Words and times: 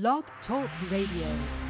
Blog 0.00 0.24
Talk 0.48 0.68
Radio. 0.90 1.63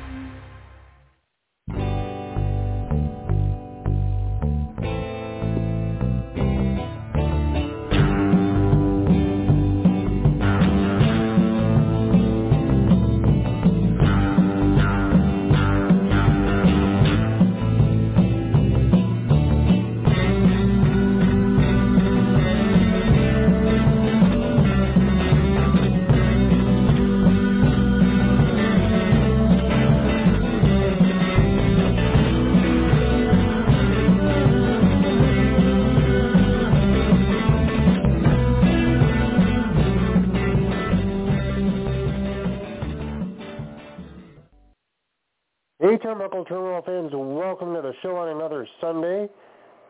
Turnbuckle 46.15 46.47
Turmoil 46.47 46.81
fans, 46.87 47.11
welcome 47.13 47.75
to 47.75 47.83
the 47.83 47.93
show 48.01 48.15
on 48.17 48.29
another 48.29 48.69
Sunday. 48.81 49.29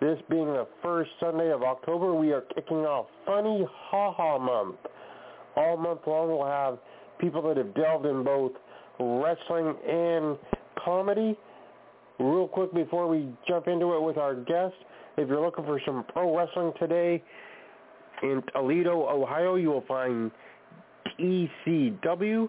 This 0.01 0.19
being 0.31 0.47
the 0.47 0.67
first 0.83 1.11
Sunday 1.21 1.53
of 1.53 1.63
October, 1.63 2.15
we 2.15 2.33
are 2.33 2.41
kicking 2.55 2.79
off 2.79 3.07
Funny 3.27 3.67
Ha 3.69 4.13
Ha 4.15 4.39
Month. 4.39 4.79
All 5.55 5.77
month 5.77 6.01
long, 6.07 6.29
we'll 6.29 6.47
have 6.47 6.79
people 7.19 7.43
that 7.43 7.59
have 7.59 7.75
delved 7.75 8.07
in 8.07 8.25
both 8.25 8.53
wrestling 8.99 9.75
and 9.87 10.39
comedy. 10.83 11.37
Real 12.19 12.49
quick 12.49 12.73
before 12.73 13.07
we 13.07 13.29
jump 13.47 13.69
into 13.69 13.95
it 13.95 14.03
with 14.03 14.17
our 14.17 14.35
guest, 14.35 14.77
if 15.19 15.29
you're 15.29 15.45
looking 15.45 15.67
for 15.67 15.79
some 15.85 16.07
pro 16.11 16.35
wrestling 16.35 16.73
today, 16.79 17.23
in 18.23 18.43
Toledo, 18.55 19.07
Ohio, 19.11 19.57
you 19.57 19.69
will 19.69 19.85
find 19.87 20.31
ECW, 21.21 22.49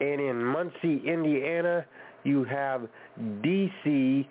and 0.00 0.20
in 0.20 0.42
Muncie, 0.42 1.02
Indiana, 1.06 1.84
you 2.24 2.44
have 2.44 2.88
DCCW 3.20 4.26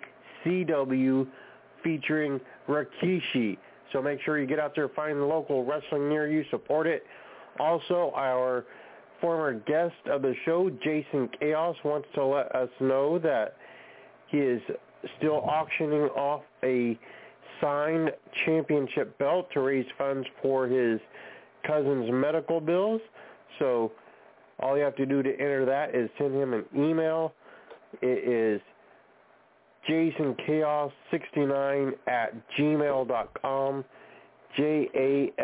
featuring 1.82 2.40
Rikishi. 2.68 3.58
So 3.92 4.00
make 4.00 4.20
sure 4.22 4.38
you 4.40 4.46
get 4.46 4.58
out 4.58 4.74
there, 4.74 4.88
find 4.88 5.18
the 5.18 5.24
local 5.24 5.64
wrestling 5.64 6.08
near 6.08 6.30
you, 6.30 6.44
support 6.50 6.86
it. 6.86 7.04
Also, 7.58 8.12
our 8.16 8.64
former 9.20 9.52
guest 9.54 9.94
of 10.10 10.22
the 10.22 10.34
show, 10.44 10.70
Jason 10.82 11.28
Kaos, 11.38 11.76
wants 11.84 12.08
to 12.14 12.24
let 12.24 12.54
us 12.54 12.70
know 12.80 13.18
that 13.18 13.56
he 14.28 14.38
is 14.38 14.62
still 15.18 15.40
auctioning 15.42 16.08
off 16.16 16.42
a 16.64 16.98
signed 17.60 18.10
championship 18.44 19.16
belt 19.18 19.48
to 19.52 19.60
raise 19.60 19.86
funds 19.98 20.26
for 20.40 20.66
his 20.66 20.98
cousin's 21.66 22.10
medical 22.10 22.60
bills. 22.60 23.00
So 23.58 23.92
all 24.60 24.76
you 24.76 24.82
have 24.82 24.96
to 24.96 25.06
do 25.06 25.22
to 25.22 25.30
enter 25.32 25.64
that 25.66 25.94
is 25.94 26.10
send 26.18 26.34
him 26.34 26.54
an 26.54 26.64
email 26.74 27.34
it 28.00 28.28
is 28.28 28.60
jasonkaos69 29.88 31.92
at 32.06 32.34
gmail.com. 32.58 33.84
J-A-S-O-N-K-A-O-S 34.56 35.34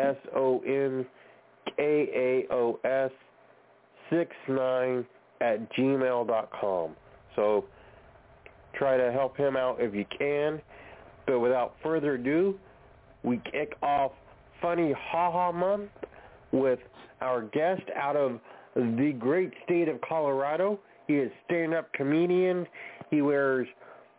69 4.09 5.05
at 5.41 5.71
gmail.com. 5.73 6.95
So 7.35 7.65
try 8.75 8.97
to 8.97 9.11
help 9.11 9.37
him 9.37 9.55
out 9.55 9.77
if 9.79 9.95
you 9.95 10.05
can. 10.17 10.61
But 11.25 11.39
without 11.39 11.75
further 11.83 12.15
ado, 12.15 12.59
we 13.23 13.41
kick 13.51 13.73
off 13.81 14.11
Funny 14.61 14.93
Ha 14.93 15.31
Ha 15.31 15.51
Month 15.51 15.89
with 16.51 16.79
our 17.21 17.41
guest 17.41 17.83
out 17.95 18.15
of 18.15 18.39
the 18.75 19.15
great 19.19 19.51
state 19.65 19.87
of 19.87 19.99
Colorado. 20.01 20.79
He 21.09 21.15
is 21.15 21.31
stand-up 21.45 21.91
comedian. 21.93 22.67
He 23.09 23.23
wears 23.23 23.67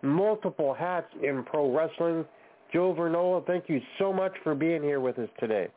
multiple 0.03 0.75
hats 0.75 1.07
in 1.23 1.45
pro 1.45 1.73
wrestling. 1.73 2.25
Joe 2.73 2.93
Vernola, 2.99 3.47
thank 3.47 3.69
you 3.69 3.81
so 4.01 4.13
much 4.13 4.33
for 4.43 4.57
being 4.57 4.83
here 4.83 4.99
with 4.99 5.17
us 5.21 5.29
today. 5.39 5.69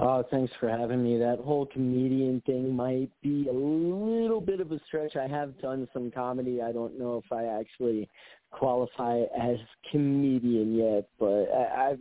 Oh, 0.00 0.24
thanks 0.28 0.52
for 0.58 0.68
having 0.68 1.04
me. 1.04 1.16
That 1.16 1.38
whole 1.38 1.64
comedian 1.64 2.42
thing 2.44 2.74
might 2.74 3.08
be 3.22 3.46
a 3.48 3.52
little 3.52 4.40
bit 4.40 4.60
of 4.60 4.72
a 4.72 4.80
stretch. 4.88 5.14
I 5.14 5.28
have 5.28 5.56
done 5.60 5.86
some 5.92 6.10
comedy. 6.10 6.60
I 6.60 6.72
don't 6.72 6.98
know 6.98 7.22
if 7.24 7.30
I 7.30 7.44
actually 7.44 8.08
qualify 8.50 9.20
as 9.40 9.58
comedian 9.92 10.74
yet, 10.74 11.08
but 11.20 11.44
I, 11.54 11.94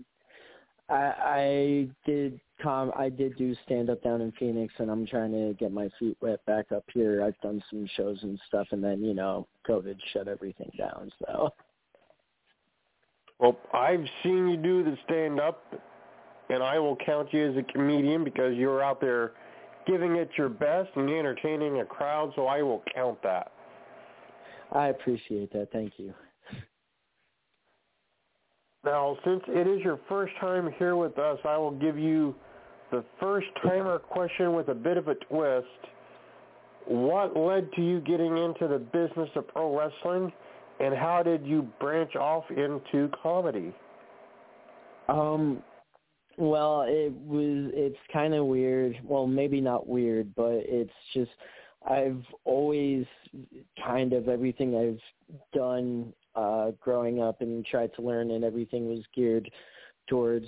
I, 0.90 0.96
I 0.96 1.88
did 2.08 2.40
com 2.62 2.92
I 2.96 3.10
did 3.10 3.38
do 3.38 3.56
stand 3.66 3.90
up 3.90 4.04
down 4.04 4.22
in 4.22 4.32
Phoenix 4.34 4.74
and 4.78 4.90
I'm 4.90 5.06
trying 5.06 5.32
to 5.32 5.56
get 5.60 5.72
my 5.72 5.90
feet 6.00 6.18
wet 6.22 6.46
back 6.46 6.72
up 6.72 6.84
here. 6.94 7.24
I've 7.24 7.40
done 7.42 7.64
some 7.70 7.88
shows 7.96 8.20
and 8.24 8.40
stuff 8.48 8.68
and 8.72 8.84
then, 8.84 9.04
you 9.04 9.14
know, 9.14 9.48
COVID 9.68 9.96
shut 10.14 10.28
everything 10.28 10.72
down, 10.78 11.12
so 11.26 11.54
Well, 13.40 13.58
I've 13.74 14.06
seen 14.24 14.50
you 14.50 14.58
do 14.58 14.84
the 14.84 14.98
stand 15.06 15.40
up 15.40 15.64
and 16.50 16.62
I 16.62 16.80
will 16.80 16.98
count 16.98 17.34
you 17.34 17.50
as 17.52 17.58
a 17.58 17.64
comedian 17.64 18.24
because 18.24 18.56
you're 18.56 18.84
out 18.84 19.00
there 19.00 19.34
giving 19.88 20.16
it 20.18 20.30
your 20.38 20.50
best 20.50 20.90
and 20.96 21.10
entertaining 21.10 21.80
a 21.80 21.86
crowd, 21.86 22.32
so 22.36 22.48
I 22.48 22.62
will 22.62 22.84
count 22.94 23.22
that. 23.24 23.52
I 24.72 24.88
appreciate 24.88 25.52
that. 25.54 25.70
Thank 25.72 25.94
you. 25.98 26.14
Now, 28.84 29.18
since 29.26 29.42
it 29.48 29.68
is 29.68 29.82
your 29.82 30.00
first 30.08 30.34
time 30.40 30.72
here 30.78 30.96
with 30.96 31.18
us, 31.18 31.40
I 31.44 31.58
will 31.58 31.72
give 31.72 31.98
you 31.98 32.36
the 32.92 33.04
first 33.20 33.48
timer 33.64 34.00
question 34.00 34.54
with 34.54 34.70
a 34.70 34.74
bit 34.74 34.98
of 34.98 35.08
a 35.08 35.16
twist. 35.16 35.68
What 36.86 37.38
led 37.38 37.72
to 37.74 37.82
you 37.82 38.02
getting 38.02 38.38
into 38.38 38.68
the 38.68 38.80
business 38.80 39.30
of 39.36 39.48
pro 39.48 39.78
wrestling, 39.78 40.32
and 40.80 40.96
how 40.96 41.22
did 41.24 41.46
you 41.46 41.68
branch 41.80 42.16
off 42.16 42.46
into 42.50 43.10
comedy? 43.22 43.74
Um, 45.08 45.62
well, 46.38 46.86
it 46.88 47.14
was. 47.28 47.72
It's 47.74 47.98
kind 48.12 48.34
of 48.34 48.46
weird. 48.46 49.00
Well, 49.04 49.28
maybe 49.28 49.62
not 49.62 49.88
weird, 49.88 50.34
but 50.36 50.54
it's 50.54 50.92
just 51.14 51.32
I've 51.88 52.24
always 52.46 53.06
kind 53.86 54.14
of 54.14 54.28
everything 54.28 54.76
I've 54.76 55.38
done 55.54 56.14
uh, 56.36 56.72
growing 56.82 57.22
up 57.22 57.42
and 57.42 57.66
tried 57.66 57.94
to 57.96 58.02
learn, 58.02 58.32
and 58.32 58.44
everything 58.44 58.88
was 58.88 59.04
geared 59.14 59.50
towards 60.08 60.48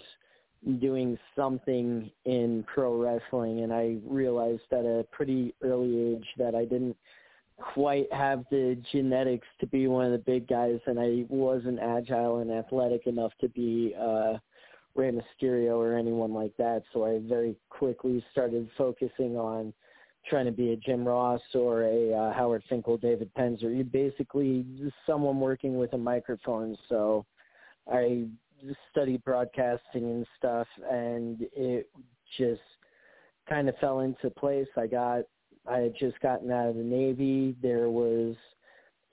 doing 0.80 1.18
something 1.36 2.12
in 2.26 2.64
pro 2.72 2.96
wrestling 2.96 3.62
and 3.62 3.74
I 3.74 3.98
realized 4.06 4.62
at 4.72 4.86
a 4.86 5.06
pretty 5.12 5.56
early 5.62 6.14
age 6.14 6.28
that 6.38 6.54
I 6.54 6.66
didn't 6.66 6.96
quite 7.58 8.12
have 8.14 8.46
the 8.52 8.78
genetics 8.92 9.48
to 9.60 9.68
be 9.68 9.88
one 9.88 10.06
of 10.06 10.12
the 10.12 10.20
big 10.20 10.48
guys 10.48 10.80
and 10.86 11.00
I 11.00 11.26
wasn't 11.30 11.80
agile 11.80 12.40
and 12.40 12.52
athletic 12.52 13.08
enough 13.08 13.32
to 13.42 13.50
be 13.50 13.96
uh 14.00 14.38
Rey 14.96 15.12
Mysterio 15.12 15.78
or 15.78 15.98
anyone 15.98 16.34
like 16.34 16.56
that. 16.58 16.84
So 16.94 17.06
I 17.06 17.20
very 17.28 17.56
quickly 17.70 18.24
started 18.32 18.70
focusing 18.78 19.38
on 19.38 19.74
trying 20.30 20.46
to 20.46 20.52
be 20.52 20.72
a 20.72 20.76
Jim 20.76 21.08
Ross 21.08 21.42
or 21.56 21.84
a 21.84 22.14
uh, 22.14 22.34
Howard 22.34 22.64
Finkel, 22.70 22.98
David 22.98 23.32
Penzer. 23.34 23.76
You 23.76 23.84
basically 23.84 24.66
someone 25.06 25.40
working 25.40 25.78
with 25.78 25.94
a 25.94 25.98
microphone. 25.98 26.78
So 26.90 27.26
I 27.92 28.28
studied 28.92 29.24
broadcasting 29.24 30.04
and 30.04 30.26
stuff, 30.38 30.68
and 30.90 31.48
it 31.54 31.90
just 32.38 32.62
kind 33.50 33.70
of 33.70 33.76
fell 33.78 34.02
into 34.02 34.30
place. 34.30 34.68
I 34.78 34.88
got 34.88 35.24
I 35.68 35.78
had 35.78 35.94
just 36.00 36.20
gotten 36.22 36.52
out 36.52 36.70
of 36.70 36.76
the 36.76 36.84
Navy. 36.84 37.56
There 37.62 37.90
was 37.90 38.36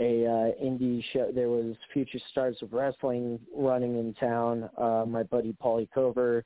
a 0.01 0.25
uh, 0.25 0.65
indie 0.65 1.03
show. 1.13 1.31
There 1.35 1.49
was 1.49 1.75
Future 1.93 2.21
Stars 2.31 2.57
of 2.63 2.73
Wrestling 2.73 3.39
running 3.55 3.99
in 3.99 4.15
town. 4.15 4.71
Uh, 4.79 5.05
my 5.07 5.23
buddy 5.25 5.55
Paulie 5.63 5.89
Cover 5.93 6.45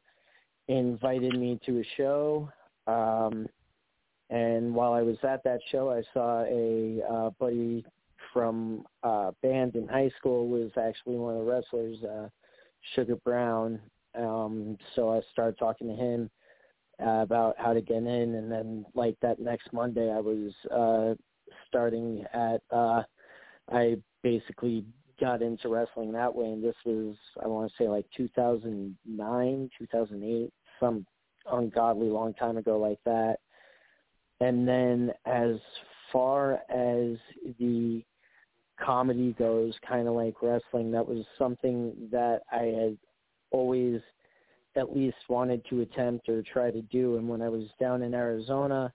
invited 0.69 1.39
me 1.39 1.61
to 1.67 1.81
a 1.81 1.85
show. 1.97 2.51
Um, 2.87 3.47
and 4.31 4.75
while 4.75 4.93
I 4.93 5.03
was 5.03 5.17
at 5.23 5.45
that 5.45 5.61
show, 5.71 5.91
I 5.91 6.03
saw 6.15 6.45
a 6.45 7.03
uh, 7.09 7.31
buddy 7.39 7.85
from 8.33 8.85
uh, 9.03 9.33
band 9.43 9.77
in 9.77 9.87
high 9.87 10.11
school 10.19 10.49
was 10.49 10.71
actually 10.81 11.17
one 11.17 11.37
of 11.37 11.45
the 11.45 11.51
wrestlers. 11.51 12.03
Uh, 12.03 12.29
Sugar 12.95 13.17
Brown. 13.17 13.81
Um, 14.15 14.77
so 14.95 15.11
I 15.11 15.21
started 15.33 15.59
talking 15.59 15.89
to 15.89 15.95
him 15.95 16.31
uh, 17.05 17.23
about 17.23 17.57
how 17.59 17.73
to 17.73 17.81
get 17.81 17.99
in, 17.99 18.35
and 18.35 18.51
then 18.51 18.85
like 18.95 19.17
that 19.23 19.41
next 19.41 19.73
Monday, 19.73 20.11
I 20.11 20.21
was 20.21 20.53
uh, 20.71 21.15
starting 21.69 22.25
at. 22.33 22.63
Uh, 22.71 23.03
I 23.71 23.97
basically 24.23 24.85
got 25.21 25.41
into 25.41 25.69
wrestling 25.69 26.13
that 26.13 26.35
way, 26.35 26.47
and 26.47 26.63
this 26.63 26.75
was 26.85 27.17
I 27.43 27.47
want 27.47 27.71
to 27.71 27.83
say 27.83 27.89
like 27.89 28.07
2009, 28.17 29.71
2008, 29.79 30.53
some 30.81 31.07
ungodly 31.51 32.09
long 32.09 32.35
time 32.35 32.57
ago 32.57 32.79
like 32.79 32.99
that. 33.05 33.39
And 34.41 34.67
then 34.67 35.13
as 35.25 35.57
far 36.13 36.55
as 36.69 37.17
the 37.59 38.03
comedy 38.85 39.35
goes, 39.39 39.75
kind 39.87 40.09
of 40.09 40.15
like 40.15 40.43
wrestling, 40.43 40.91
that 40.93 41.07
was 41.07 41.25
something 41.39 41.93
that 42.11 42.41
I 42.51 42.65
had 42.65 42.99
always 43.51 44.01
at 44.77 44.97
least 44.97 45.17
wanted 45.29 45.65
to 45.69 45.83
attempt 45.83 46.29
or 46.29 46.43
try 46.43 46.71
to 46.71 46.83
do. 46.83 47.17
And 47.17 47.29
when 47.29 47.43
I 47.43 47.49
was 47.49 47.65
down 47.79 48.03
in 48.03 48.15
Arizona, 48.15 48.93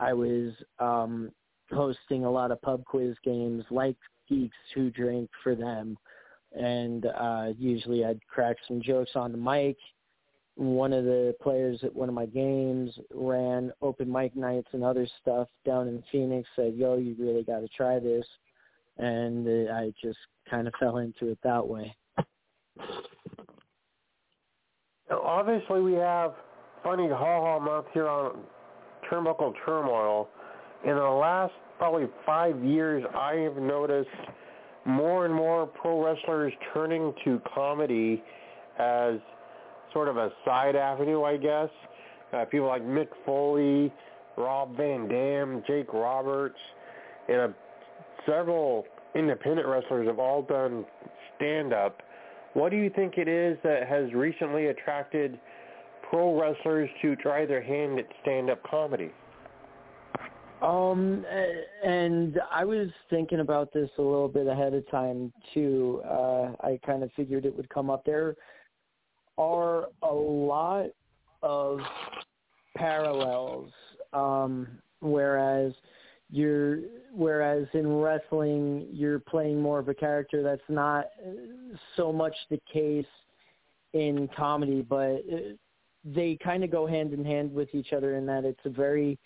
I 0.00 0.12
was 0.12 0.52
um, 0.78 1.30
hosting 1.70 2.24
a 2.24 2.30
lot 2.30 2.50
of 2.50 2.60
pub 2.62 2.84
quiz 2.84 3.14
games 3.24 3.64
like 3.70 3.96
Geeks 4.28 4.56
Who 4.74 4.90
Drink 4.90 5.30
for 5.42 5.54
them. 5.54 5.96
And 6.58 7.06
uh, 7.06 7.48
usually 7.58 8.04
I'd 8.04 8.24
crack 8.26 8.56
some 8.66 8.82
jokes 8.82 9.12
on 9.14 9.32
the 9.32 9.38
mic. 9.38 9.76
One 10.56 10.92
of 10.92 11.04
the 11.04 11.34
players 11.42 11.80
at 11.82 11.94
one 11.94 12.08
of 12.08 12.14
my 12.14 12.26
games 12.26 12.90
ran 13.14 13.72
open 13.82 14.10
mic 14.10 14.34
nights 14.34 14.68
and 14.72 14.82
other 14.82 15.06
stuff 15.20 15.48
down 15.64 15.86
in 15.86 16.02
Phoenix, 16.10 16.48
said, 16.56 16.74
yo, 16.74 16.96
you 16.96 17.14
really 17.18 17.42
got 17.42 17.60
to 17.60 17.68
try 17.68 17.98
this. 17.98 18.26
And 18.98 19.46
uh, 19.46 19.72
I 19.72 19.92
just 20.02 20.18
kind 20.50 20.66
of 20.66 20.74
fell 20.80 20.98
into 20.98 21.28
it 21.28 21.38
that 21.42 21.66
way. 21.66 21.94
Obviously, 25.10 25.80
we 25.82 25.94
have 25.94 26.34
funny 26.82 27.08
ha 27.08 27.16
ha 27.16 27.58
month 27.58 27.86
here 27.92 28.08
on 28.08 28.38
Turnbuckle 29.10 29.54
Turmoil. 29.64 30.28
In 30.84 30.94
the 30.94 31.02
last 31.02 31.52
probably 31.78 32.06
five 32.24 32.62
years, 32.64 33.04
I 33.14 33.34
have 33.34 33.56
noticed 33.56 34.08
more 34.84 35.26
and 35.26 35.34
more 35.34 35.66
pro 35.66 36.04
wrestlers 36.04 36.52
turning 36.72 37.12
to 37.24 37.40
comedy 37.54 38.22
as 38.78 39.14
sort 39.92 40.08
of 40.08 40.16
a 40.16 40.30
side 40.44 40.76
avenue, 40.76 41.22
I 41.22 41.36
guess. 41.36 41.70
Uh, 42.32 42.44
people 42.44 42.68
like 42.68 42.82
Mick 42.82 43.08
Foley, 43.24 43.92
Rob 44.36 44.76
Van 44.76 45.08
Dam, 45.08 45.62
Jake 45.66 45.92
Roberts, 45.92 46.58
and 47.28 47.40
uh, 47.40 47.48
several 48.26 48.84
independent 49.14 49.66
wrestlers 49.66 50.06
have 50.06 50.18
all 50.18 50.42
done 50.42 50.84
stand-up. 51.36 52.02
What 52.54 52.70
do 52.70 52.76
you 52.76 52.90
think 52.90 53.18
it 53.18 53.28
is 53.28 53.58
that 53.62 53.86
has 53.88 54.12
recently 54.12 54.66
attracted 54.66 55.38
pro 56.08 56.38
wrestlers 56.40 56.88
to 57.02 57.16
try 57.16 57.46
their 57.46 57.62
hand 57.62 57.98
at 57.98 58.06
stand-up 58.22 58.62
comedy? 58.62 59.10
Um, 60.62 61.24
and 61.84 62.40
I 62.50 62.64
was 62.64 62.88
thinking 63.10 63.40
about 63.40 63.72
this 63.74 63.90
a 63.98 64.02
little 64.02 64.28
bit 64.28 64.46
ahead 64.46 64.72
of 64.72 64.90
time 64.90 65.32
too. 65.52 66.00
Uh, 66.04 66.52
I 66.60 66.80
kind 66.84 67.02
of 67.02 67.10
figured 67.14 67.44
it 67.44 67.54
would 67.54 67.68
come 67.68 67.90
up. 67.90 68.04
There 68.06 68.36
are 69.36 69.88
a 70.02 70.14
lot 70.14 70.86
of 71.42 71.80
parallels, 72.74 73.70
um, 74.14 74.66
whereas 75.00 75.74
you're 76.30 76.78
whereas 77.12 77.66
in 77.72 77.96
wrestling 77.96 78.88
you're 78.90 79.20
playing 79.20 79.60
more 79.60 79.78
of 79.78 79.88
a 79.88 79.94
character. 79.94 80.42
That's 80.42 80.60
not 80.68 81.06
so 81.96 82.12
much 82.12 82.34
the 82.50 82.60
case 82.72 83.06
in 83.92 84.28
comedy, 84.36 84.82
but 84.82 85.24
they 86.04 86.38
kind 86.42 86.62
of 86.62 86.70
go 86.70 86.86
hand 86.86 87.12
in 87.12 87.24
hand 87.24 87.52
with 87.52 87.68
each 87.74 87.92
other 87.92 88.16
in 88.16 88.26
that 88.26 88.44
it's 88.44 88.60
a 88.64 88.70
very 88.70 89.18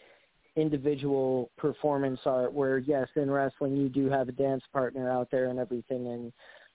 individual 0.57 1.51
performance 1.57 2.21
art 2.27 2.53
where 2.53 2.79
yes 2.79 3.07
in 3.17 3.31
wrestling 3.31 3.77
you 3.77 3.89
do 3.89 4.11
have 4.11 4.29
a 4.29 4.33
dance 4.33 4.65
partner 4.73 5.11
out 5.11 5.29
there 5.31 5.47
and 5.47 5.59
everything 5.59 6.33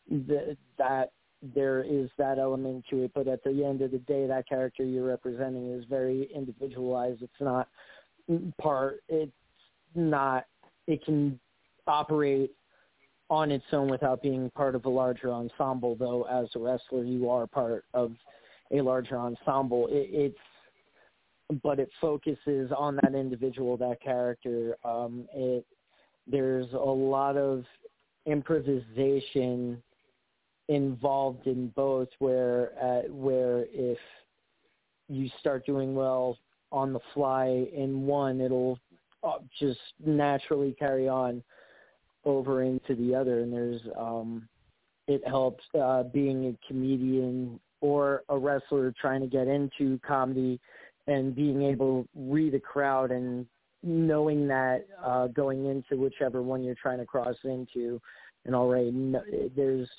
and 0.09 0.27
th- 0.27 0.57
that 0.77 1.11
there 1.53 1.83
is 1.83 2.09
that 2.17 2.39
element 2.39 2.85
to 2.89 3.03
it 3.03 3.11
but 3.13 3.27
at 3.27 3.43
the 3.43 3.65
end 3.65 3.81
of 3.81 3.91
the 3.91 3.99
day 3.99 4.25
that 4.25 4.47
character 4.47 4.83
you're 4.83 5.05
representing 5.05 5.73
is 5.73 5.83
very 5.89 6.29
individualized 6.33 7.21
it's 7.21 7.33
not 7.41 7.67
part 8.57 9.03
it's 9.09 9.31
not 9.95 10.45
it 10.87 11.03
can 11.05 11.39
operate 11.87 12.51
on 13.29 13.51
its 13.51 13.65
own 13.71 13.89
without 13.89 14.21
being 14.21 14.51
part 14.51 14.75
of 14.75 14.85
a 14.85 14.89
larger 14.89 15.31
ensemble 15.31 15.95
though 15.95 16.23
as 16.23 16.47
a 16.55 16.59
wrestler 16.59 17.03
you 17.03 17.29
are 17.29 17.47
part 17.47 17.85
of 17.93 18.11
a 18.71 18.81
larger 18.81 19.17
ensemble 19.17 19.87
it, 19.87 20.09
it's 20.11 20.37
but 21.63 21.79
it 21.79 21.89
focuses 22.01 22.71
on 22.75 22.97
that 23.03 23.13
individual, 23.13 23.77
that 23.77 24.01
character. 24.01 24.75
Um, 24.83 25.27
it 25.33 25.65
there's 26.27 26.71
a 26.73 26.77
lot 26.77 27.37
of 27.37 27.65
improvisation 28.25 29.81
involved 30.69 31.45
in 31.45 31.67
both, 31.75 32.07
where 32.19 32.71
uh, 32.81 33.11
where 33.11 33.65
if 33.71 33.99
you 35.07 35.29
start 35.39 35.65
doing 35.65 35.93
well 35.93 36.37
on 36.71 36.93
the 36.93 36.99
fly 37.13 37.67
in 37.75 38.07
one, 38.07 38.41
it'll 38.41 38.79
just 39.59 39.79
naturally 40.05 40.75
carry 40.77 41.07
on 41.07 41.43
over 42.25 42.63
into 42.63 42.95
the 42.95 43.13
other, 43.13 43.41
and 43.41 43.53
there's 43.53 43.81
um, 43.97 44.47
it 45.07 45.25
helps 45.27 45.63
uh, 45.79 46.03
being 46.03 46.47
a 46.47 46.67
comedian 46.67 47.59
or 47.81 48.23
a 48.29 48.37
wrestler 48.37 48.93
trying 48.99 49.21
to 49.21 49.27
get 49.27 49.47
into 49.47 49.99
comedy 50.05 50.59
and 51.07 51.35
being 51.35 51.61
able 51.61 52.03
to 52.03 52.09
read 52.15 52.55
a 52.55 52.59
crowd 52.59 53.11
and 53.11 53.45
knowing 53.83 54.47
that 54.47 54.87
uh, 55.03 55.27
going 55.27 55.65
into 55.67 56.01
whichever 56.01 56.41
one 56.41 56.63
you're 56.63 56.75
trying 56.81 56.97
to 56.97 57.05
cross 57.05 57.35
into, 57.43 58.01
and 58.45 58.55
already 58.55 58.91
know, 58.91 59.21
there's 59.55 59.89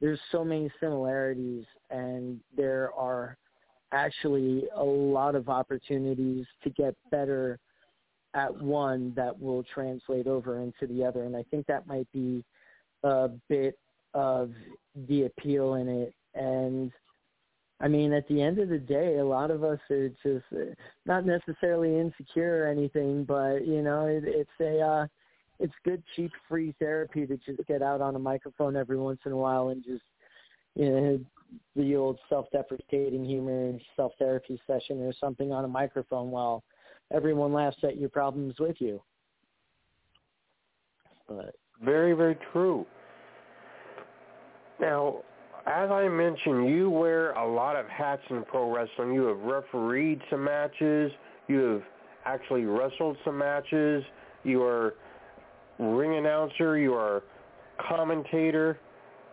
there's 0.00 0.20
so 0.30 0.44
many 0.44 0.70
similarities, 0.78 1.64
and 1.90 2.38
there 2.56 2.92
are 2.94 3.36
actually 3.92 4.64
a 4.74 4.82
lot 4.82 5.34
of 5.34 5.48
opportunities 5.48 6.44
to 6.62 6.70
get 6.70 6.94
better 7.10 7.58
at 8.36 8.54
one 8.62 9.12
that 9.16 9.38
will 9.40 9.64
translate 9.64 10.26
over 10.26 10.60
into 10.60 10.86
the 10.86 11.04
other, 11.04 11.24
and 11.24 11.36
I 11.36 11.44
think 11.50 11.66
that 11.66 11.86
might 11.86 12.10
be 12.12 12.44
a 13.02 13.30
bit 13.48 13.78
of 14.14 14.52
the 15.08 15.24
appeal 15.24 15.74
in 15.74 15.88
it, 15.88 16.14
and 16.34 16.92
I 17.80 17.88
mean, 17.88 18.12
at 18.12 18.26
the 18.28 18.40
end 18.40 18.58
of 18.58 18.68
the 18.68 18.78
day, 18.78 19.18
a 19.18 19.24
lot 19.24 19.50
of 19.50 19.62
us 19.62 19.78
are 19.90 20.08
just 20.22 20.44
uh, 20.52 20.74
not 21.04 21.26
necessarily 21.26 21.98
insecure 21.98 22.64
or 22.64 22.68
anything, 22.68 23.24
but 23.24 23.66
you 23.66 23.82
know, 23.82 24.06
it, 24.06 24.24
it's 24.24 24.50
a 24.60 24.80
uh, 24.80 25.06
it's 25.58 25.74
good, 25.84 26.02
cheap, 26.14 26.30
free 26.48 26.74
therapy 26.78 27.26
to 27.26 27.36
just 27.38 27.66
get 27.66 27.82
out 27.82 28.00
on 28.00 28.16
a 28.16 28.18
microphone 28.18 28.76
every 28.76 28.98
once 28.98 29.20
in 29.26 29.32
a 29.32 29.36
while 29.36 29.68
and 29.68 29.84
just 29.84 30.02
you 30.74 30.90
know 30.90 31.20
the 31.76 31.96
old 31.96 32.18
self-deprecating 32.28 33.24
humor 33.24 33.72
self-therapy 33.94 34.60
session 34.66 35.00
or 35.02 35.12
something 35.20 35.52
on 35.52 35.64
a 35.64 35.68
microphone 35.68 36.30
while 36.30 36.62
everyone 37.12 37.52
laughs 37.52 37.78
at 37.82 37.96
your 37.96 38.08
problems 38.08 38.54
with 38.58 38.76
you. 38.80 39.02
But 41.28 41.56
very, 41.82 42.12
very 42.12 42.38
true. 42.52 42.86
Now, 44.80 45.22
as 45.66 45.90
I 45.90 46.08
mentioned, 46.08 46.68
you 46.68 46.90
wear 46.90 47.32
a 47.32 47.52
lot 47.52 47.76
of 47.76 47.86
hats 47.88 48.22
in 48.30 48.44
pro 48.44 48.72
wrestling. 48.72 49.12
You 49.12 49.24
have 49.24 49.40
refereed 49.40 50.20
some 50.30 50.44
matches. 50.44 51.10
You 51.48 51.58
have 51.58 51.82
actually 52.24 52.64
wrestled 52.64 53.16
some 53.24 53.38
matches. 53.38 54.04
You 54.44 54.62
are 54.62 54.94
ring 55.78 56.16
announcer. 56.16 56.78
You 56.78 56.94
are 56.94 57.22
commentator. 57.88 58.78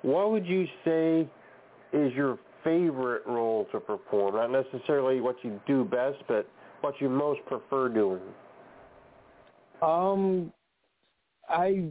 What 0.02 0.32
would 0.32 0.46
you 0.46 0.66
say 0.84 1.30
is 1.94 2.12
your 2.14 2.40
favorite 2.64 3.24
role 3.28 3.68
to 3.72 3.80
perform? 3.80 4.36
Not 4.36 4.52
necessarily 4.52 5.22
what 5.22 5.36
you 5.44 5.60
do 5.68 5.86
best, 5.86 6.18
but 6.28 6.48
what 6.84 7.00
you 7.00 7.10
most 7.10 7.40
prefer 7.46 7.88
doing. 7.88 8.20
Um, 9.82 10.52
I 11.48 11.86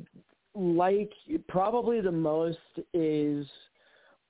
like 0.55 1.13
probably 1.49 2.03
the 2.03 2.13
most 2.13 2.59
is 2.93 3.47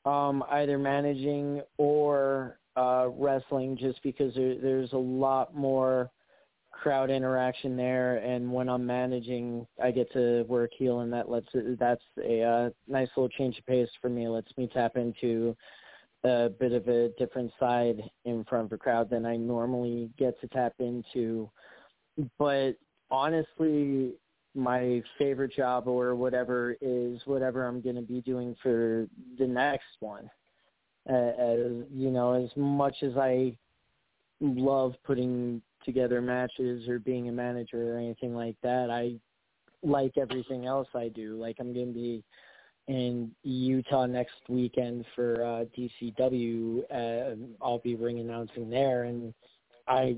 um, 0.04 0.45
either 0.50 0.78
managing 0.78 1.62
or 1.78 2.59
uh, 2.76 3.09
wrestling, 3.11 3.76
just 3.76 4.02
because 4.04 4.35
there, 4.35 4.57
there's 4.57 4.92
a 4.92 4.99
lot 4.99 5.54
more 5.54 6.11
crowd 6.71 7.11
interaction 7.11 7.76
there. 7.76 8.16
And 8.19 8.52
when 8.52 8.69
I'm 8.69 8.87
managing, 8.87 9.66
I 9.83 9.90
get 9.90 10.12
to 10.12 10.45
work 10.45 10.71
heel, 10.76 11.00
and 11.00 11.12
that 11.12 11.28
lets 11.28 11.49
that's 11.78 12.02
a 12.25 12.42
uh, 12.42 12.71
nice 12.88 13.09
little 13.16 13.28
change 13.28 13.59
of 13.59 13.66
pace 13.66 13.90
for 14.00 14.09
me. 14.09 14.26
It 14.26 14.31
lets 14.31 14.57
me 14.57 14.71
tap 14.73 14.97
into 14.97 15.57
a 16.25 16.50
bit 16.61 16.73
of 16.73 16.87
a 16.88 17.09
different 17.19 17.52
side 17.59 18.02
in 18.25 18.45
front 18.45 18.67
of 18.67 18.73
a 18.73 18.79
crowd 18.79 19.11
than 19.11 19.26
I 19.26 19.37
normally 19.37 20.11
get 20.19 20.41
to 20.41 20.49
tap 20.49 20.75
into. 20.79 21.50
But 22.38 22.73
honestly, 23.11 24.14
my 24.55 25.02
favorite 25.19 25.52
job 25.55 25.88
or 25.88 26.14
whatever 26.14 26.76
is 26.81 27.21
whatever 27.25 27.67
I'm 27.67 27.81
going 27.81 27.97
to 27.97 28.02
be 28.02 28.21
doing 28.21 28.55
for 28.62 29.09
the 29.38 29.47
next 29.47 29.97
one. 30.00 30.31
Uh, 31.11 31.33
as 31.38 31.59
you 31.93 32.11
know, 32.11 32.35
as 32.35 32.50
much 32.57 32.95
as 33.02 33.17
I 33.17 33.57
love 34.41 34.95
putting 35.05 35.61
together 35.85 36.21
matches 36.21 36.88
or 36.88 36.99
being 36.99 37.29
a 37.29 37.33
manager 37.33 37.95
or 37.95 37.99
anything 37.99 38.37
like 38.37 38.57
that, 38.62 38.91
I 38.91 39.14
like 39.83 40.17
everything 40.17 40.67
else 40.67 40.87
I 40.95 41.09
do. 41.09 41.37
Like 41.41 41.57
I'm 41.59 41.73
going 41.73 41.88
to 41.88 41.93
be 41.93 42.23
in 42.89 43.31
Utah 43.43 44.07
next 44.07 44.35
weekend 44.49 45.05
for 45.15 45.45
uh, 45.45 45.65
DCW. 45.77 46.83
Uh, 46.91 47.37
I'll 47.62 47.79
be 47.79 47.95
ring 47.95 48.19
announcing 48.19 48.71
there, 48.71 49.05
and 49.05 49.33
I 49.87 50.17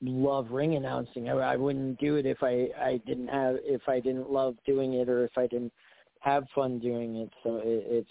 love 0.00 0.50
ring 0.50 0.76
announcing. 0.76 1.28
I, 1.28 1.32
I 1.32 1.56
wouldn't 1.56 1.98
do 1.98 2.16
it 2.16 2.26
if 2.26 2.42
I 2.42 2.68
I 2.80 3.00
didn't 3.06 3.28
have 3.28 3.56
if 3.62 3.82
I 3.88 4.00
didn't 4.00 4.30
love 4.30 4.56
doing 4.66 4.94
it 4.94 5.08
or 5.08 5.24
if 5.24 5.36
I 5.36 5.46
didn't 5.46 5.72
have 6.20 6.44
fun 6.54 6.78
doing 6.78 7.16
it. 7.16 7.30
So 7.42 7.56
it, 7.56 7.84
it's 7.86 8.10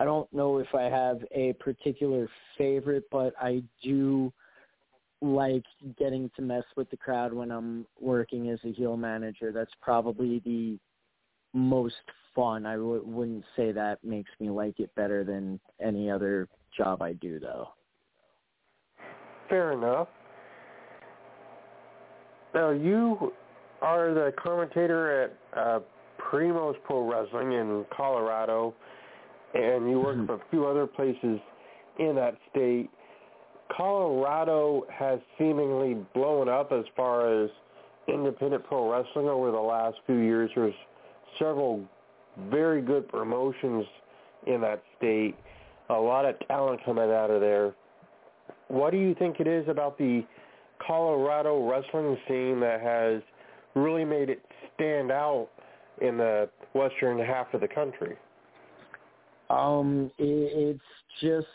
I 0.00 0.04
don't 0.04 0.32
know 0.32 0.58
if 0.58 0.74
I 0.74 0.82
have 0.82 1.18
a 1.32 1.54
particular 1.54 2.28
favorite, 2.56 3.04
but 3.10 3.34
I 3.40 3.62
do 3.82 4.32
like 5.20 5.64
getting 5.98 6.30
to 6.36 6.42
mess 6.42 6.62
with 6.76 6.88
the 6.90 6.96
crowd 6.96 7.32
when 7.32 7.50
I'm 7.50 7.84
working 8.00 8.50
as 8.50 8.60
a 8.64 8.72
heel 8.72 8.96
manager. 8.96 9.50
That's 9.50 9.72
probably 9.82 10.40
the 10.44 10.78
most 11.52 11.96
fun. 12.38 12.66
I 12.66 12.74
w- 12.74 13.02
wouldn't 13.04 13.44
say 13.56 13.72
that 13.72 13.98
makes 14.04 14.30
me 14.38 14.48
like 14.48 14.78
it 14.78 14.94
better 14.94 15.24
than 15.24 15.58
any 15.84 16.08
other 16.08 16.48
job 16.76 17.02
I 17.02 17.14
do, 17.14 17.40
though. 17.40 17.70
Fair 19.48 19.72
enough. 19.72 20.06
Now 22.54 22.70
you 22.70 23.32
are 23.82 24.14
the 24.14 24.32
commentator 24.38 25.22
at 25.24 25.58
uh, 25.58 25.80
Primos 26.30 26.74
Pro 26.84 27.10
Wrestling 27.10 27.52
in 27.52 27.84
Colorado, 27.94 28.72
and 29.54 29.90
you 29.90 29.98
work 30.00 30.16
Mhm. 30.16 30.26
for 30.26 30.34
a 30.34 30.44
few 30.50 30.66
other 30.66 30.86
places 30.86 31.40
in 31.98 32.14
that 32.14 32.36
state. 32.50 32.88
Colorado 33.68 34.86
has 34.90 35.18
seemingly 35.38 35.94
blown 36.14 36.48
up 36.48 36.70
as 36.72 36.84
far 36.96 37.28
as 37.28 37.50
independent 38.06 38.64
pro 38.64 38.90
wrestling 38.90 39.28
over 39.28 39.50
the 39.50 39.60
last 39.60 39.98
few 40.06 40.16
years. 40.16 40.50
There's 40.54 40.74
several 41.38 41.84
very 42.50 42.80
good 42.80 43.08
promotions 43.08 43.84
in 44.46 44.60
that 44.60 44.82
state. 44.96 45.34
A 45.90 45.94
lot 45.94 46.24
of 46.24 46.34
talent 46.46 46.80
coming 46.84 47.10
out 47.10 47.30
of 47.30 47.40
there. 47.40 47.74
What 48.68 48.90
do 48.90 48.98
you 48.98 49.14
think 49.14 49.40
it 49.40 49.46
is 49.46 49.66
about 49.68 49.98
the 49.98 50.24
Colorado 50.86 51.68
wrestling 51.68 52.16
scene 52.28 52.60
that 52.60 52.80
has 52.80 53.22
really 53.74 54.04
made 54.04 54.30
it 54.30 54.44
stand 54.74 55.10
out 55.10 55.48
in 56.00 56.16
the 56.18 56.48
western 56.74 57.18
half 57.18 57.52
of 57.54 57.60
the 57.60 57.68
country? 57.68 58.16
Um, 59.50 60.10
it's 60.18 60.80
just 61.22 61.46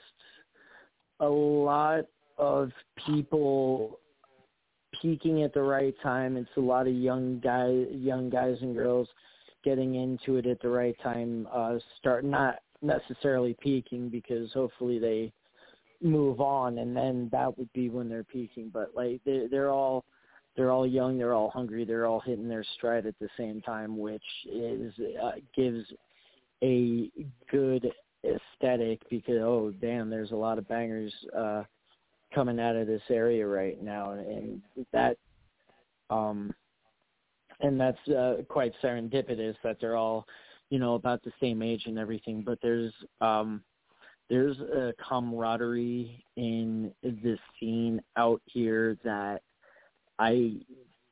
a 1.19 1.27
lot 1.29 2.05
of 2.37 2.71
people 3.05 3.99
peaking 5.01 5.43
at 5.43 5.53
the 5.53 5.61
right 5.61 5.93
time. 6.01 6.35
It's 6.35 6.49
a 6.57 6.61
lot 6.61 6.87
of 6.87 6.93
young 6.93 7.39
guys, 7.39 7.85
young 7.91 8.29
guys 8.29 8.57
and 8.61 8.75
girls 8.75 9.07
getting 9.63 9.95
into 9.95 10.37
it 10.37 10.45
at 10.45 10.61
the 10.61 10.69
right 10.69 10.95
time. 11.01 11.47
Uh, 11.51 11.75
start 11.99 12.25
not 12.25 12.59
necessarily 12.81 13.55
peaking 13.61 14.09
because 14.09 14.51
hopefully 14.53 14.99
they 14.99 15.31
move 16.01 16.41
on, 16.41 16.79
and 16.79 16.95
then 16.95 17.29
that 17.31 17.57
would 17.57 17.71
be 17.73 17.89
when 17.89 18.09
they're 18.09 18.23
peaking. 18.23 18.69
But 18.73 18.91
like 18.95 19.21
they, 19.25 19.47
they're 19.49 19.71
all 19.71 20.03
they're 20.55 20.71
all 20.71 20.85
young, 20.85 21.17
they're 21.17 21.33
all 21.33 21.49
hungry, 21.49 21.85
they're 21.85 22.05
all 22.05 22.19
hitting 22.19 22.47
their 22.47 22.65
stride 22.75 23.05
at 23.05 23.17
the 23.19 23.29
same 23.37 23.61
time, 23.61 23.97
which 23.97 24.23
is 24.51 24.93
uh, 25.21 25.31
gives 25.55 25.85
a 26.63 27.09
good 27.49 27.91
aesthetic 28.23 29.01
because 29.09 29.39
oh 29.41 29.73
damn, 29.81 30.09
there's 30.09 30.31
a 30.31 30.35
lot 30.35 30.57
of 30.57 30.67
bangers 30.67 31.13
uh, 31.37 31.63
coming 32.33 32.59
out 32.59 32.75
of 32.75 32.87
this 32.87 33.01
area 33.09 33.45
right 33.47 33.81
now, 33.81 34.11
and 34.11 34.61
that 34.91 35.17
um 36.09 36.53
and 37.61 37.79
that's 37.79 38.07
uh, 38.09 38.37
quite 38.47 38.73
serendipitous 38.83 39.55
that 39.63 39.77
they're 39.79 39.95
all 39.95 40.25
you 40.69 40.79
know 40.79 40.95
about 40.95 41.23
the 41.23 41.31
same 41.39 41.61
age 41.61 41.83
and 41.85 41.99
everything. 41.99 42.41
But 42.41 42.59
there's 42.61 42.93
um 43.21 43.63
there's 44.29 44.57
a 44.59 44.93
camaraderie 45.07 46.23
in 46.37 46.91
this 47.03 47.39
scene 47.59 48.01
out 48.17 48.41
here 48.45 48.97
that 49.03 49.41
I 50.17 50.53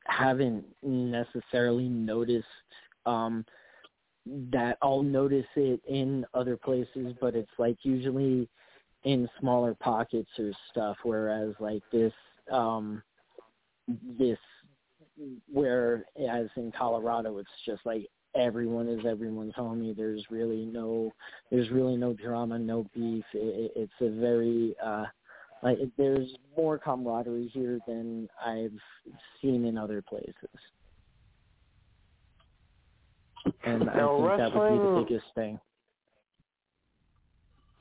haven't 0.06 0.64
necessarily 0.82 1.88
noticed 1.88 2.46
um 3.06 3.44
that 4.26 4.78
I'll 4.82 5.02
notice 5.02 5.46
it 5.56 5.80
in 5.88 6.24
other 6.34 6.56
places 6.56 7.14
but 7.20 7.34
it's 7.34 7.50
like 7.58 7.76
usually 7.82 8.48
in 9.04 9.28
smaller 9.40 9.74
pockets 9.74 10.30
or 10.38 10.52
stuff 10.70 10.96
whereas 11.02 11.54
like 11.58 11.82
this 11.92 12.12
um 12.50 13.02
this 14.18 14.38
where 15.52 16.04
as 16.30 16.46
in 16.56 16.72
Colorado 16.76 17.38
it's 17.38 17.48
just 17.66 17.84
like 17.84 18.06
everyone 18.34 18.88
is 18.88 19.04
everyone's 19.06 19.52
homie 19.54 19.94
there's 19.96 20.24
really 20.30 20.64
no 20.64 21.12
there's 21.50 21.70
really 21.70 21.96
no 21.96 22.14
drama 22.14 22.58
no 22.58 22.86
beef 22.94 23.24
it, 23.34 23.72
it's 23.76 23.92
a 24.00 24.08
very 24.20 24.74
uh 24.82 25.04
like 25.62 25.78
there's 25.96 26.28
more 26.56 26.78
camaraderie 26.78 27.48
here 27.52 27.78
than 27.86 28.28
I've 28.44 28.72
seen 29.40 29.64
in 29.64 29.78
other 29.78 30.02
places. 30.02 30.34
And 33.64 33.88
I 33.88 33.96
Now, 33.96 34.16
think 34.16 34.52
that 34.52 34.58
would 34.58 34.70
be 34.70 34.78
the 34.78 35.04
biggest 35.06 35.34
thing. 35.34 35.60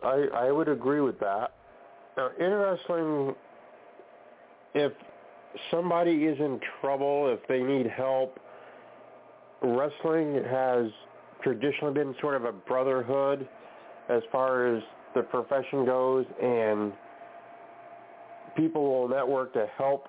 I 0.03 0.27
I 0.33 0.51
would 0.51 0.67
agree 0.67 1.01
with 1.01 1.19
that. 1.19 1.53
Now, 2.17 2.29
in 2.39 2.53
wrestling, 2.53 3.35
if 4.73 4.91
somebody 5.69 6.25
is 6.25 6.39
in 6.39 6.59
trouble, 6.79 7.33
if 7.33 7.45
they 7.47 7.61
need 7.61 7.87
help, 7.87 8.39
wrestling 9.61 10.43
has 10.49 10.87
traditionally 11.43 11.93
been 11.93 12.15
sort 12.21 12.35
of 12.35 12.45
a 12.45 12.51
brotherhood 12.51 13.47
as 14.09 14.21
far 14.31 14.75
as 14.75 14.83
the 15.15 15.21
profession 15.21 15.85
goes, 15.85 16.25
and 16.41 16.93
people 18.55 18.83
will 18.83 19.07
network 19.07 19.53
to 19.53 19.67
help 19.77 20.07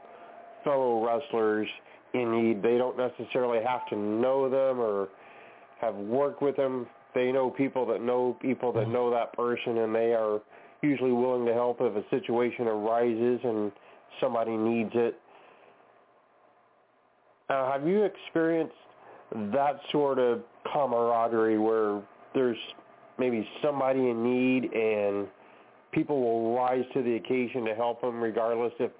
fellow 0.65 1.05
wrestlers 1.05 1.69
in 2.15 2.33
need. 2.33 2.63
They 2.63 2.79
don't 2.79 2.97
necessarily 2.97 3.63
have 3.65 3.87
to 3.89 3.97
know 3.97 4.49
them 4.49 4.81
or 4.81 5.09
have 5.81 5.95
worked 5.95 6.43
with 6.43 6.57
them. 6.57 6.87
They 7.15 7.33
know 7.33 7.51
people 7.51 7.85
that 7.87 8.01
know 8.01 8.37
people 8.41 8.73
that 8.73 8.85
mm-hmm. 8.85 8.93
know 8.93 9.11
that 9.11 9.33
person, 9.35 9.79
and 9.79 9.95
they 9.95 10.15
are 10.15 10.41
usually 10.83 11.13
willing 11.13 11.47
to 11.47 11.53
help 11.53 11.79
if 11.81 11.95
a 11.95 12.09
situation 12.11 12.67
arises 12.67 13.41
and 13.45 13.73
somebody 14.21 14.57
needs 14.57 14.91
it. 14.95 15.19
Uh, 17.49 17.71
have 17.71 17.87
you 17.87 18.05
experienced 18.05 18.75
that 19.53 19.81
sort 19.91 20.19
of 20.19 20.43
camaraderie 20.73 21.59
where 21.59 22.03
there's 22.35 22.57
maybe 23.19 23.47
somebody 23.63 23.99
in 24.11 24.23
need 24.23 24.73
and 24.73 25.27
people 25.93 26.21
will 26.21 26.55
rise 26.57 26.85
to 26.95 27.03
the 27.03 27.15
occasion 27.17 27.65
to 27.65 27.75
help 27.75 28.01
them 28.01 28.21
regardless 28.21 28.73
if 28.79 28.91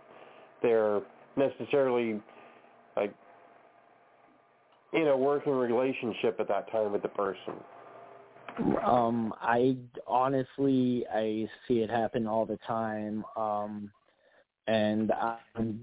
they're 0.63 1.01
necessarily 1.37 2.21
like 2.97 3.15
in 4.93 5.09
a 5.09 5.17
working 5.17 5.53
relationship 5.53 6.37
at 6.39 6.49
that 6.49 6.71
time 6.71 6.93
with 6.93 7.03
the 7.03 7.09
person. 7.09 7.55
Um, 8.85 9.33
I 9.41 9.77
honestly 10.07 11.07
I 11.13 11.49
see 11.67 11.79
it 11.81 11.91
happen 11.91 12.27
all 12.27 12.45
the 12.45 12.59
time. 12.67 13.25
Um, 13.37 13.91
and 14.67 15.11
I'm 15.57 15.81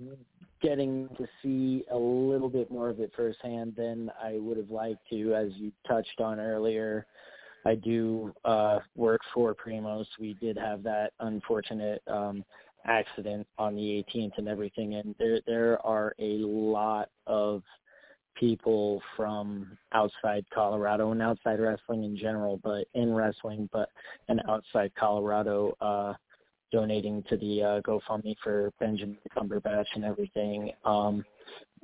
getting 0.61 1.09
to 1.17 1.27
see 1.41 1.83
a 1.91 1.97
little 1.97 2.49
bit 2.49 2.71
more 2.71 2.89
of 2.89 2.99
it 2.99 3.11
firsthand 3.15 3.73
than 3.77 4.11
I 4.21 4.37
would 4.39 4.57
have 4.57 4.71
liked 4.71 5.07
to, 5.11 5.33
as 5.33 5.49
you 5.55 5.71
touched 5.87 6.19
on 6.19 6.39
earlier. 6.39 7.05
I 7.65 7.75
do 7.75 8.33
uh, 8.45 8.79
work 8.95 9.21
for 9.33 9.53
Primos. 9.53 10.05
We 10.19 10.33
did 10.35 10.57
have 10.57 10.83
that 10.83 11.11
unfortunate 11.19 12.01
um, 12.07 12.43
accident 12.85 13.47
on 13.57 13.75
the 13.75 14.05
18th 14.15 14.37
and 14.37 14.47
everything, 14.47 14.95
and 14.95 15.13
there 15.19 15.41
there 15.45 15.85
are 15.85 16.13
a 16.19 16.37
lot 16.37 17.09
of 17.27 17.61
people 18.39 19.01
from 19.17 19.77
outside 19.91 20.45
Colorado 20.53 21.11
and 21.11 21.21
outside 21.21 21.59
wrestling 21.59 22.05
in 22.05 22.17
general, 22.17 22.59
but 22.63 22.87
in 22.93 23.13
wrestling, 23.13 23.69
but 23.73 23.89
and 24.29 24.41
outside 24.47 24.91
Colorado, 24.97 25.75
uh, 25.81 26.13
donating 26.71 27.23
to 27.29 27.37
the 27.37 27.63
uh, 27.63 27.81
GoFundMe 27.81 28.35
for 28.43 28.71
Benjamin 28.79 29.17
Cumberbatch 29.35 29.85
and 29.95 30.05
everything. 30.05 30.71
Um, 30.85 31.25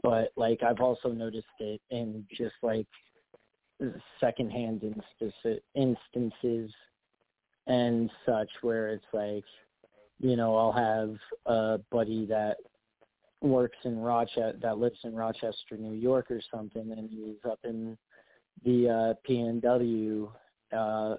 but 0.04 0.32
like 0.36 0.62
I've 0.64 0.82
also 0.82 1.10
noticed 1.10 1.48
it 1.60 1.82
in 1.90 2.26
just 2.38 2.56
like 2.62 2.88
secondhand 4.20 4.84
instances, 4.84 5.62
instances 5.74 6.72
and 7.68 8.10
such 8.26 8.50
where 8.62 8.90
it's 8.90 9.06
like, 9.14 9.44
you 10.20 10.36
know, 10.36 10.56
I'll 10.56 10.72
have 10.72 11.16
a 11.46 11.80
buddy 11.92 12.26
that 12.28 12.58
works 13.42 13.78
in 13.84 14.00
Rochester, 14.00 14.54
that 14.62 14.78
lives 14.78 15.00
in 15.04 15.16
Rochester, 15.16 15.78
New 15.78 15.94
York 15.94 16.30
or 16.30 16.42
something, 16.54 16.92
and 16.92 17.10
he's 17.10 17.44
up 17.50 17.60
in 17.64 17.98
the 18.64 18.90
uh, 18.90 19.30
PNW 19.30 20.30
uh, 20.76 21.16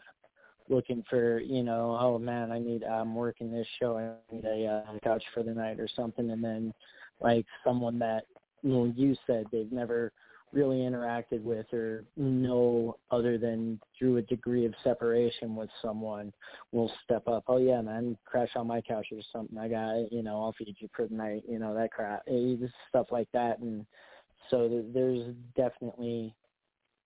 looking 0.69 1.05
for, 1.09 1.41
you 1.41 1.63
know, 1.63 1.97
oh 2.01 2.19
man, 2.19 2.51
I 2.51 2.59
need, 2.59 2.85
I'm 2.85 3.15
working 3.15 3.53
this 3.53 3.67
show, 3.81 3.97
I 3.99 4.35
need 4.35 4.45
a 4.45 4.67
uh, 4.67 4.99
couch 5.03 5.25
for 5.35 5.43
the 5.43 5.53
night 5.53 5.81
or 5.81 5.89
something, 5.95 6.31
and 6.31 6.43
then 6.43 6.75
like 7.21 7.47
someone 7.65 7.99
that, 8.01 8.25
you 8.63 8.71
know, 8.71 8.93
you 8.97 9.17
said 9.27 9.47
they've 9.53 9.73
never 9.73 10.13
really 10.53 10.79
interacted 10.79 11.43
with 11.43 11.67
or 11.73 12.05
know 12.17 12.97
other 13.11 13.37
than 13.37 13.79
through 13.99 14.17
a 14.17 14.23
degree 14.23 14.65
of 14.65 14.73
separation 14.83 15.55
with 15.55 15.69
someone 15.83 16.33
will 16.73 16.91
step 17.05 17.27
up. 17.29 17.45
Oh 17.49 17.59
yeah, 17.59 17.81
man, 17.81 18.17
crash 18.25 18.51
on 18.57 18.67
my 18.67 18.81
couch 18.81 19.09
or 19.13 19.21
something. 19.33 19.59
I 19.59 19.69
got, 19.69 20.13
you 20.13 20.23
know, 20.23 20.43
I'll 20.43 20.55
feed 20.57 20.77
you 20.79 20.89
for 20.95 21.07
the 21.07 21.15
night. 21.15 21.43
You 21.49 21.59
know 21.59 21.75
that 21.75 21.93
crap, 21.93 22.23
eh, 22.29 22.55
stuff 22.89 23.09
like 23.11 23.29
that. 23.33 23.59
And 23.59 23.85
so 24.51 24.85
there's 24.95 25.35
definitely 25.57 26.35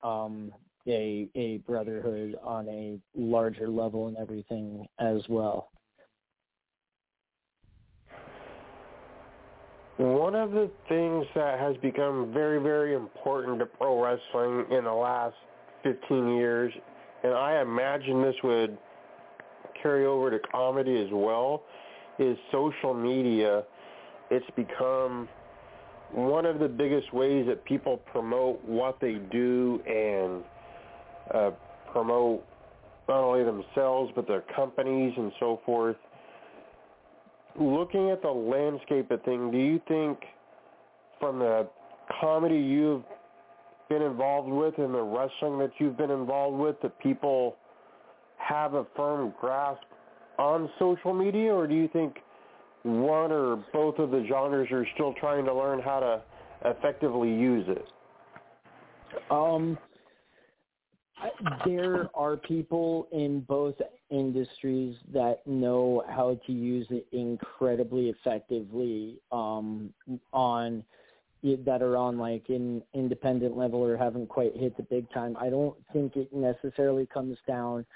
um, 0.03 0.53
a 0.87 1.29
a 1.35 1.59
brotherhood 1.59 2.37
on 2.43 2.69
a 2.69 2.99
larger 3.15 3.69
level 3.69 4.09
and 4.09 4.17
everything 4.17 4.87
as 4.99 5.21
well. 5.29 5.71
One 9.97 10.35
of 10.35 10.53
the 10.53 10.71
things 10.89 11.27
that 11.35 11.59
has 11.61 11.77
become 11.83 12.33
very, 12.33 12.59
very 12.59 12.95
important 12.95 13.59
to 13.59 13.67
pro 13.67 14.03
wrestling 14.03 14.65
in 14.71 14.85
the 14.85 14.93
last 14.93 15.35
15 15.83 16.37
years, 16.37 16.73
and 17.23 17.35
I 17.35 17.61
imagine 17.61 18.23
this 18.23 18.37
would 18.43 18.79
carry 19.83 20.07
over 20.07 20.31
to 20.31 20.39
comedy 20.51 21.03
as 21.03 21.09
well, 21.13 21.65
is 22.19 22.39
social 22.51 22.95
media. 22.95 23.65
It's 24.31 24.47
become 24.57 25.29
one 26.13 26.47
of 26.47 26.61
the 26.61 26.69
biggest 26.69 27.13
ways 27.13 27.47
that 27.49 27.65
people 27.67 27.99
promote 27.99 28.65
what 28.65 28.99
they 29.01 29.15
do 29.31 29.83
and 29.87 30.43
uh, 31.35 31.51
promote 31.93 32.45
not 33.09 33.23
only 33.23 33.45
themselves 33.45 34.13
but 34.15 34.27
their 34.27 34.45
companies 34.55 35.13
and 35.17 35.33
so 35.41 35.61
forth 35.65 35.97
looking 37.59 38.11
at 38.11 38.23
the 38.23 38.29
landscape 38.29 39.11
of 39.11 39.23
things, 39.23 39.53
do 39.53 39.59
you 39.59 39.81
think 39.89 40.19
from 41.19 41.39
the 41.39 41.69
comedy 42.21 42.57
you've 42.57 43.03
been 43.89 44.03
involved 44.03 44.49
with 44.49 44.79
and 44.79 44.95
the 44.95 45.03
wrestling 45.03 45.59
that 45.59 45.71
you've 45.79 45.97
been 45.97 46.11
involved 46.11 46.59
with 46.59 46.81
that 46.83 46.99
people 47.01 47.57
have 48.39 48.75
a 48.75 48.87
firm 48.97 49.33
grasp 49.41 49.83
on 50.39 50.71
social 50.79 51.13
media 51.13 51.53
or 51.53 51.67
do 51.67 51.75
you 51.75 51.89
think 51.89 52.17
one 52.83 53.31
or 53.31 53.57
both 53.73 53.99
of 53.99 54.11
the 54.11 54.25
genres 54.29 54.69
are 54.71 54.87
still 54.95 55.13
trying 55.21 55.45
to 55.45 55.55
learn 55.55 55.81
how 55.81 56.01
to 56.01 56.23
effectively 56.65 57.29
use 57.29 57.67
it? 57.69 57.85
Um, 59.31 59.77
there 61.67 62.09
are 62.15 62.37
people 62.37 63.09
in 63.13 63.41
both 63.41 63.75
industries 64.11 64.97
that 65.13 65.47
know 65.47 66.05
how 66.09 66.39
to 66.47 66.53
use 66.53 66.87
it 66.91 67.07
incredibly 67.13 68.09
effectively 68.11 69.21
um, 69.33 69.93
on 70.33 70.85
that 71.43 71.81
are 71.81 71.97
on 71.97 72.19
like 72.19 72.45
an 72.49 72.83
independent 72.93 73.57
level 73.57 73.81
or 73.81 73.97
haven't 73.97 74.29
quite 74.29 74.55
hit 74.57 74.77
the 74.77 74.83
big 74.83 75.11
time. 75.11 75.37
I 75.41 75.49
don't 75.49 75.75
think 75.93 76.17
it 76.17 76.33
necessarily 76.33 77.07
comes 77.07 77.39
down 77.49 77.87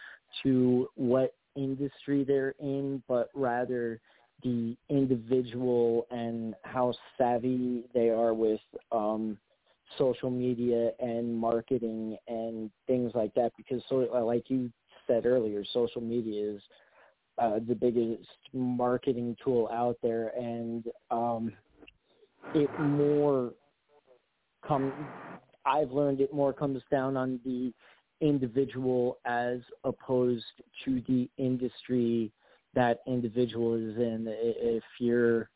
to 0.43 0.89
what 0.95 1.35
industry 1.55 2.25
they're 2.25 2.55
in, 2.59 3.03
but 3.07 3.29
rather 3.35 4.01
the 4.43 4.77
individual 4.89 6.07
and 6.11 6.55
how 6.63 6.95
savvy 7.19 7.85
they 7.95 8.09
are 8.09 8.35
with 8.35 8.61
um, 8.93 9.39
social 9.99 10.31
media 10.31 10.91
and 10.99 11.37
marketing 11.37 12.17
and 12.29 12.71
things 12.87 13.13
like 13.15 13.33
that 13.35 13.53
because 13.57 13.83
so 13.89 13.97
like 14.25 14.49
you 14.49 14.71
said 15.07 15.27
earlier 15.27 15.65
social 15.73 16.01
media 16.01 16.55
is 16.55 16.63
uh, 17.39 17.59
the 17.69 17.75
biggest 17.75 18.29
marketing 18.53 19.37
tool 19.45 19.69
out 19.73 19.97
there 20.03 20.33
and 20.39 20.85
um 21.11 21.53
it 22.55 22.71
more 22.81 23.53
come 24.67 24.93
I've 25.67 25.91
learned 25.91 26.21
it 26.21 26.33
more 26.33 26.53
comes 26.53 26.83
down 26.91 27.17
on 27.17 27.41
the 27.45 27.73
individual 28.21 29.19
as 29.25 29.59
opposed 29.85 30.45
to 30.85 31.03
the 31.09 31.29
industry 31.37 32.33
that 32.75 33.01
individual 33.07 33.75
is 33.75 33.97
in. 33.97 34.27
If 34.29 34.83
you're 34.99 35.51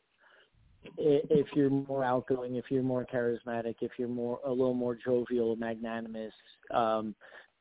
if 0.97 1.47
you're 1.55 1.69
more 1.69 2.03
outgoing, 2.03 2.55
if 2.55 2.65
you're 2.69 2.83
more 2.83 3.05
charismatic, 3.11 3.75
if 3.81 3.91
you're 3.97 4.07
more 4.07 4.39
a 4.45 4.49
little 4.49 4.73
more 4.73 4.95
jovial, 4.95 5.55
magnanimous, 5.55 6.33
um, 6.73 7.15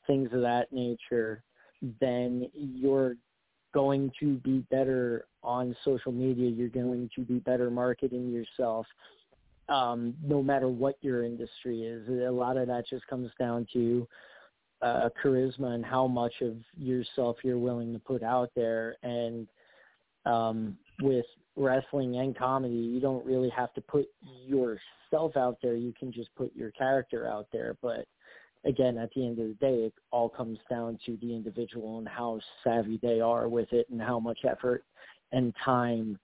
things 0.07 0.31
of 0.33 0.41
that 0.41 0.73
nature, 0.73 1.43
then 2.01 2.49
you're 2.55 3.17
going 3.75 4.11
to 4.19 4.37
be 4.39 4.65
better 4.71 5.27
on 5.43 5.77
social 5.85 6.13
media. 6.13 6.51
You're 6.51 6.69
going 6.69 7.11
to 7.15 7.23
be 7.23 7.39
better 7.41 7.71
marketing 7.71 8.31
yourself, 8.31 8.87
um, 9.69 10.15
no 10.25 10.43
matter 10.43 10.69
what 10.69 10.97
your 11.01 11.25
industry 11.25 11.83
is. 11.83 12.09
A 12.09 12.31
lot 12.31 12.57
of 12.57 12.69
that 12.69 12.87
just 12.89 13.07
comes 13.07 13.31
down 13.39 13.67
to 13.73 14.09
uh, 14.81 15.09
charisma 15.23 15.75
and 15.75 15.85
how 15.85 16.07
much 16.07 16.35
of 16.41 16.57
yourself 16.77 17.37
you're 17.43 17.59
willing 17.59 17.93
to 17.93 17.99
put 17.99 18.23
out 18.23 18.51
there. 18.55 18.97
And 19.03 19.47
um, 20.25 20.77
with 21.03 21.27
wrestling 21.59 22.17
and 22.19 22.37
comedy, 22.37 22.75
you 22.75 23.01
don't 23.01 23.25
really 23.27 23.51
have 23.51 23.73
to 23.75 23.81
put 23.81 24.07
yourself 24.47 25.37
out 25.37 25.59
there. 25.63 25.75
You 25.75 25.93
can 25.99 26.13
just 26.13 26.35
put 26.37 26.55
your 26.55 26.71
character 26.71 27.27
out 27.27 27.49
there. 27.53 27.77
But 27.83 28.07
again, 28.65 28.97
at 28.99 29.11
the 29.15 29.27
end 29.27 29.39
of 29.39 29.49
the 29.49 29.55
day, 29.55 29.75
it 29.85 29.95
all 30.11 30.29
comes 30.29 30.59
down 30.71 30.99
to 31.07 31.19
the 31.21 31.35
individual 31.35 31.99
and 31.99 32.09
how 32.09 32.41
savvy 32.63 32.99
they 33.03 33.21
are 33.21 33.49
with 33.49 33.73
it 33.73 33.89
and 33.91 34.01
how 34.01 34.21
much 34.21 34.39
effort 34.49 34.85
and 35.33 35.53
time 35.65 36.19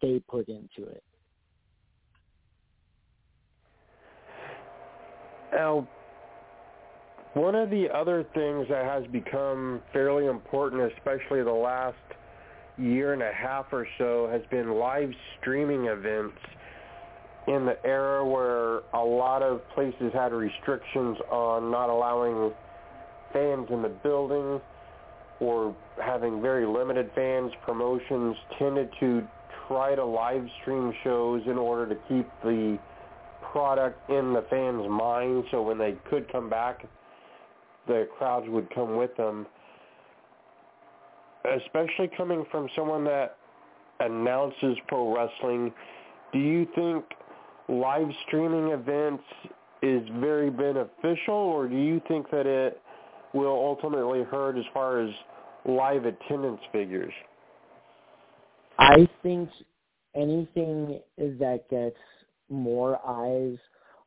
they 0.00 0.20
put 0.28 0.48
into 0.48 0.88
it. 0.88 1.02
Now, 5.52 5.86
one 7.34 7.54
of 7.54 7.70
the 7.70 7.88
other 7.94 8.24
things 8.34 8.66
that 8.70 8.84
has 8.84 9.04
become 9.12 9.82
fairly 9.92 10.26
important, 10.26 10.92
especially 10.92 11.42
the 11.42 11.52
last– 11.52 11.96
year 12.82 13.12
and 13.12 13.22
a 13.22 13.32
half 13.32 13.66
or 13.72 13.86
so 13.98 14.28
has 14.30 14.42
been 14.50 14.74
live 14.74 15.10
streaming 15.40 15.86
events 15.86 16.36
in 17.48 17.66
the 17.66 17.76
era 17.84 18.26
where 18.26 18.80
a 18.94 19.04
lot 19.04 19.42
of 19.42 19.60
places 19.74 20.12
had 20.12 20.32
restrictions 20.32 21.16
on 21.30 21.70
not 21.70 21.88
allowing 21.88 22.52
fans 23.32 23.66
in 23.70 23.82
the 23.82 23.88
building 23.88 24.60
or 25.40 25.74
having 26.02 26.40
very 26.40 26.66
limited 26.66 27.10
fans, 27.14 27.50
promotions 27.64 28.36
tended 28.58 28.88
to 29.00 29.26
try 29.66 29.94
to 29.94 30.04
live 30.04 30.44
stream 30.60 30.92
shows 31.02 31.42
in 31.46 31.58
order 31.58 31.88
to 31.88 32.00
keep 32.08 32.28
the 32.44 32.78
product 33.52 33.98
in 34.08 34.32
the 34.32 34.44
fans' 34.48 34.88
mind 34.88 35.44
so 35.50 35.62
when 35.62 35.78
they 35.78 35.96
could 36.08 36.30
come 36.30 36.48
back, 36.48 36.86
the 37.88 38.06
crowds 38.16 38.46
would 38.48 38.72
come 38.72 38.96
with 38.96 39.14
them 39.16 39.46
especially 41.44 42.10
coming 42.16 42.44
from 42.50 42.68
someone 42.76 43.04
that 43.04 43.36
announces 44.00 44.76
pro 44.88 45.14
wrestling, 45.14 45.72
do 46.32 46.38
you 46.38 46.66
think 46.74 47.04
live 47.68 48.08
streaming 48.26 48.72
events 48.72 49.24
is 49.82 50.02
very 50.20 50.50
beneficial, 50.50 51.34
or 51.34 51.68
do 51.68 51.76
you 51.76 52.00
think 52.08 52.30
that 52.30 52.46
it 52.46 52.80
will 53.32 53.52
ultimately 53.52 54.22
hurt 54.22 54.56
as 54.56 54.64
far 54.72 55.00
as 55.00 55.10
live 55.64 56.04
attendance 56.04 56.60
figures? 56.70 57.12
I 58.78 59.08
think 59.22 59.48
anything 60.14 61.00
that 61.18 61.68
gets 61.70 61.96
more 62.48 62.98
eyes 63.06 63.56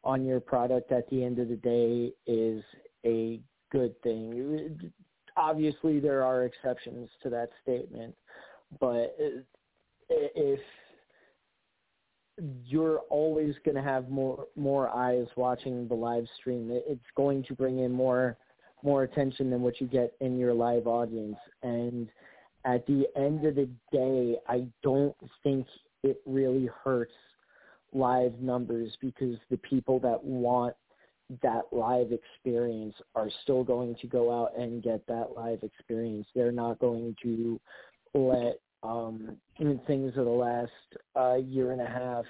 on 0.04 0.26
your 0.26 0.40
product 0.40 0.92
at 0.92 1.10
the 1.10 1.24
end 1.24 1.40
of 1.40 1.50
the 1.50 1.56
day 1.56 2.12
is 2.28 2.64
a 3.06 3.40
good 3.72 4.00
thing 4.02 4.92
obviously 5.38 6.00
there 6.00 6.24
are 6.24 6.46
exceptions 6.46 7.10
to 7.24 7.30
that 7.30 7.50
statement, 7.62 8.16
but 8.80 9.16
if 10.10 10.60
you're 12.66 13.00
always 13.10 13.56
going 13.64 13.76
to 13.76 13.82
have 13.82 14.10
more 14.10 14.46
more 14.56 14.90
eyes 14.90 15.28
watching 15.36 15.88
the 15.88 15.94
live 15.94 16.26
stream, 16.40 16.70
it's 16.72 17.00
going 17.16 17.44
to 17.44 17.54
bring 17.54 17.80
in 17.80 17.92
more 17.92 18.38
more 18.84 19.04
attention 19.04 19.50
than 19.50 19.62
what 19.62 19.80
you 19.82 19.88
get 19.88 20.14
in 20.20 20.38
your 20.38 20.54
live 20.54 20.86
audience. 20.86 21.38
And 21.64 22.08
at 22.66 22.86
the 22.88 23.06
end 23.16 23.46
of 23.46 23.56
the 23.56 23.70
day, 23.92 24.38
I 24.48 24.66
don't 24.84 25.16
think 25.44 25.66
it 26.04 26.22
really 26.26 26.70
hurts 26.84 27.14
live 27.94 28.40
numbers 28.40 28.96
because 29.02 29.38
the 29.50 29.58
people 29.58 30.00
that 30.00 30.24
want 30.24 30.76
that 31.42 31.64
live 31.72 32.12
experience 32.12 32.96
are 33.16 33.30
still 33.44 33.64
going 33.64 33.96
to 34.02 34.08
go 34.08 34.32
out 34.32 34.58
and 34.58 34.84
get 34.84 35.06
that 35.08 35.30
live 35.36 35.64
experience. 35.64 36.28
They're 36.36 36.52
not 36.52 36.80
going 36.80 37.16
to 37.24 37.60
let 38.14 38.60
um, 38.84 39.38
things 39.88 40.14
of 40.18 40.26
the 40.26 40.32
last 40.32 40.72
uh, 41.16 41.36
year 41.36 41.72
and 41.72 41.82
a 41.82 41.88
half 41.88 42.26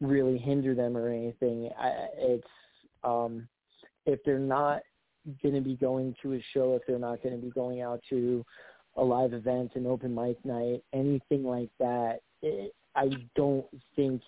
really 0.00 0.38
hinder 0.38 0.74
them 0.74 0.96
or 0.96 1.08
anything. 1.08 1.70
I, 1.78 2.06
it's 2.16 2.46
um, 3.04 3.48
if 4.06 4.20
they're 4.24 4.38
not 4.38 4.82
going 5.42 5.54
to 5.54 5.60
be 5.60 5.76
going 5.76 6.14
to 6.22 6.34
a 6.34 6.44
show, 6.52 6.74
if 6.74 6.82
they're 6.86 6.98
not 6.98 7.22
going 7.22 7.34
to 7.36 7.42
be 7.42 7.50
going 7.50 7.82
out 7.82 8.00
to 8.10 8.44
a 8.96 9.02
live 9.02 9.32
event, 9.32 9.72
an 9.74 9.86
open 9.86 10.14
mic 10.14 10.44
night, 10.44 10.82
anything 10.92 11.44
like 11.44 11.70
that, 11.78 12.20
it, 12.42 12.74
I 12.94 13.10
don't 13.34 13.66
think 13.96 14.20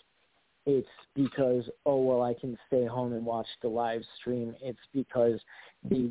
it's 0.67 0.89
because 1.15 1.69
oh 1.85 2.01
well 2.01 2.23
I 2.23 2.35
can 2.35 2.57
stay 2.67 2.87
home 2.87 3.13
and 3.13 3.25
watch 3.25 3.47
the 3.63 3.69
live 3.69 4.03
stream. 4.19 4.55
It's 4.63 4.79
because 4.93 5.41
they 5.89 6.11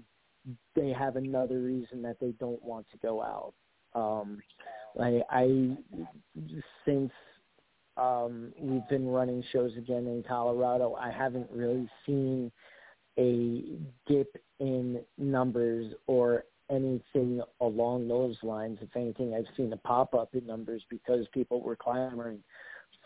they 0.76 0.90
have 0.90 1.16
another 1.16 1.60
reason 1.60 2.02
that 2.04 2.18
they 2.20 2.32
don't 2.40 2.62
want 2.64 2.86
to 2.92 2.98
go 2.98 3.22
out. 3.22 3.54
Um, 3.96 4.42
I, 5.00 5.22
I 5.30 5.78
since 6.86 7.12
um, 7.98 8.54
we've 8.60 8.88
been 8.90 9.08
running 9.08 9.44
shows 9.52 9.72
again 9.78 10.08
in 10.08 10.24
Colorado, 10.28 10.96
I 10.96 11.12
haven't 11.12 11.48
really 11.52 11.90
seen 12.06 12.52
a 13.18 13.64
dip 14.08 14.36
in 14.60 15.02
numbers 15.18 15.94
or 16.08 16.46
anything 16.70 17.42
along 17.62 18.08
those 18.08 18.36
lines. 18.42 18.80
If 18.82 18.96
anything, 18.96 19.34
I've 19.36 19.56
seen 19.56 19.72
a 19.74 19.78
pop 19.78 20.16
up 20.16 20.34
in 20.34 20.46
numbers 20.48 20.84
because 20.90 21.26
people 21.34 21.62
were 21.62 21.76
clamoring 21.76 22.40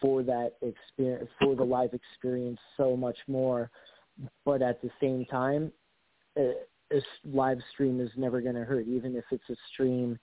for 0.01 0.23
that 0.23 0.53
experience, 0.62 1.29
for 1.41 1.55
the 1.55 1.63
live 1.63 1.93
experience 1.93 2.60
so 2.75 2.95
much 2.95 3.17
more. 3.27 3.69
But 4.45 4.62
at 4.62 4.81
the 4.81 4.89
same 4.99 5.25
time, 5.25 5.71
uh, 6.38 6.41
a, 6.91 6.97
a 6.97 7.01
live 7.25 7.60
stream 7.73 7.99
is 7.99 8.10
never 8.15 8.41
going 8.41 8.55
to 8.55 8.63
hurt, 8.63 8.88
even 8.88 9.15
if 9.15 9.25
it's 9.31 9.49
a 9.49 9.55
stream 9.73 10.17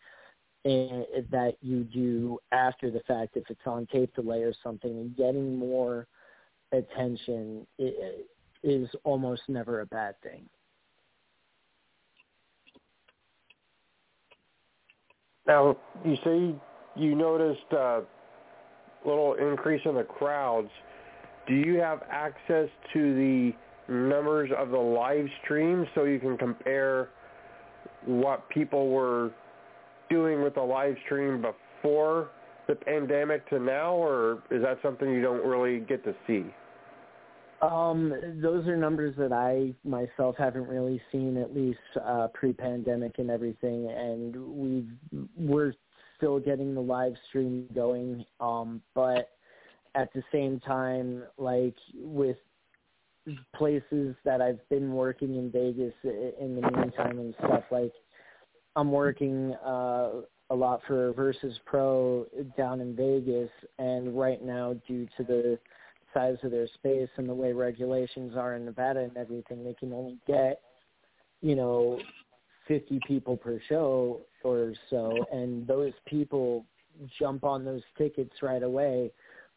and, 0.64 1.06
that 1.30 1.56
you 1.60 1.84
do 1.84 2.38
after 2.52 2.90
the 2.90 3.00
fact, 3.00 3.36
if 3.36 3.44
it's 3.50 3.60
on 3.66 3.86
tape 3.92 4.14
delay 4.14 4.42
or 4.42 4.54
something, 4.62 4.90
and 4.90 5.16
getting 5.16 5.56
more 5.56 6.06
attention 6.72 7.66
is 8.62 8.88
almost 9.04 9.42
never 9.48 9.82
a 9.82 9.86
bad 9.86 10.14
thing. 10.22 10.48
Now, 15.46 15.76
you 16.04 16.16
say 16.24 16.54
you 16.96 17.14
noticed 17.14 17.70
a 17.72 18.02
little 19.04 19.34
increase 19.34 19.82
in 19.84 19.94
the 19.94 20.04
crowds. 20.04 20.70
Do 21.46 21.54
you 21.54 21.78
have 21.78 22.02
access 22.10 22.68
to 22.92 23.14
the 23.14 23.52
numbers 23.92 24.50
of 24.56 24.70
the 24.70 24.78
live 24.78 25.26
stream 25.42 25.86
so 25.94 26.04
you 26.04 26.18
can 26.18 26.38
compare 26.38 27.10
what 28.06 28.48
people 28.48 28.90
were 28.90 29.30
doing 30.10 30.42
with 30.42 30.54
the 30.54 30.62
live 30.62 30.96
stream 31.04 31.42
before 31.42 32.30
the 32.66 32.74
pandemic 32.74 33.48
to 33.50 33.58
now, 33.58 33.94
or 33.94 34.42
is 34.50 34.62
that 34.62 34.78
something 34.82 35.10
you 35.10 35.20
don't 35.20 35.44
really 35.44 35.80
get 35.80 36.02
to 36.04 36.14
see? 36.26 36.44
Um, 37.60 38.12
those 38.42 38.66
are 38.66 38.76
numbers 38.76 39.14
that 39.16 39.32
I 39.32 39.74
myself 39.88 40.34
haven't 40.38 40.66
really 40.66 41.00
seen, 41.12 41.36
at 41.36 41.54
least 41.54 41.78
uh, 42.04 42.28
pre-pandemic 42.34 43.18
and 43.18 43.30
everything. 43.30 43.90
And 43.90 44.36
we 44.36 44.86
we're 45.36 45.72
still 46.24 46.40
getting 46.40 46.74
the 46.74 46.80
live 46.80 47.12
stream 47.28 47.66
going, 47.74 48.24
um, 48.40 48.80
but 48.94 49.32
at 49.94 50.10
the 50.14 50.22
same 50.32 50.58
time, 50.60 51.22
like 51.36 51.76
with 51.94 52.38
places 53.54 54.16
that 54.24 54.40
I've 54.40 54.66
been 54.70 54.94
working 54.94 55.36
in 55.36 55.50
Vegas 55.50 55.92
in 56.02 56.58
the 56.58 56.70
meantime 56.70 57.18
and 57.18 57.34
stuff, 57.38 57.64
like 57.70 57.92
I'm 58.74 58.90
working 58.90 59.54
uh, 59.66 60.22
a 60.48 60.54
lot 60.54 60.80
for 60.86 61.12
Versus 61.12 61.58
Pro 61.66 62.24
down 62.56 62.80
in 62.80 62.96
Vegas, 62.96 63.50
and 63.78 64.18
right 64.18 64.42
now, 64.42 64.74
due 64.88 65.06
to 65.18 65.24
the 65.24 65.58
size 66.14 66.38
of 66.42 66.52
their 66.52 66.68
space 66.68 67.10
and 67.18 67.28
the 67.28 67.34
way 67.34 67.52
regulations 67.52 68.34
are 68.34 68.54
in 68.54 68.64
Nevada 68.64 69.00
and 69.00 69.16
everything, 69.18 69.62
they 69.62 69.74
can 69.74 69.92
only 69.92 70.16
get, 70.26 70.62
you 71.42 71.54
know, 71.54 71.98
50 72.66 73.00
people 73.06 73.36
per 73.36 73.60
show 73.68 74.20
or 74.42 74.72
so, 74.90 75.12
and 75.32 75.66
those 75.66 75.92
people 76.06 76.64
jump 77.18 77.44
on 77.44 77.64
those 77.64 77.82
tickets 77.98 78.32
right 78.42 78.62
away, 78.62 79.10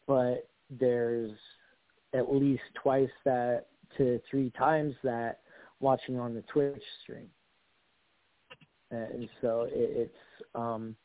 but 0.06 0.48
there's 0.70 1.32
at 2.14 2.32
least 2.32 2.62
twice 2.82 3.10
that 3.24 3.66
to 3.96 4.20
three 4.30 4.50
times 4.58 4.94
that 5.02 5.40
watching 5.80 6.18
on 6.18 6.34
the 6.34 6.42
Twitch 6.42 6.82
stream. 7.02 7.28
And 8.90 9.28
so 9.40 9.66
it, 9.70 9.72
it's 9.74 10.46
um 10.54 10.96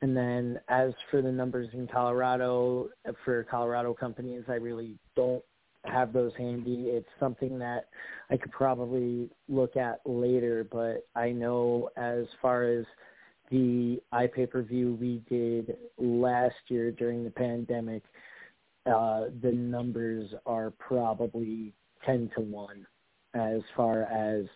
and 0.00 0.16
then 0.16 0.58
as 0.68 0.92
for 1.10 1.22
the 1.22 1.30
numbers 1.30 1.68
in 1.74 1.86
Colorado, 1.86 2.88
for 3.24 3.44
Colorado 3.44 3.94
companies, 3.94 4.42
I 4.48 4.54
really 4.54 4.96
don't 5.14 5.44
have 5.84 6.12
those 6.12 6.32
handy. 6.36 6.84
It's 6.86 7.08
something 7.18 7.58
that 7.58 7.88
I 8.30 8.36
could 8.36 8.52
probably 8.52 9.30
look 9.48 9.76
at 9.76 10.00
later, 10.04 10.66
but 10.70 11.06
I 11.14 11.30
know 11.30 11.90
as 11.96 12.26
far 12.40 12.64
as 12.64 12.84
the 13.50 14.00
iPay-per-view 14.14 14.96
we 15.00 15.22
did 15.28 15.76
last 15.98 16.54
year 16.68 16.90
during 16.90 17.24
the 17.24 17.30
pandemic, 17.30 18.02
uh, 18.86 19.24
the 19.42 19.52
numbers 19.52 20.30
are 20.46 20.72
probably 20.78 21.72
10 22.06 22.30
to 22.36 22.40
1 22.40 22.86
as 23.34 23.60
far 23.76 24.02
as 24.02 24.46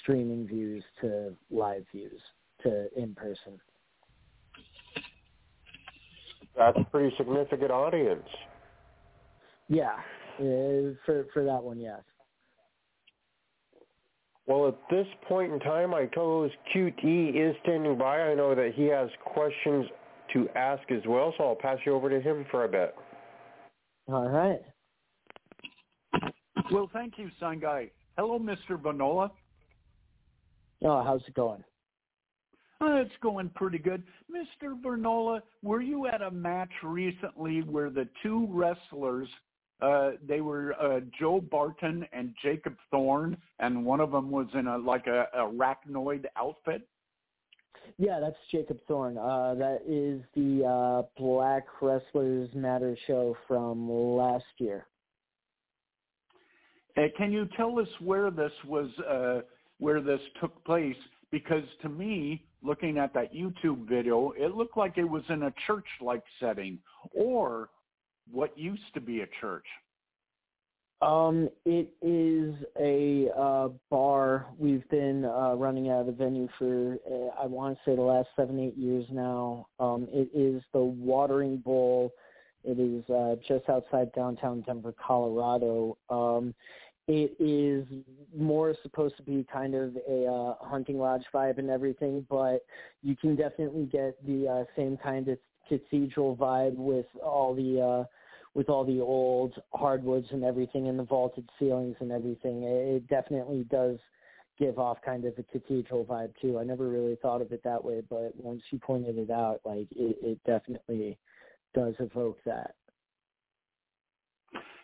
streaming 0.00 0.46
views 0.46 0.84
to 1.00 1.34
live 1.50 1.84
views 1.92 2.20
to 2.62 2.88
in 2.96 3.14
person. 3.14 3.60
That's 6.56 6.78
a 6.78 6.84
pretty 6.84 7.14
significant 7.16 7.70
audience. 7.70 8.26
Yeah, 9.68 9.96
for 10.36 11.26
for 11.32 11.44
that 11.44 11.62
one, 11.62 11.78
yes. 11.78 12.02
Well, 14.46 14.68
at 14.68 14.76
this 14.90 15.06
point 15.26 15.52
in 15.52 15.58
time, 15.58 15.92
I 15.92 16.06
co-host 16.06 16.54
QT 16.74 17.34
is 17.34 17.56
standing 17.62 17.98
by. 17.98 18.20
I 18.20 18.34
know 18.34 18.54
that 18.54 18.72
he 18.74 18.84
has 18.84 19.08
questions 19.24 19.86
to 20.32 20.48
ask 20.54 20.88
as 20.90 21.02
well, 21.06 21.34
so 21.36 21.44
I'll 21.44 21.56
pass 21.56 21.78
you 21.84 21.94
over 21.94 22.08
to 22.08 22.20
him 22.20 22.46
for 22.50 22.64
a 22.64 22.68
bit. 22.68 22.94
All 24.08 24.28
right. 24.28 24.60
Well, 26.70 26.88
thank 26.92 27.14
you, 27.18 27.30
Guy. 27.60 27.90
Hello, 28.16 28.38
Mr. 28.38 28.80
Bonola. 28.80 29.30
Oh, 30.82 31.02
how's 31.02 31.22
it 31.26 31.34
going? 31.34 31.64
Uh, 32.80 32.96
it's 32.96 33.10
going 33.22 33.50
pretty 33.54 33.78
good. 33.78 34.02
Mr. 34.30 34.80
Vernola, 34.80 35.40
were 35.62 35.80
you 35.80 36.06
at 36.06 36.22
a 36.22 36.30
match 36.30 36.70
recently 36.84 37.62
where 37.62 37.90
the 37.90 38.06
two 38.22 38.46
wrestlers, 38.50 39.28
uh, 39.80 40.12
they 40.26 40.40
were 40.40 40.74
uh, 40.80 41.00
Joe 41.18 41.40
Barton 41.40 42.06
and 42.12 42.34
Jacob 42.42 42.76
Thorne, 42.90 43.36
and 43.58 43.84
one 43.84 44.00
of 44.00 44.10
them 44.10 44.30
was 44.30 44.46
in 44.54 44.66
a 44.66 44.78
like 44.78 45.06
a 45.06 45.26
arachnoid 45.36 46.24
outfit? 46.36 46.88
Yeah, 47.98 48.20
that's 48.20 48.36
Jacob 48.50 48.78
Thorne. 48.88 49.16
Uh, 49.16 49.54
that 49.54 49.80
is 49.86 50.22
the 50.34 50.66
uh, 50.66 51.02
Black 51.16 51.64
Wrestlers 51.80 52.50
Matter 52.54 52.96
show 53.06 53.36
from 53.46 53.90
last 53.90 54.44
year. 54.58 54.86
Uh, 56.96 57.02
can 57.16 57.32
you 57.32 57.46
tell 57.56 57.78
us 57.78 57.88
where 58.00 58.30
this 58.30 58.52
was, 58.66 58.88
uh, 59.08 59.40
where 59.78 60.00
this 60.00 60.20
took 60.40 60.64
place? 60.64 60.96
Because 61.30 61.64
to 61.82 61.88
me, 61.88 62.44
looking 62.62 62.98
at 62.98 63.12
that 63.14 63.34
YouTube 63.34 63.88
video, 63.88 64.32
it 64.36 64.54
looked 64.54 64.76
like 64.76 64.96
it 64.96 65.04
was 65.04 65.22
in 65.28 65.44
a 65.44 65.52
church-like 65.66 66.22
setting 66.40 66.78
or 67.14 67.68
what 68.30 68.56
used 68.58 68.94
to 68.94 69.00
be 69.00 69.20
a 69.20 69.26
church. 69.40 69.66
Um, 71.02 71.50
it 71.66 71.90
is 72.00 72.54
a 72.80 73.28
uh, 73.38 73.68
bar. 73.90 74.46
We've 74.58 74.88
been 74.88 75.26
uh, 75.26 75.54
running 75.54 75.90
out 75.90 76.00
of 76.00 76.06
the 76.06 76.12
venue 76.12 76.48
for 76.58 76.96
uh, 77.06 77.42
I 77.42 77.46
want 77.46 77.76
to 77.76 77.90
say 77.90 77.94
the 77.94 78.02
last 78.02 78.28
seven 78.34 78.58
eight 78.58 78.78
years 78.78 79.04
now. 79.10 79.66
Um, 79.78 80.08
it 80.10 80.30
is 80.34 80.62
the 80.72 80.80
Watering 80.80 81.58
Bowl. 81.58 82.12
It 82.64 82.80
is 82.80 83.08
uh, 83.10 83.36
just 83.46 83.68
outside 83.68 84.10
downtown 84.14 84.62
Denver, 84.62 84.94
Colorado. 85.06 85.98
Um, 86.08 86.54
it 87.08 87.36
is 87.38 87.86
more 88.36 88.74
supposed 88.82 89.16
to 89.18 89.22
be 89.22 89.46
kind 89.52 89.74
of 89.74 89.96
a 90.08 90.26
uh, 90.26 90.54
hunting 90.66 90.98
lodge 90.98 91.24
vibe 91.32 91.58
and 91.58 91.70
everything, 91.70 92.26
but 92.28 92.64
you 93.02 93.14
can 93.14 93.36
definitely 93.36 93.84
get 93.84 94.16
the 94.26 94.48
uh, 94.48 94.64
same 94.74 94.96
kind 94.96 95.28
of 95.28 95.38
cathedral 95.68 96.36
vibe 96.36 96.74
with 96.74 97.06
all 97.22 97.54
the 97.54 97.80
uh, 97.80 98.04
with 98.56 98.68
all 98.70 98.84
the 98.86 99.02
old 99.02 99.52
hardwoods 99.74 100.28
and 100.30 100.42
everything 100.42 100.88
and 100.88 100.98
the 100.98 101.02
vaulted 101.02 101.46
ceilings 101.58 101.94
and 102.00 102.10
everything. 102.10 102.62
It 102.62 103.06
definitely 103.06 103.66
does 103.70 103.98
give 104.58 104.78
off 104.78 104.96
kind 105.04 105.26
of 105.26 105.34
a 105.36 105.42
cathedral 105.42 106.06
vibe 106.06 106.32
too. 106.40 106.58
I 106.58 106.64
never 106.64 106.88
really 106.88 107.18
thought 107.20 107.42
of 107.42 107.52
it 107.52 107.62
that 107.64 107.84
way, 107.84 108.00
but 108.08 108.32
once 108.34 108.62
you 108.70 108.78
pointed 108.78 109.18
it 109.18 109.30
out, 109.30 109.60
like 109.66 109.88
it, 109.94 110.16
it 110.22 110.38
definitely 110.46 111.18
does 111.74 111.92
evoke 111.98 112.38
that. 112.46 112.74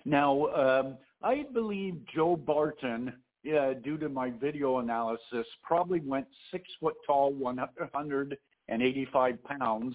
Now, 0.04 0.48
um, 0.48 0.98
I 1.22 1.46
believe 1.54 1.96
Joe 2.14 2.36
Barton, 2.36 3.14
uh, 3.56 3.72
due 3.82 3.96
to 3.96 4.10
my 4.10 4.28
video 4.28 4.80
analysis, 4.80 5.46
probably 5.62 6.00
went 6.00 6.26
six 6.50 6.68
foot 6.78 6.96
tall, 7.06 7.32
185 7.32 9.44
pounds, 9.44 9.94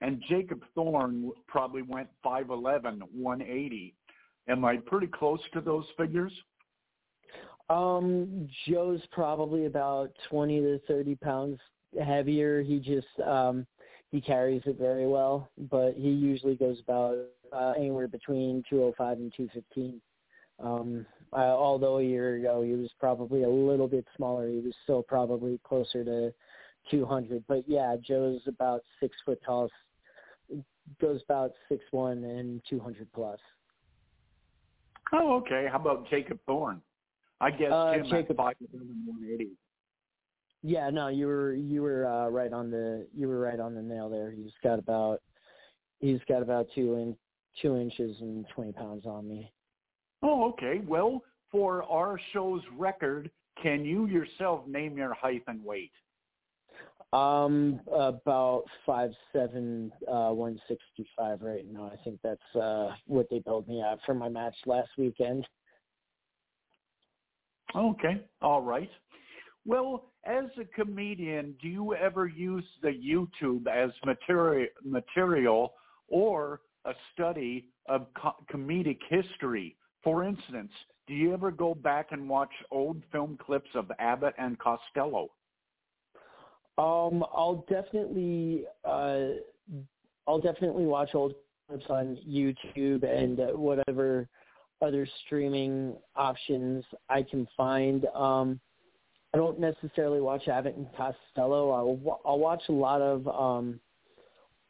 and 0.00 0.22
Jacob 0.28 0.62
Thorne 0.74 1.30
probably 1.46 1.82
went 1.82 2.08
5'11", 2.24 3.00
180. 3.12 3.94
Am 4.48 4.64
I 4.64 4.76
pretty 4.76 5.08
close 5.08 5.40
to 5.54 5.60
those 5.60 5.84
figures? 5.96 6.32
Um, 7.68 8.48
Joe's 8.68 9.00
probably 9.10 9.66
about 9.66 10.10
20 10.30 10.60
to 10.60 10.80
30 10.86 11.16
pounds 11.16 11.58
heavier. 12.00 12.62
He 12.62 12.78
just 12.78 13.08
um, 13.26 13.66
he 14.10 14.20
carries 14.20 14.62
it 14.66 14.78
very 14.78 15.06
well, 15.06 15.50
but 15.70 15.94
he 15.94 16.10
usually 16.10 16.54
goes 16.54 16.78
about 16.80 17.18
uh, 17.52 17.72
anywhere 17.76 18.06
between 18.06 18.62
205 18.70 19.18
and 19.18 19.32
215. 19.36 20.00
Um, 20.58 21.04
uh, 21.32 21.36
although 21.36 21.98
a 21.98 22.02
year 22.02 22.36
ago 22.36 22.62
he 22.62 22.72
was 22.72 22.90
probably 22.98 23.42
a 23.42 23.48
little 23.48 23.88
bit 23.88 24.06
smaller, 24.16 24.48
he 24.48 24.60
was 24.60 24.74
still 24.84 25.02
probably 25.02 25.60
closer 25.64 26.04
to 26.04 26.32
200. 26.90 27.44
But 27.48 27.64
yeah, 27.66 27.96
Joe's 28.00 28.42
about 28.46 28.82
six 29.00 29.16
foot 29.24 29.40
tall, 29.44 29.68
goes 31.00 31.20
about 31.24 31.52
six 31.68 31.84
one 31.90 32.24
and 32.24 32.60
200 32.68 33.12
plus. 33.12 33.38
Oh, 35.12 35.34
okay. 35.36 35.66
How 35.70 35.78
about 35.78 36.08
Jacob 36.10 36.38
Thorne? 36.46 36.80
I 37.40 37.50
guess 37.50 37.70
Uh, 37.72 37.92
him 37.92 38.04
Jacob- 38.06 38.30
at 38.32 38.36
five 38.36 38.54
one 38.60 39.28
eighty. 39.30 39.50
Yeah, 40.62 40.90
no, 40.90 41.08
you 41.08 41.26
were 41.26 41.54
you 41.54 41.82
were 41.82 42.06
uh, 42.06 42.28
right 42.28 42.52
on 42.52 42.70
the 42.70 43.06
you 43.14 43.28
were 43.28 43.38
right 43.38 43.60
on 43.60 43.74
the 43.74 43.82
nail 43.82 44.08
there. 44.08 44.30
He's 44.30 44.52
got 44.64 44.78
about 44.78 45.20
he's 46.00 46.20
got 46.28 46.42
about 46.42 46.66
two 46.74 46.94
in 46.94 47.16
two 47.62 47.76
inches 47.76 48.20
and 48.20 48.46
twenty 48.48 48.72
pounds 48.72 49.06
on 49.06 49.28
me. 49.28 49.52
Oh, 50.22 50.48
okay. 50.50 50.80
Well, 50.86 51.22
for 51.52 51.84
our 51.84 52.18
show's 52.32 52.62
record, 52.76 53.30
can 53.62 53.84
you 53.84 54.06
yourself 54.06 54.66
name 54.66 54.96
your 54.96 55.14
height 55.14 55.42
and 55.46 55.62
weight? 55.64 55.92
Um, 57.12 57.80
about 57.92 58.64
five 58.84 59.12
seven, 59.32 59.92
uh, 60.10 60.30
one 60.30 60.60
sixty 60.68 61.08
five 61.16 61.40
right 61.40 61.64
now. 61.70 61.90
I 61.92 61.96
think 62.04 62.18
that's 62.22 62.56
uh 62.60 62.90
what 63.06 63.28
they 63.30 63.38
billed 63.38 63.68
me 63.68 63.80
at 63.80 63.98
for 64.04 64.14
my 64.14 64.28
match 64.28 64.56
last 64.66 64.90
weekend. 64.98 65.46
Okay. 67.74 68.22
All 68.42 68.62
right. 68.62 68.90
Well, 69.64 70.12
as 70.24 70.44
a 70.60 70.64
comedian, 70.64 71.54
do 71.60 71.68
you 71.68 71.94
ever 71.94 72.26
use 72.26 72.64
the 72.82 72.90
YouTube 72.90 73.66
as 73.66 73.90
material, 74.04 74.68
material 74.84 75.74
or 76.08 76.60
a 76.84 76.92
study 77.12 77.68
of 77.88 78.06
co- 78.14 78.36
comedic 78.52 78.98
history? 79.08 79.76
For 80.02 80.24
instance, 80.24 80.70
do 81.06 81.14
you 81.14 81.32
ever 81.32 81.50
go 81.50 81.74
back 81.74 82.08
and 82.12 82.28
watch 82.28 82.52
old 82.70 83.02
film 83.10 83.38
clips 83.44 83.70
of 83.74 83.90
Abbott 83.98 84.34
and 84.38 84.58
Costello? 84.58 85.30
Um, 86.78 87.24
I'll 87.34 87.64
definitely, 87.68 88.64
uh, 88.84 89.28
I'll 90.26 90.40
definitely 90.40 90.84
watch 90.84 91.10
old 91.14 91.34
clips 91.68 91.86
on 91.88 92.18
YouTube 92.28 93.02
and 93.04 93.40
uh, 93.40 93.46
whatever 93.48 94.28
other 94.82 95.08
streaming 95.24 95.96
options 96.14 96.84
I 97.08 97.22
can 97.22 97.48
find. 97.56 98.04
Um, 98.14 98.60
I 99.32 99.38
don't 99.38 99.58
necessarily 99.58 100.20
watch 100.20 100.48
Abbott 100.48 100.76
and 100.76 100.86
Costello. 100.96 101.70
I'll, 101.70 102.20
I'll 102.24 102.38
watch 102.38 102.62
a 102.68 102.72
lot 102.72 103.00
of 103.00 103.26
um, 103.28 103.80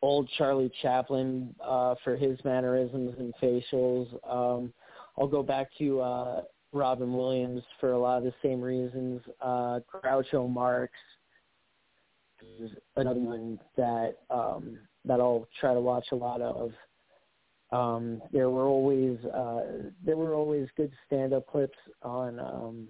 old 0.03 0.29
Charlie 0.39 0.73
Chaplin 0.83 1.55
uh, 1.63 1.97
for 2.05 2.17
his 2.17 2.39
mannerisms 2.45 3.15
and 3.19 3.35
facials. 3.43 4.13
Um, 4.29 4.73
I'll 5.19 5.29
go 5.29 5.43
back 5.43 5.69
to 5.79 6.01
uh, 6.01 6.43
Robin 6.73 7.13
Williams 7.13 7.63
for 7.81 7.93
a 7.93 7.99
lot 7.99 8.19
of 8.19 8.25
the 8.25 8.35
same 8.43 8.61
reasons. 8.61 9.23
Uh, 9.41 9.81
Groucho 9.93 10.49
Marx 10.49 10.93
is 12.61 12.71
another 12.97 13.21
one 13.21 13.59
that 13.77 14.17
um, 14.31 14.79
that 15.05 15.21
I'll 15.21 15.47
try 15.61 15.75
to 15.75 15.81
watch 15.81 16.07
a 16.13 16.17
lot 16.17 16.41
of. 16.41 16.73
Um, 17.73 18.23
there 18.33 18.49
were 18.51 18.67
always 18.67 19.19
uh, 19.25 19.91
there 20.05 20.17
were 20.17 20.35
always 20.35 20.69
good 20.77 20.93
stand 21.07 21.33
up 21.33 21.47
clips 21.47 21.79
on 22.03 22.39
um, 22.39 22.89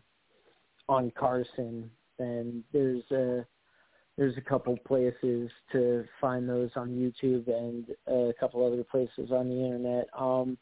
on 0.88 1.10
Carson, 1.18 1.90
and 2.18 2.62
there's 2.72 3.02
a 3.10 3.46
there's 4.16 4.36
a 4.36 4.42
couple 4.42 4.76
places 4.86 5.50
to 5.72 6.04
find 6.20 6.48
those 6.48 6.70
on 6.76 6.88
YouTube 6.88 7.48
and 7.48 7.86
a 8.06 8.32
couple 8.38 8.66
other 8.66 8.82
places 8.84 9.30
on 9.30 9.48
the 9.48 9.64
internet. 9.64 10.08
Um, 10.18 10.56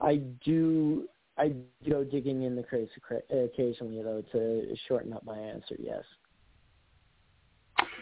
I 0.00 0.16
do 0.44 1.08
I 1.36 1.52
go 1.88 2.04
digging 2.04 2.42
in 2.42 2.56
the 2.56 2.62
crates 2.62 2.92
occasionally 3.30 4.02
though 4.02 4.22
to 4.32 4.74
shorten 4.86 5.12
up 5.12 5.24
my 5.24 5.38
answer. 5.38 5.76
Yes. 5.78 6.04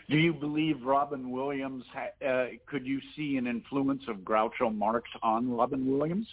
Do 0.08 0.18
you 0.18 0.32
believe 0.32 0.82
Robin 0.84 1.30
Williams, 1.30 1.84
uh, 2.26 2.46
could 2.66 2.86
you 2.86 3.00
see 3.16 3.36
an 3.36 3.46
influence 3.46 4.02
of 4.08 4.18
Groucho 4.18 4.72
Marx 4.72 5.08
on 5.22 5.50
Robin 5.50 5.98
Williams? 5.98 6.26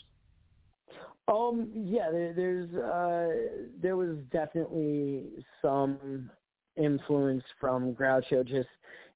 Um, 1.28 1.70
yeah, 1.74 2.12
there, 2.12 2.34
there's 2.34 2.74
uh, 2.76 3.66
there 3.82 3.96
was 3.96 4.18
definitely 4.32 5.24
some 5.62 6.30
influence 6.76 7.44
from 7.60 7.94
Groucho 7.96 8.46
just 8.46 8.68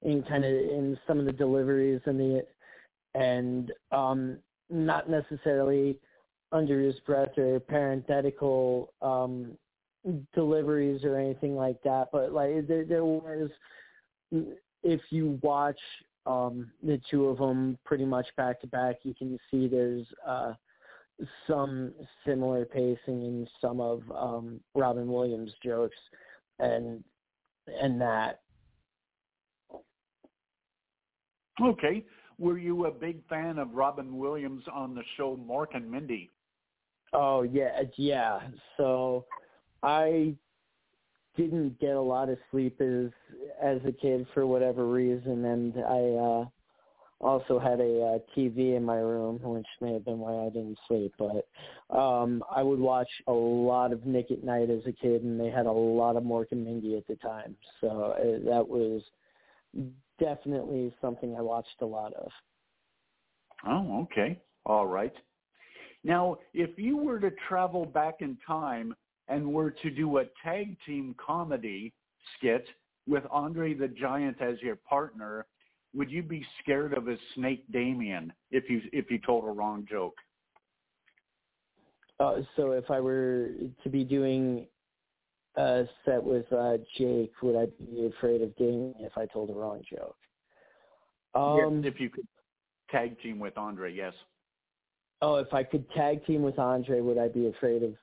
in 0.02 0.24
kind 0.24 0.46
of 0.46 0.52
in 0.52 0.98
some 1.06 1.20
of 1.20 1.26
the 1.26 1.34
deliveries 1.34 2.02
and 2.06 2.20
the 2.20 2.46
and 3.14 3.72
um, 3.92 4.38
not 4.70 5.10
necessarily 5.10 6.00
under 6.52 6.82
his 6.82 6.96
breath 7.02 7.38
or 7.38 7.60
parenthetical 7.60 8.94
um, 9.02 9.58
deliveries 10.34 11.04
or 11.04 11.18
anything 11.18 11.56
like 11.56 11.82
that, 11.84 12.08
but 12.12 12.32
like 12.32 12.68
there 12.68 12.86
there 12.86 13.06
was 13.06 13.50
if 14.32 15.02
you 15.10 15.40
watch 15.42 15.80
um, 16.26 16.72
the 16.84 17.00
two 17.10 17.28
of 17.28 17.38
them 17.38 17.78
pretty 17.86 18.06
much 18.06 18.28
back 18.36 18.60
to 18.62 18.68
back, 18.68 18.98
you 19.04 19.14
can 19.14 19.38
see 19.50 19.68
there's 19.68 20.06
uh, 20.26 20.54
some 21.48 21.94
similar 22.26 22.66
pacing 22.66 22.98
in 23.08 23.48
some 23.62 23.80
of 23.80 24.04
um, 24.14 24.60
Robin 24.76 25.08
Williams' 25.08 25.54
jokes, 25.64 25.98
and 26.60 27.04
and 27.82 28.00
that. 28.02 28.42
Okay. 31.62 32.06
Were 32.40 32.60
you 32.60 32.86
a 32.86 32.92
big 32.92 33.28
fan 33.28 33.58
of 33.58 33.74
Robin 33.74 34.16
Williams 34.18 34.64
on 34.72 34.94
the 34.94 35.02
show 35.16 35.36
Mork 35.38 35.76
and 35.76 35.90
Mindy? 35.90 36.30
Oh 37.14 37.42
yeah, 37.42 37.82
yeah. 37.96 38.42
So 38.76 39.26
I 39.82 40.36
didn't 41.38 41.80
get 41.80 41.96
a 41.96 42.02
lot 42.02 42.30
of 42.30 42.38
sleep 42.52 42.82
as 42.82 43.12
as 43.62 43.80
a 43.86 43.92
kid 43.92 44.28
for 44.34 44.46
whatever 44.46 44.88
reason, 44.88 45.46
and 45.46 45.74
I 45.78 46.00
uh 46.16 46.46
also 47.20 47.58
had 47.58 47.80
a 47.80 48.04
uh, 48.04 48.20
TV 48.38 48.78
in 48.78 48.84
my 48.84 48.98
room, 48.98 49.40
which 49.42 49.66
may 49.82 49.94
have 49.94 50.06
been 50.06 50.20
why 50.20 50.46
I 50.46 50.50
didn't 50.50 50.78
sleep. 50.88 51.14
But 51.18 51.48
um 51.98 52.44
I 52.54 52.64
would 52.64 52.80
watch 52.80 53.10
a 53.28 53.32
lot 53.32 53.94
of 53.94 54.06
Nick 54.06 54.32
at 54.32 54.44
Nite 54.44 54.70
as 54.70 54.86
a 54.86 54.92
kid, 54.92 55.24
and 55.24 55.40
they 55.40 55.50
had 55.50 55.66
a 55.68 55.72
lot 55.72 56.18
of 56.18 56.24
Mork 56.24 56.48
and 56.52 56.66
Mindy 56.66 56.98
at 56.98 57.08
the 57.08 57.16
time, 57.16 57.56
so 57.80 58.16
uh, 58.18 58.50
that 58.50 58.68
was 58.68 59.02
definitely 60.20 60.94
something 61.00 61.36
I 61.38 61.42
watched 61.42 61.82
a 61.82 61.86
lot 61.86 62.14
of. 62.14 62.32
Oh, 63.66 64.02
okay. 64.04 64.40
All 64.66 64.88
right. 64.88 65.14
Now, 66.04 66.38
if 66.54 66.78
you 66.78 66.98
were 66.98 67.20
to 67.20 67.32
travel 67.48 67.86
back 67.86 68.16
in 68.20 68.38
time 68.46 68.94
and 69.28 69.54
were 69.54 69.72
to 69.72 69.90
do 69.90 70.18
a 70.18 70.26
tag 70.44 70.78
team 70.86 71.16
comedy 71.24 71.94
skit 72.38 72.66
with 73.08 73.24
Andre 73.32 73.74
the 73.74 73.88
Giant 73.88 74.42
as 74.42 74.62
your 74.62 74.76
partner, 74.76 75.46
would 75.94 76.12
you 76.12 76.22
be 76.22 76.46
scared 76.62 76.94
of 76.94 77.06
his 77.06 77.20
snake 77.36 77.66
Damien 77.72 78.34
if 78.52 78.70
you 78.70 78.82
if 78.92 79.10
you 79.10 79.20
told 79.20 79.46
a 79.46 79.52
wrong 79.52 79.86
joke? 79.90 80.16
Uh, 82.20 82.42
so 82.56 82.72
if 82.72 82.90
I 82.90 83.00
were 83.00 83.50
to 83.84 83.90
be 83.90 84.04
doing 84.04 84.68
a 85.56 85.86
set 86.06 86.24
with 86.24 86.52
uh, 86.52 86.78
Jake, 86.98 87.32
would 87.42 87.56
I 87.56 87.68
be 87.80 88.12
afraid 88.18 88.42
of 88.42 88.56
Damien 88.58 88.96
if 89.00 89.18
I 89.18 89.26
told 89.28 89.50
a 89.50 89.54
wrong 89.54 89.82
joke? 89.90 90.18
Um, 91.36 91.84
if 91.86 92.00
you 92.00 92.10
could 92.10 92.28
tag 92.90 93.20
team 93.22 93.40
with 93.40 93.58
Andre, 93.58 93.94
yes. 93.94 94.14
Oh, 95.22 95.36
if 95.36 95.54
I 95.54 95.64
could 95.64 95.90
tag 95.92 96.26
team 96.26 96.42
with 96.42 96.60
Andre, 96.60 97.02
would 97.02 97.18
I 97.18 97.28
be 97.28 97.48
afraid 97.48 97.84
of? 97.84 97.94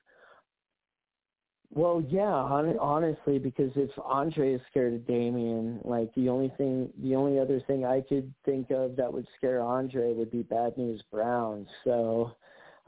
Well, 1.75 2.01
yeah, 2.07 2.47
hon- 2.47 2.79
honestly, 2.79 3.37
because 3.37 3.71
if 3.75 3.91
Andre 4.01 4.53
is 4.53 4.61
scared 4.71 4.93
of 4.93 5.05
Damien, 5.05 5.81
like 5.83 6.13
the 6.15 6.29
only 6.29 6.51
thing, 6.57 6.89
the 7.03 7.15
only 7.17 7.37
other 7.37 7.59
thing 7.67 7.83
I 7.83 7.99
could 7.99 8.33
think 8.45 8.71
of 8.71 8.95
that 8.95 9.11
would 9.11 9.27
scare 9.37 9.61
Andre 9.61 10.13
would 10.13 10.31
be 10.31 10.41
Bad 10.41 10.77
News 10.77 11.03
Brown. 11.11 11.67
So 11.83 12.31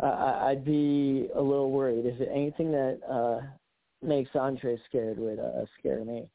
uh, 0.02 0.40
I'd 0.46 0.64
be 0.64 1.28
a 1.36 1.42
little 1.42 1.70
worried. 1.70 2.06
Is 2.06 2.14
If 2.18 2.30
anything 2.30 2.72
that 2.72 3.00
uh, 3.10 3.46
makes 4.02 4.30
Andre 4.36 4.78
scared 4.88 5.20
would 5.20 5.40
uh, 5.40 5.66
scare 5.78 6.06
me. 6.06 6.30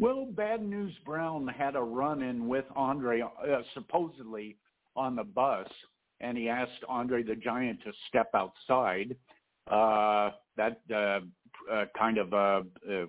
Well, 0.00 0.26
Bad 0.26 0.60
News 0.60 0.94
Brown 1.06 1.46
had 1.46 1.76
a 1.76 1.82
run-in 1.82 2.48
with 2.48 2.64
Andre, 2.74 3.20
uh, 3.20 3.62
supposedly 3.74 4.56
on 4.96 5.14
the 5.14 5.22
bus, 5.22 5.68
and 6.20 6.36
he 6.36 6.48
asked 6.48 6.82
Andre 6.88 7.22
the 7.22 7.36
Giant 7.36 7.78
to 7.84 7.92
step 8.08 8.30
outside. 8.34 9.14
Uh, 9.70 10.30
that 10.60 10.80
uh, 10.94 11.20
uh, 11.72 11.84
kind 11.96 12.18
of 12.18 12.32
uh, 12.32 12.36
uh, 12.36 12.62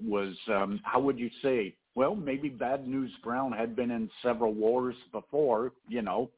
was, 0.04 0.36
um, 0.48 0.80
how 0.84 1.00
would 1.00 1.20
you 1.20 1.30
say? 1.42 1.76
Well, 1.96 2.16
maybe 2.16 2.48
Bad 2.48 2.88
News 2.88 3.12
Brown 3.24 3.52
had 3.52 3.76
been 3.76 3.92
in 3.92 4.10
several 4.24 4.54
wars 4.54 4.96
before, 5.12 5.74
you 5.90 6.02
know, 6.02 6.30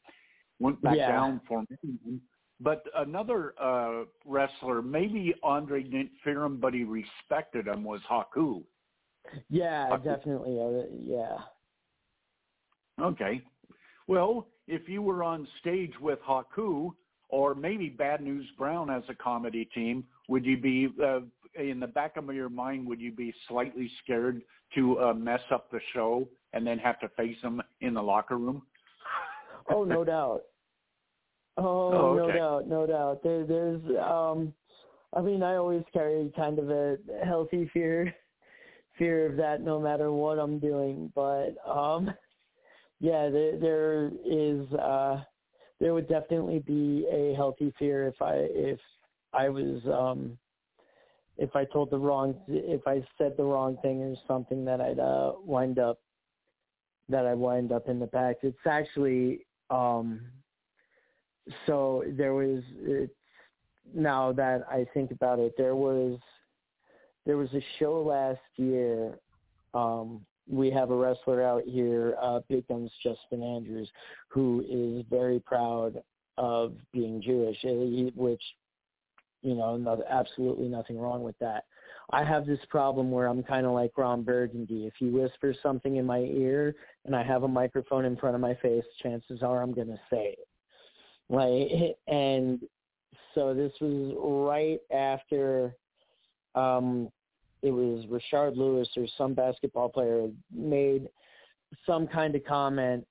went 0.60 0.82
back 0.82 0.98
Yeah. 0.98 1.10
down 1.10 1.42
for 1.48 1.64
me. 1.70 2.20
But 2.60 2.84
another 2.96 3.54
uh, 3.62 4.06
wrestler, 4.26 4.82
maybe 4.82 5.34
Andre 5.44 5.84
didn't 5.84 6.12
fear 6.24 6.44
him, 6.44 6.58
but 6.60 6.74
he 6.74 6.84
respected 6.84 7.68
him, 7.68 7.84
was 7.84 8.02
Haku. 8.10 8.64
Yeah, 9.50 9.90
Fuck. 9.90 10.04
definitely. 10.04 10.60
Uh, 10.60 10.86
yeah. 11.00 11.38
Okay. 13.00 13.42
Well, 14.08 14.48
if 14.68 14.88
you 14.88 15.02
were 15.02 15.24
on 15.24 15.48
stage 15.60 15.94
with 16.00 16.20
Haku 16.28 16.92
or 17.30 17.54
maybe 17.54 17.90
Bad 17.90 18.22
News 18.22 18.48
Brown 18.58 18.90
as 18.90 19.04
a 19.10 19.16
comedy 19.16 19.66
team, 19.66 20.04
would 20.30 20.46
you 20.46 20.58
be 20.58 20.90
uh, 21.04 21.20
in 21.56 21.80
the 21.80 21.88
back 21.88 22.18
of 22.18 22.34
your 22.34 22.50
mind? 22.50 22.88
Would 22.88 23.02
you 23.02 23.12
be 23.12 23.34
slightly 23.48 23.92
scared 24.04 24.42
to 24.76 25.00
uh, 25.00 25.14
mess 25.14 25.42
up 25.52 25.70
the 25.72 25.80
show 25.94 26.28
and 26.54 26.66
then 26.66 26.80
have 26.80 27.00
to 27.02 27.10
face 27.10 27.38
them 27.42 27.62
in 27.82 27.94
the 27.94 28.02
locker 28.02 28.38
room? 28.38 28.64
Oh, 29.70 29.84
no 29.84 30.04
doubt. 30.04 30.42
Oh, 31.58 31.92
Oh, 31.94 32.16
no 32.16 32.32
doubt, 32.32 32.68
no 32.68 32.88
doubt. 32.88 33.22
There, 33.24 33.46
there's, 33.46 33.82
um, 34.04 34.54
I 35.14 35.22
mean, 35.22 35.44
I 35.44 35.56
always 35.56 35.84
carry 35.94 36.32
kind 36.36 36.58
of 36.58 36.70
a 36.72 36.98
healthy 37.24 37.70
fear, 37.74 38.14
fear 38.98 39.30
of 39.30 39.38
that, 39.38 39.62
no 39.62 39.80
matter 39.80 40.12
what 40.12 40.40
I'm 40.40 40.58
doing. 40.58 41.12
But, 41.14 41.56
um, 41.68 42.12
yeah, 43.00 43.30
there, 43.30 43.60
there 43.60 44.12
is, 44.26 44.72
uh, 44.74 45.24
there 45.80 45.94
would 45.94 46.08
definitely 46.08 46.60
be 46.60 47.06
a 47.12 47.36
healthy 47.36 47.72
fear 47.78 48.08
if 48.08 48.20
I, 48.22 48.34
if 48.36 48.80
I 49.34 49.50
was, 49.50 49.82
um, 49.86 50.38
if 51.38 51.56
I 51.56 51.66
told 51.66 51.90
the 51.90 51.98
wrong, 51.98 52.36
if 52.48 52.88
I 52.88 53.04
said 53.18 53.36
the 53.38 53.44
wrong 53.44 53.78
thing 53.82 54.02
or 54.02 54.16
something 54.28 54.64
that 54.66 54.82
I'd 54.82 55.00
uh, 55.00 55.34
wind 55.44 55.80
up, 55.80 56.00
that 57.10 57.26
I 57.26 57.34
wind 57.34 57.72
up 57.72 57.90
in 57.90 58.00
the 58.00 58.08
back. 58.08 58.38
It's 58.44 58.58
actually, 58.68 59.46
um, 59.70 60.22
so 61.66 62.04
there 62.18 62.34
was 62.34 62.64
it's, 62.82 63.14
now 63.94 64.32
that 64.34 64.64
I 64.70 64.86
think 64.94 65.12
about 65.12 65.40
it, 65.40 65.54
there 65.58 65.76
was 65.76 66.18
there 67.26 67.38
was 67.38 67.50
a 67.54 67.64
show 67.80 68.02
last 68.02 68.42
year. 68.58 69.18
Um, 69.74 70.26
we 70.48 70.70
have 70.72 70.92
a 70.92 70.96
wrestler 70.96 71.42
out 71.42 71.64
here, 71.66 72.16
uh, 72.22 72.42
Big 72.50 72.68
Guns 72.68 72.92
Justin 73.02 73.42
Andrews, 73.42 73.90
who 74.28 74.64
is 74.70 75.06
very 75.10 75.40
proud 75.40 76.02
of 76.38 76.74
being 76.92 77.22
Jewish, 77.22 77.58
uh, 77.64 78.12
which 78.16 78.42
you 79.44 79.56
know, 79.56 79.78
no, 79.78 80.02
absolutely 80.10 80.68
nothing 80.68 80.98
wrong 80.98 81.22
with 81.22 81.38
that. 81.40 81.66
I 82.12 82.24
have 82.24 82.46
this 82.46 82.60
problem 82.70 83.12
where 83.12 83.28
I'm 83.28 83.44
kind 83.44 83.66
of 83.66 83.74
like 83.74 83.98
Ron 83.98 84.24
Burgundy. 84.24 84.86
If 84.88 84.94
you 85.00 85.12
whisper 85.12 85.54
something 85.62 85.98
in 85.98 86.06
my 86.06 86.20
ear 86.20 86.76
and 87.06 87.16
I 87.16 87.24
have 87.24 87.44
a 87.44 87.48
microphone 87.48 88.06
in 88.06 88.16
front 88.16 88.36
of 88.36 88.42
my 88.42 88.56
face, 88.56 88.84
chances 89.02 89.44
are 89.44 89.62
I'm 89.62 89.74
going 89.74 89.88
to 89.88 90.00
say 90.10 90.38
it. 90.38 90.48
Like, 91.30 91.98
and 92.08 92.62
so 93.36 93.54
this 93.54 93.74
was 93.82 94.16
right 94.50 94.80
after 94.96 95.76
um, 96.56 97.10
it 97.62 97.72
was 97.72 98.06
Richard 98.10 98.58
Lewis 98.58 98.88
or 98.96 99.06
some 99.18 99.34
basketball 99.34 99.90
player 99.90 100.28
made 100.54 101.08
some 101.86 102.08
kind 102.08 102.36
of 102.36 102.44
comment 102.46 103.06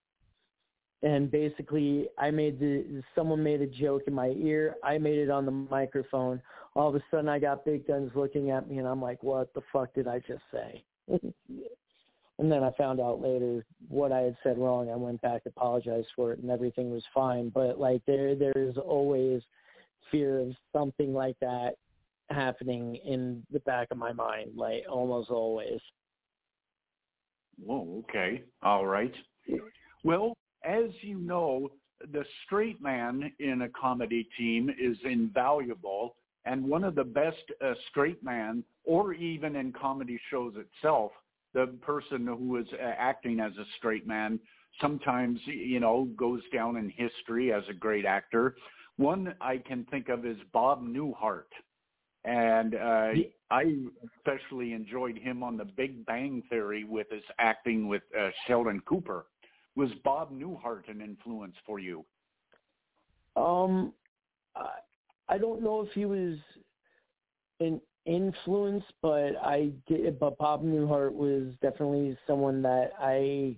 and 1.02 1.30
basically 1.30 2.08
I 2.18 2.30
made 2.30 2.60
the 2.60 3.02
someone 3.14 3.42
made 3.42 3.60
a 3.60 3.66
joke 3.66 4.02
in 4.06 4.14
my 4.14 4.28
ear. 4.28 4.76
I 4.84 4.98
made 4.98 5.18
it 5.18 5.30
on 5.30 5.44
the 5.44 5.50
microphone. 5.50 6.40
All 6.74 6.88
of 6.88 6.94
a 6.94 7.02
sudden, 7.10 7.28
I 7.28 7.38
got 7.38 7.64
big 7.64 7.86
guns 7.86 8.12
looking 8.14 8.50
at 8.50 8.68
me, 8.68 8.78
and 8.78 8.86
I'm 8.86 9.02
like, 9.02 9.22
"What 9.22 9.52
the 9.54 9.62
fuck 9.72 9.92
did 9.94 10.06
I 10.06 10.20
just 10.20 10.42
say?" 10.52 10.84
and 11.08 12.50
then 12.50 12.62
I 12.62 12.70
found 12.78 13.00
out 13.00 13.20
later 13.20 13.64
what 13.88 14.12
I 14.12 14.20
had 14.20 14.36
said 14.42 14.58
wrong. 14.58 14.90
I 14.90 14.96
went 14.96 15.20
back, 15.22 15.42
apologized 15.46 16.08
for 16.14 16.32
it, 16.32 16.38
and 16.38 16.50
everything 16.50 16.90
was 16.90 17.04
fine. 17.12 17.50
But 17.50 17.78
like 17.78 18.02
there, 18.06 18.34
there's 18.34 18.76
always 18.78 19.42
fear 20.10 20.40
of 20.40 20.54
something 20.72 21.12
like 21.12 21.36
that 21.40 21.74
happening 22.30 22.96
in 22.96 23.44
the 23.52 23.60
back 23.60 23.88
of 23.90 23.98
my 23.98 24.12
mind, 24.12 24.52
like 24.56 24.84
almost 24.88 25.30
always. 25.30 25.80
Whoa, 27.62 28.04
okay. 28.08 28.42
All 28.62 28.86
right. 28.86 29.12
Well, 30.04 30.36
as 30.64 30.90
you 31.00 31.18
know, 31.18 31.70
the 32.12 32.24
straight 32.44 32.82
man 32.82 33.32
in 33.38 33.62
a 33.62 33.68
comedy 33.68 34.28
team 34.36 34.70
is 34.70 34.96
invaluable. 35.04 36.16
And 36.44 36.64
one 36.64 36.82
of 36.82 36.94
the 36.94 37.04
best 37.04 37.42
uh, 37.64 37.74
straight 37.90 38.22
man, 38.24 38.64
or 38.84 39.14
even 39.14 39.54
in 39.56 39.72
comedy 39.72 40.18
shows 40.30 40.54
itself, 40.56 41.12
the 41.54 41.66
person 41.82 42.26
who 42.26 42.56
is 42.56 42.66
uh, 42.72 42.92
acting 42.98 43.38
as 43.38 43.52
a 43.58 43.64
straight 43.78 44.06
man 44.06 44.40
sometimes, 44.80 45.38
you 45.46 45.80
know, 45.80 46.08
goes 46.16 46.40
down 46.52 46.76
in 46.76 46.90
history 46.90 47.52
as 47.52 47.62
a 47.68 47.74
great 47.74 48.04
actor. 48.04 48.56
One 48.96 49.34
I 49.40 49.58
can 49.58 49.84
think 49.90 50.08
of 50.08 50.24
is 50.26 50.36
Bob 50.52 50.82
Newhart. 50.82 51.50
And 52.24 52.74
uh, 52.74 53.10
I 53.50 53.74
especially 54.16 54.72
enjoyed 54.72 55.18
him 55.18 55.42
on 55.42 55.56
The 55.56 55.64
Big 55.64 56.06
Bang 56.06 56.42
Theory 56.48 56.84
with 56.84 57.08
his 57.10 57.22
acting 57.38 57.88
with 57.88 58.02
uh, 58.18 58.28
Sheldon 58.46 58.80
Cooper. 58.86 59.26
Was 59.74 59.90
Bob 60.04 60.32
Newhart 60.32 60.88
an 60.88 61.00
influence 61.00 61.54
for 61.66 61.78
you? 61.78 62.04
Um, 63.36 63.92
I, 64.54 64.68
I 65.28 65.38
don't 65.38 65.62
know 65.62 65.80
if 65.80 65.88
he 65.92 66.04
was 66.04 66.36
an 67.60 67.80
influence, 68.04 68.84
but 69.00 69.36
I 69.42 69.70
did. 69.86 70.18
But 70.18 70.36
Bob 70.38 70.62
Newhart 70.62 71.12
was 71.12 71.54
definitely 71.62 72.16
someone 72.26 72.62
that 72.62 72.92
I 73.00 73.56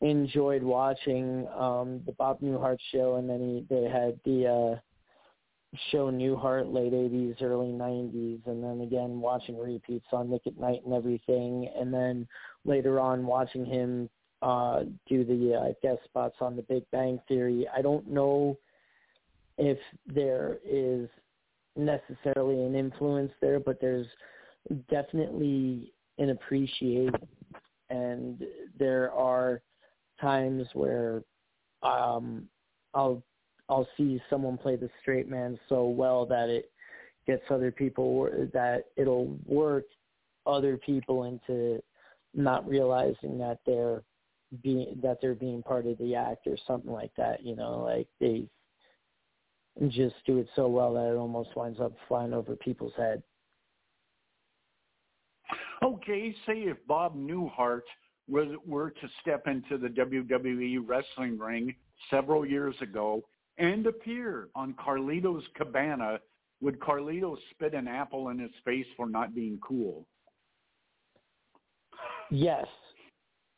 enjoyed 0.00 0.62
watching. 0.62 1.46
Um, 1.48 2.02
the 2.06 2.12
Bob 2.12 2.40
Newhart 2.40 2.78
show, 2.92 3.16
and 3.16 3.28
then 3.28 3.40
he 3.40 3.74
they 3.74 3.88
had 3.88 4.20
the 4.24 4.46
uh, 4.46 4.80
show 5.90 6.10
Newhart 6.10 6.72
late 6.72 6.92
'80s, 6.92 7.42
early 7.42 7.72
'90s, 7.72 8.46
and 8.46 8.62
then 8.62 8.82
again 8.82 9.20
watching 9.20 9.58
repeats 9.58 10.06
on 10.12 10.30
Nick 10.30 10.46
at 10.46 10.58
Nite 10.58 10.84
and 10.84 10.94
everything, 10.94 11.68
and 11.76 11.92
then 11.92 12.28
later 12.64 13.00
on 13.00 13.26
watching 13.26 13.64
him 13.64 14.08
uh, 14.42 14.84
do 15.08 15.24
the 15.24 15.54
uh, 15.54 15.72
guest 15.82 16.02
spots 16.04 16.36
on 16.40 16.56
The 16.56 16.62
Big 16.62 16.84
Bang 16.90 17.20
Theory. 17.28 17.66
I 17.74 17.82
don't 17.82 18.08
know 18.08 18.56
if 19.58 19.78
there 20.06 20.58
is 20.64 21.08
necessarily 21.76 22.62
an 22.64 22.74
influence 22.74 23.32
there, 23.40 23.60
but 23.60 23.80
there's 23.80 24.06
definitely 24.90 25.92
an 26.18 26.30
appreciation, 26.30 27.14
and 27.90 28.42
there 28.78 29.12
are 29.12 29.60
times 30.20 30.66
where 30.74 31.22
um, 31.82 32.48
I'll 32.94 33.22
I'll 33.68 33.88
see 33.96 34.20
someone 34.28 34.58
play 34.58 34.76
the 34.76 34.90
straight 35.00 35.28
man 35.28 35.58
so 35.68 35.84
well 35.84 36.26
that 36.26 36.48
it 36.48 36.70
gets 37.26 37.42
other 37.50 37.70
people 37.70 38.28
that 38.52 38.84
it'll 38.96 39.36
work 39.46 39.84
other 40.46 40.76
people 40.76 41.24
into 41.24 41.80
not 42.34 42.66
realizing 42.68 43.38
that 43.38 43.58
they're 43.66 44.02
being 44.62 44.98
that 45.02 45.18
they're 45.20 45.34
being 45.34 45.62
part 45.62 45.86
of 45.86 45.98
the 45.98 46.14
act 46.14 46.46
or 46.46 46.56
something 46.66 46.92
like 46.92 47.12
that. 47.16 47.44
You 47.44 47.56
know, 47.56 47.82
like 47.84 48.08
they 48.20 48.44
just 49.88 50.16
do 50.26 50.38
it 50.38 50.48
so 50.56 50.68
well 50.68 50.94
that 50.94 51.12
it 51.12 51.16
almost 51.16 51.56
winds 51.56 51.80
up 51.80 51.92
flying 52.08 52.32
over 52.32 52.56
people's 52.56 52.92
head. 52.96 53.22
Okay, 55.82 56.34
say 56.46 56.58
if 56.60 56.76
Bob 56.86 57.16
Newhart 57.16 57.82
was, 58.28 58.48
were 58.66 58.90
to 58.90 59.08
step 59.22 59.46
into 59.46 59.78
the 59.78 59.88
WWE 59.88 60.78
wrestling 60.86 61.38
ring 61.38 61.74
several 62.10 62.44
years 62.44 62.74
ago 62.82 63.22
and 63.58 63.86
appear 63.86 64.48
on 64.54 64.74
Carlito's 64.74 65.44
Cabana, 65.56 66.20
would 66.60 66.78
Carlito 66.80 67.36
spit 67.50 67.74
an 67.74 67.88
apple 67.88 68.28
in 68.28 68.38
his 68.38 68.50
face 68.64 68.86
for 68.96 69.08
not 69.08 69.34
being 69.34 69.58
cool? 69.62 70.06
Yes. 72.30 72.66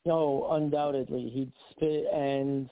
No, 0.05 0.49
undoubtedly. 0.53 1.31
He'd 1.31 1.53
spit 1.71 2.07
and 2.13 2.69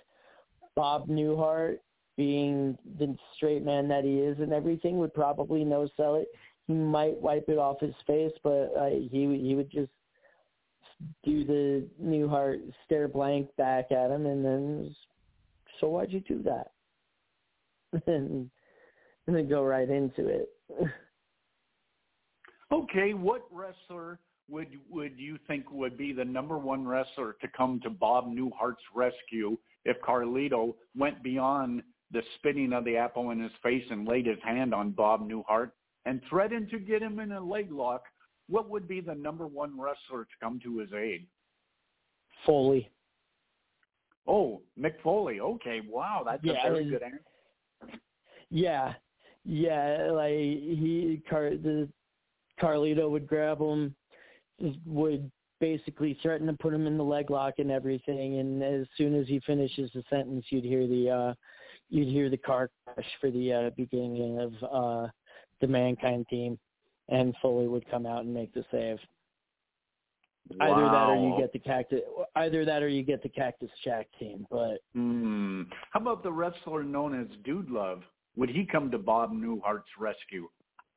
Bob 0.74 1.08
Newhart, 1.08 1.78
being 2.16 2.76
the 2.98 3.16
straight 3.36 3.64
man 3.64 3.88
that 3.88 4.04
he 4.04 4.18
is 4.18 4.38
and 4.40 4.52
everything, 4.52 4.98
would 4.98 5.14
probably 5.14 5.64
no 5.64 5.88
sell 5.96 6.16
it. 6.16 6.28
He 6.66 6.74
might 6.74 7.20
wipe 7.20 7.48
it 7.48 7.58
off 7.58 7.80
his 7.80 7.94
face, 8.06 8.32
but 8.42 8.72
uh, 8.78 8.90
he 8.90 9.40
he 9.42 9.54
would 9.54 9.70
just 9.70 9.90
do 11.24 11.44
the 11.44 11.86
Newhart 12.02 12.60
stare 12.84 13.08
blank 13.08 13.48
back 13.56 13.90
at 13.90 14.10
him, 14.10 14.26
and 14.26 14.44
then 14.44 14.94
so 15.80 15.88
why'd 15.88 16.12
you 16.12 16.20
do 16.20 16.42
that? 16.42 16.72
and, 18.06 18.50
and 19.26 19.36
then 19.36 19.48
go 19.48 19.64
right 19.64 19.88
into 19.88 20.26
it. 20.28 20.48
Okay, 22.72 23.14
what 23.14 23.42
wrestler 23.50 24.20
would 24.50 24.68
would 24.90 25.18
you 25.18 25.38
think 25.46 25.70
would 25.70 25.96
be 25.96 26.12
the 26.12 26.24
number 26.24 26.58
one 26.58 26.86
wrestler 26.86 27.36
to 27.40 27.48
come 27.56 27.80
to 27.82 27.90
Bob 27.90 28.26
Newhart's 28.26 28.82
rescue 28.94 29.56
if 29.84 29.96
Carlito 30.02 30.74
went 30.96 31.22
beyond 31.22 31.82
the 32.12 32.22
spinning 32.36 32.72
of 32.72 32.84
the 32.84 32.96
apple 32.96 33.30
in 33.30 33.40
his 33.40 33.52
face 33.62 33.84
and 33.90 34.06
laid 34.06 34.26
his 34.26 34.38
hand 34.42 34.74
on 34.74 34.90
Bob 34.90 35.28
Newhart 35.28 35.70
and 36.06 36.20
threatened 36.28 36.70
to 36.70 36.78
get 36.78 37.02
him 37.02 37.20
in 37.20 37.32
a 37.32 37.40
leg 37.40 37.70
lock? 37.70 38.02
What 38.48 38.68
would 38.68 38.88
be 38.88 39.00
the 39.00 39.14
number 39.14 39.46
one 39.46 39.80
wrestler 39.80 40.24
to 40.24 40.30
come 40.42 40.58
to 40.64 40.78
his 40.78 40.92
aid? 40.92 41.26
Foley. 42.44 42.90
Oh, 44.26 44.60
Mick 44.78 44.94
Foley. 45.02 45.40
Okay, 45.40 45.80
wow, 45.88 46.22
that's 46.24 46.42
Yeah, 46.42 46.66
a 46.66 46.70
very 46.70 46.90
good 46.90 47.02
answer. 47.02 48.00
Yeah, 48.50 48.94
yeah. 49.44 50.10
Like 50.12 50.32
he, 50.32 51.22
Car, 51.28 51.50
the 51.50 51.88
Carlito 52.60 53.08
would 53.08 53.26
grab 53.26 53.60
him, 53.60 53.94
would 54.86 55.30
basically 55.60 56.18
threaten 56.22 56.46
to 56.46 56.52
put 56.54 56.74
him 56.74 56.86
in 56.86 56.96
the 56.96 57.04
leg 57.04 57.30
lock 57.30 57.54
and 57.58 57.70
everything. 57.70 58.38
And 58.38 58.62
as 58.62 58.86
soon 58.96 59.14
as 59.14 59.26
he 59.28 59.40
finishes 59.40 59.90
the 59.94 60.02
sentence, 60.10 60.44
you'd 60.50 60.64
hear 60.64 60.86
the 60.86 61.10
uh, 61.10 61.34
you'd 61.90 62.08
hear 62.08 62.30
the 62.30 62.36
car 62.36 62.70
crash 62.84 63.06
for 63.20 63.30
the 63.30 63.52
uh, 63.52 63.70
beginning 63.76 64.40
of 64.40 64.52
uh, 64.62 65.08
the 65.60 65.66
Mankind 65.66 66.26
theme, 66.30 66.58
and 67.08 67.34
Foley 67.42 67.68
would 67.68 67.88
come 67.90 68.06
out 68.06 68.24
and 68.24 68.32
make 68.32 68.52
the 68.54 68.64
save. 68.70 68.98
Wow. 70.58 70.72
Either 70.72 70.82
that 70.82 71.08
or 71.10 71.28
you 71.28 71.38
get 71.38 71.52
the 71.52 71.58
cactus. 71.58 72.00
Either 72.34 72.64
that 72.64 72.82
or 72.82 72.88
you 72.88 73.02
get 73.02 73.22
the 73.22 73.28
Cactus 73.28 73.70
Jack 73.84 74.08
team. 74.18 74.46
But 74.50 74.78
Hmm. 74.94 75.62
How 75.92 76.00
about 76.00 76.22
the 76.22 76.32
wrestler 76.32 76.82
known 76.82 77.20
as 77.20 77.28
Dude 77.44 77.70
Love? 77.70 78.02
Would 78.36 78.50
he 78.50 78.64
come 78.64 78.90
to 78.90 78.98
Bob 78.98 79.32
Newhart's 79.32 79.90
rescue? 79.98 80.48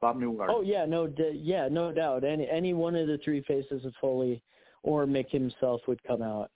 Bob 0.04 0.20
Newhart. 0.20 0.48
oh 0.50 0.62
yeah, 0.62 0.86
no, 0.86 1.08
d- 1.08 1.40
yeah, 1.42 1.70
no 1.70 1.92
doubt. 1.92 2.26
Any 2.26 2.48
any 2.50 2.74
one 2.74 2.96
of 2.96 3.08
the 3.08 3.18
three 3.24 3.42
faces 3.44 3.86
of 3.86 3.94
Foley 4.02 4.42
or 4.84 5.06
Mick 5.06 5.30
himself 5.30 5.80
would 5.88 6.04
come 6.04 6.22
out. 6.22 6.52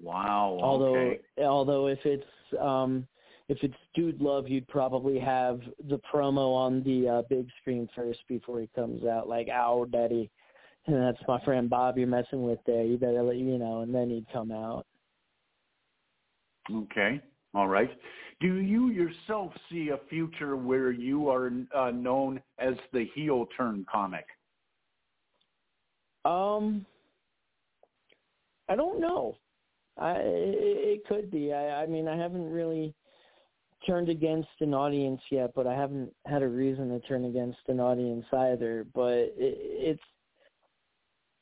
Wow. 0.00 0.58
Although 0.62 0.96
okay. 0.96 1.20
although 1.42 1.86
if 1.86 1.98
it's 2.04 2.26
um 2.60 3.06
if 3.48 3.56
it's 3.62 3.74
Dude 3.94 4.20
Love, 4.20 4.48
you'd 4.48 4.68
probably 4.68 5.18
have 5.18 5.60
the 5.88 5.98
promo 6.12 6.54
on 6.54 6.82
the 6.82 7.08
uh, 7.08 7.22
big 7.30 7.48
screen 7.60 7.88
first 7.96 8.20
before 8.28 8.60
he 8.60 8.68
comes 8.74 9.06
out, 9.06 9.26
like 9.26 9.48
"Ow, 9.48 9.86
Daddy," 9.90 10.30
and 10.86 10.96
that's 10.96 11.26
my 11.26 11.42
friend 11.42 11.70
Bob 11.70 11.96
you're 11.96 12.06
messing 12.06 12.42
with 12.42 12.58
there. 12.66 12.84
You 12.84 12.98
better 12.98 13.22
let 13.22 13.36
you 13.36 13.56
know, 13.56 13.80
and 13.80 13.94
then 13.94 14.10
he'd 14.10 14.26
come 14.30 14.52
out. 14.52 14.84
Okay. 16.70 17.18
All 17.54 17.66
right. 17.66 17.90
Do 18.40 18.56
you 18.58 18.88
yourself 18.90 19.52
see 19.70 19.88
a 19.88 19.98
future 20.08 20.56
where 20.56 20.92
you 20.92 21.28
are 21.28 21.50
uh, 21.74 21.90
known 21.90 22.40
as 22.58 22.74
the 22.92 23.06
heel 23.14 23.46
turn 23.56 23.84
comic? 23.90 24.26
Um, 26.24 26.86
I 28.68 28.76
don't 28.76 29.00
know. 29.00 29.36
I 29.96 30.12
it, 30.12 31.00
it 31.00 31.06
could 31.06 31.30
be. 31.30 31.52
I 31.52 31.82
I 31.82 31.86
mean 31.86 32.06
I 32.06 32.16
haven't 32.16 32.48
really 32.48 32.94
turned 33.86 34.08
against 34.08 34.48
an 34.60 34.74
audience 34.74 35.20
yet, 35.30 35.52
but 35.54 35.66
I 35.66 35.74
haven't 35.74 36.12
had 36.26 36.42
a 36.42 36.48
reason 36.48 36.90
to 36.90 37.00
turn 37.06 37.24
against 37.24 37.58
an 37.68 37.80
audience 37.80 38.26
either. 38.32 38.86
But 38.94 39.12
it, 39.12 39.34
it's 39.36 40.02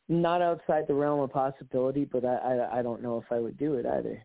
not 0.08 0.40
outside 0.40 0.84
the 0.86 0.94
realm 0.94 1.20
of 1.20 1.30
possibility. 1.30 2.06
But 2.06 2.24
I, 2.24 2.36
I 2.36 2.78
I 2.78 2.82
don't 2.82 3.02
know 3.02 3.18
if 3.18 3.30
I 3.30 3.38
would 3.38 3.58
do 3.58 3.74
it 3.74 3.84
either. 3.84 4.22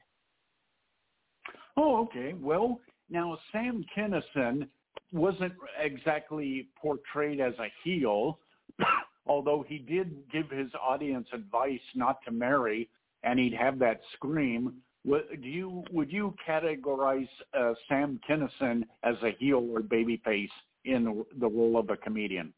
Oh, 1.78 2.02
okay. 2.04 2.34
Well, 2.40 2.80
now 3.10 3.38
Sam 3.52 3.84
Kinison 3.96 4.68
wasn't 5.12 5.54
exactly 5.80 6.68
portrayed 6.82 7.40
as 7.40 7.54
a 7.60 7.72
heel, 7.84 8.40
although 9.26 9.66
he 9.68 9.78
did 9.78 10.16
give 10.32 10.50
his 10.50 10.70
audience 10.82 11.28
advice 11.34 11.82
not 11.96 12.20
to 12.26 12.32
marry, 12.32 12.90
and 13.24 13.40
he'd 13.40 13.54
have 13.54 13.80
that 13.80 14.02
scream. 14.14 14.76
Would 15.06 15.40
you 15.42 15.84
would 15.92 16.12
you 16.12 16.36
categorize 16.48 17.28
uh, 17.58 17.74
Sam 17.90 18.20
Kinison 18.30 18.84
as 19.04 19.16
a 19.24 19.32
heel 19.40 19.68
or 19.74 19.82
babyface 19.82 20.50
in 20.86 21.26
the 21.40 21.48
role 21.48 21.78
of 21.78 21.90
a 21.90 21.98
comedian? 21.98 22.54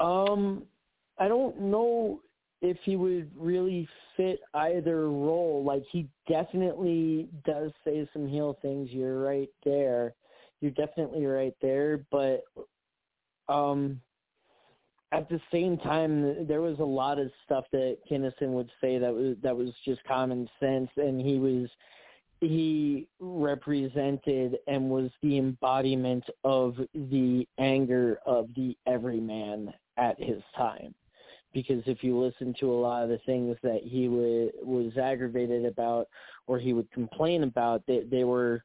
Um, 0.00 0.64
I 1.18 1.28
don't 1.28 1.58
know 1.60 2.20
if 2.62 2.76
he 2.84 2.96
would 2.96 3.30
really 3.36 3.88
fit 4.16 4.40
either 4.54 5.08
role. 5.08 5.62
Like 5.64 5.84
he 5.90 6.08
definitely 6.28 7.28
does 7.44 7.72
say 7.84 8.08
some 8.12 8.26
heel 8.26 8.58
things. 8.62 8.90
You're 8.90 9.20
right 9.20 9.50
there. 9.64 10.14
You're 10.60 10.72
definitely 10.72 11.26
right 11.26 11.54
there. 11.60 12.04
But 12.10 12.44
um 13.48 14.00
at 15.12 15.28
the 15.28 15.40
same 15.52 15.78
time 15.78 16.46
there 16.48 16.60
was 16.60 16.78
a 16.80 16.84
lot 16.84 17.18
of 17.18 17.30
stuff 17.44 17.64
that 17.72 17.98
Kinison 18.10 18.48
would 18.48 18.70
say 18.80 18.98
that 18.98 19.12
was 19.12 19.36
that 19.42 19.56
was 19.56 19.70
just 19.84 20.02
common 20.04 20.48
sense 20.58 20.90
and 20.96 21.20
he 21.20 21.38
was 21.38 21.68
he 22.40 23.06
represented 23.18 24.58
and 24.66 24.90
was 24.90 25.10
the 25.22 25.38
embodiment 25.38 26.24
of 26.44 26.76
the 26.92 27.46
anger 27.58 28.18
of 28.26 28.48
the 28.56 28.76
everyman 28.86 29.72
at 29.96 30.20
his 30.20 30.42
time 30.56 30.94
because 31.56 31.82
if 31.86 32.04
you 32.04 32.20
listen 32.20 32.54
to 32.60 32.70
a 32.70 32.78
lot 32.78 33.02
of 33.02 33.08
the 33.08 33.16
things 33.24 33.56
that 33.62 33.80
he 33.82 34.04
w- 34.04 34.52
was 34.62 34.92
aggravated 34.98 35.64
about 35.64 36.06
or 36.46 36.58
he 36.58 36.74
would 36.74 36.90
complain 36.92 37.44
about, 37.44 37.82
they, 37.86 38.02
they 38.10 38.24
were, 38.24 38.62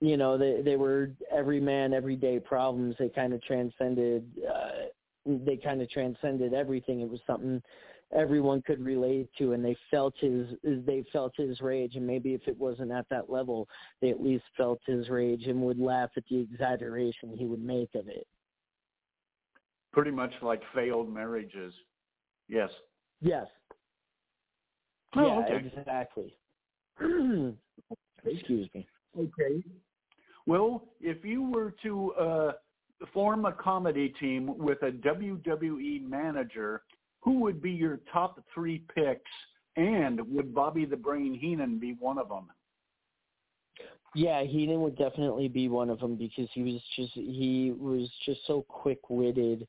you 0.00 0.16
know, 0.16 0.38
they, 0.38 0.62
they 0.64 0.76
were 0.76 1.10
every 1.32 1.58
man, 1.58 1.92
everyday 1.92 2.38
problems. 2.38 2.94
They 3.00 3.08
kind 3.08 3.32
of 3.32 3.42
transcended, 3.42 4.30
uh, 4.48 4.86
they 5.26 5.56
kind 5.56 5.82
of 5.82 5.90
transcended 5.90 6.54
everything. 6.54 7.00
It 7.00 7.10
was 7.10 7.18
something 7.26 7.60
everyone 8.16 8.62
could 8.62 8.78
relate 8.78 9.28
to 9.38 9.52
and 9.52 9.64
they 9.64 9.76
felt 9.90 10.14
his, 10.20 10.46
they 10.62 11.04
felt 11.12 11.32
his 11.36 11.60
rage. 11.60 11.96
And 11.96 12.06
maybe 12.06 12.32
if 12.34 12.46
it 12.46 12.56
wasn't 12.56 12.92
at 12.92 13.08
that 13.10 13.28
level, 13.28 13.68
they 14.00 14.10
at 14.10 14.22
least 14.22 14.44
felt 14.56 14.78
his 14.86 15.08
rage 15.08 15.48
and 15.48 15.60
would 15.62 15.80
laugh 15.80 16.10
at 16.16 16.22
the 16.30 16.38
exaggeration 16.38 17.36
he 17.36 17.46
would 17.46 17.64
make 17.64 17.92
of 17.96 18.06
it. 18.06 18.24
Pretty 19.92 20.12
much 20.12 20.32
like 20.42 20.62
failed 20.72 21.12
marriages. 21.12 21.74
Yes. 22.50 22.70
Yes. 23.22 23.46
Oh, 25.16 25.26
yeah, 25.26 25.56
okay. 25.56 25.70
exactly. 25.78 26.34
Excuse 28.24 28.68
me. 28.74 28.86
Okay. 29.18 29.62
Well, 30.46 30.88
if 31.00 31.24
you 31.24 31.42
were 31.42 31.74
to 31.82 32.12
uh, 32.12 32.52
form 33.12 33.44
a 33.44 33.52
comedy 33.52 34.12
team 34.20 34.58
with 34.58 34.82
a 34.82 34.90
WWE 34.90 36.08
manager, 36.08 36.82
who 37.20 37.40
would 37.40 37.62
be 37.62 37.70
your 37.70 38.00
top 38.12 38.42
three 38.52 38.84
picks? 38.94 39.30
And 39.76 40.20
would 40.34 40.54
Bobby 40.54 40.84
the 40.84 40.96
Brain 40.96 41.34
Heenan 41.34 41.78
be 41.78 41.96
one 41.98 42.18
of 42.18 42.28
them? 42.28 42.48
Yeah, 44.14 44.42
Heenan 44.42 44.80
would 44.82 44.98
definitely 44.98 45.46
be 45.46 45.68
one 45.68 45.88
of 45.88 46.00
them 46.00 46.16
because 46.16 46.48
he 46.52 46.62
was 46.62 46.82
just 46.96 47.12
he 47.12 47.72
was 47.78 48.10
just 48.26 48.40
so 48.46 48.64
quick 48.68 48.98
witted, 49.08 49.68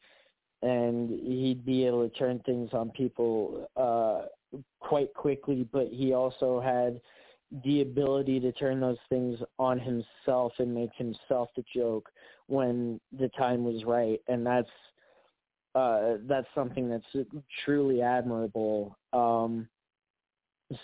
and 0.62 1.10
he'd 1.10 1.66
be 1.66 1.86
able 1.86 2.08
to 2.08 2.16
turn 2.16 2.40
things 2.46 2.70
on 2.74 2.92
people 2.92 3.68
uh, 3.76 4.28
quite 4.80 5.14
quickly. 5.14 5.68
But 5.72 5.88
he 5.88 6.14
also 6.14 6.60
had 6.60 7.02
the 7.64 7.82
ability 7.82 8.40
to 8.40 8.52
turn 8.54 8.80
those 8.80 8.98
things 9.10 9.40
on 9.60 9.80
himself 9.80 10.54
and 10.60 10.74
make 10.74 10.94
himself 10.96 11.50
the 11.56 11.64
joke 11.76 12.10
when 12.48 13.00
the 13.18 13.30
time 13.30 13.64
was 13.64 13.84
right, 13.86 14.22
and 14.28 14.46
that's 14.46 14.70
uh, 15.76 16.16
that's 16.28 16.48
something 16.54 16.90
that's 16.90 17.28
truly 17.64 18.02
admirable. 18.02 18.98
Um, 19.14 19.68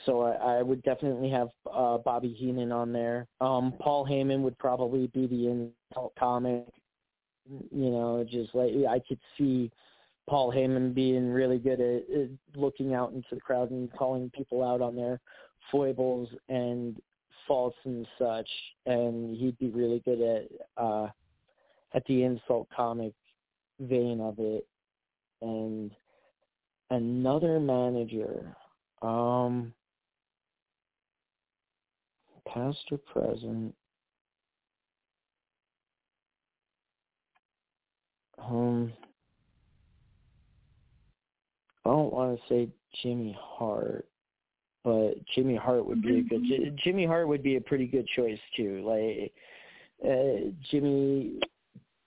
so 0.05 0.21
I, 0.21 0.57
I 0.57 0.61
would 0.61 0.81
definitely 0.83 1.29
have 1.29 1.49
uh, 1.71 1.97
Bobby 1.97 2.33
Heenan 2.33 2.71
on 2.71 2.91
there. 2.91 3.27
Um, 3.41 3.73
Paul 3.79 4.05
Heyman 4.05 4.41
would 4.41 4.57
probably 4.57 5.07
be 5.07 5.27
the 5.27 5.47
insult 5.47 6.13
comic. 6.17 6.65
You 7.49 7.89
know, 7.89 8.25
just 8.29 8.53
like 8.53 8.71
I 8.89 9.01
could 9.07 9.19
see 9.37 9.71
Paul 10.27 10.51
Heyman 10.51 10.93
being 10.93 11.29
really 11.29 11.57
good 11.57 11.79
at, 11.79 12.03
at 12.15 12.29
looking 12.55 12.93
out 12.93 13.13
into 13.13 13.27
the 13.31 13.39
crowd 13.39 13.71
and 13.71 13.91
calling 13.93 14.29
people 14.35 14.63
out 14.63 14.81
on 14.81 14.95
their 14.95 15.19
foibles 15.71 16.29
and 16.49 17.01
faults 17.47 17.77
and 17.85 18.05
such, 18.19 18.49
and 18.85 19.35
he'd 19.37 19.57
be 19.57 19.69
really 19.69 19.99
good 19.99 20.21
at 20.21 20.83
uh, 20.83 21.07
at 21.93 22.05
the 22.07 22.23
insult 22.23 22.67
comic 22.75 23.13
vein 23.79 24.19
of 24.19 24.35
it. 24.39 24.67
And 25.41 25.91
another 26.89 27.59
manager, 27.59 28.55
um, 29.01 29.73
past 32.47 32.79
or 32.91 32.97
present. 32.97 33.73
Um, 38.37 38.93
I 41.85 41.89
don't 41.89 42.13
want 42.13 42.39
to 42.39 42.47
say 42.47 42.69
Jimmy 43.01 43.37
Hart, 43.39 44.05
but 44.83 45.13
Jimmy 45.35 45.55
Hart 45.55 45.85
would 45.85 46.01
be 46.01 46.19
a 46.19 46.23
good. 46.23 46.79
Jimmy 46.83 47.05
Hart 47.05 47.27
would 47.27 47.43
be 47.43 47.55
a 47.55 47.61
pretty 47.61 47.87
good 47.87 48.07
choice 48.15 48.39
too. 48.55 48.83
Like 48.85 49.31
uh, 50.05 50.51
Jimmy 50.69 51.39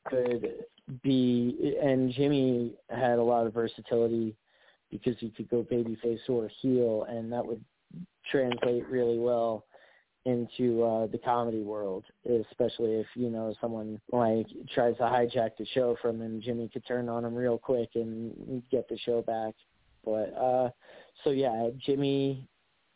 could 0.06 0.64
be, 1.02 1.76
and 1.82 2.12
Jimmy 2.12 2.74
had 2.90 3.18
a 3.18 3.22
lot 3.22 3.46
of 3.46 3.54
versatility 3.54 4.36
because 4.90 5.14
he 5.18 5.30
could 5.30 5.48
go 5.48 5.64
babyface 5.70 6.28
or 6.28 6.50
heel, 6.60 7.06
and 7.08 7.32
that 7.32 7.44
would 7.44 7.64
translate 8.30 8.86
really 8.88 9.18
well 9.18 9.64
into 10.26 10.82
uh 10.82 11.06
the 11.06 11.18
comedy 11.18 11.62
world, 11.62 12.04
especially 12.50 12.92
if, 12.92 13.06
you 13.14 13.30
know, 13.30 13.54
someone 13.60 14.00
like 14.12 14.46
tries 14.74 14.96
to 14.96 15.02
hijack 15.02 15.50
the 15.58 15.66
show 15.72 15.96
from 16.02 16.20
him, 16.20 16.42
Jimmy 16.42 16.68
could 16.68 16.86
turn 16.86 17.08
on 17.08 17.24
him 17.24 17.34
real 17.34 17.56
quick 17.58 17.90
and 17.94 18.62
get 18.70 18.88
the 18.88 18.98
show 18.98 19.22
back. 19.22 19.54
But 20.04 20.34
uh 20.36 20.70
so 21.24 21.30
yeah, 21.30 21.70
Jimmy 21.84 22.46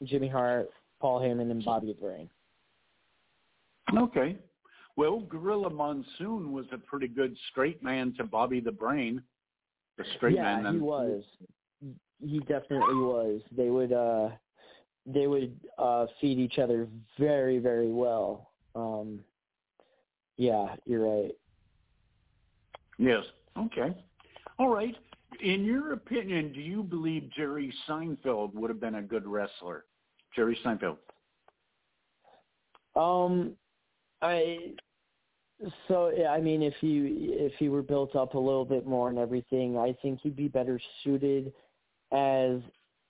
Jimmy 0.05 0.29
Hart, 0.29 0.69
Paul 1.01 1.21
Heyman 1.21 1.51
and 1.51 1.65
Bobby 1.65 1.89
the 1.89 1.95
Brain. 1.95 2.29
Okay. 3.97 4.37
Well, 4.97 5.21
Gorilla 5.21 5.71
Monsoon 5.71 6.53
was 6.53 6.67
a 6.73 6.79
pretty 6.79 7.09
good 7.09 7.37
straight 7.51 7.83
man 7.83 8.15
to 8.19 8.25
Bobby 8.25 8.61
the 8.61 8.73
Brain. 8.73 9.23
The 9.99 10.05
straight 10.17 10.37
yeah, 10.37 10.61
man. 10.61 10.75
he 10.75 10.81
was. 10.81 11.23
he 12.21 12.39
definitely 12.41 12.97
was. 12.97 13.41
They 13.57 13.71
would 13.71 13.93
uh 13.93 14.29
they 15.07 15.27
would 15.27 15.59
uh 15.79 16.07
feed 16.21 16.39
each 16.39 16.59
other 16.59 16.89
very 17.19 17.59
very 17.59 17.93
well. 17.93 18.51
Um 18.75 19.21
yeah, 20.37 20.75
you're 20.85 21.05
right. 21.05 21.33
Yes. 22.99 23.25
Okay. 23.57 23.95
All 24.59 24.69
right. 24.69 24.97
In 25.41 25.65
your 25.65 25.93
opinion, 25.93 26.53
do 26.53 26.61
you 26.61 26.83
believe 26.83 27.31
Jerry 27.37 27.73
Seinfeld 27.89 28.55
would 28.55 28.71
have 28.71 28.81
been 28.81 28.97
a 28.97 29.03
good 29.03 29.27
wrestler? 29.27 29.85
Jerry 30.35 30.59
Seinfeld. 30.65 30.97
Um, 32.97 33.53
I 34.23 34.59
so 35.89 36.13
yeah, 36.17 36.29
I 36.29 36.41
mean, 36.41 36.63
if 36.63 36.75
you 36.81 37.07
if 37.11 37.53
he 37.59 37.69
were 37.69 37.83
built 37.83 38.17
up 38.17 38.35
a 38.35 38.39
little 38.39 38.65
bit 38.65 38.87
more 38.87 39.09
and 39.09 39.19
everything, 39.19 39.79
I 39.79 39.97
think 40.03 40.21
he'd 40.21 40.37
be 40.37 40.49
better 40.49 40.81
suited 41.03 41.53
as 42.13 42.61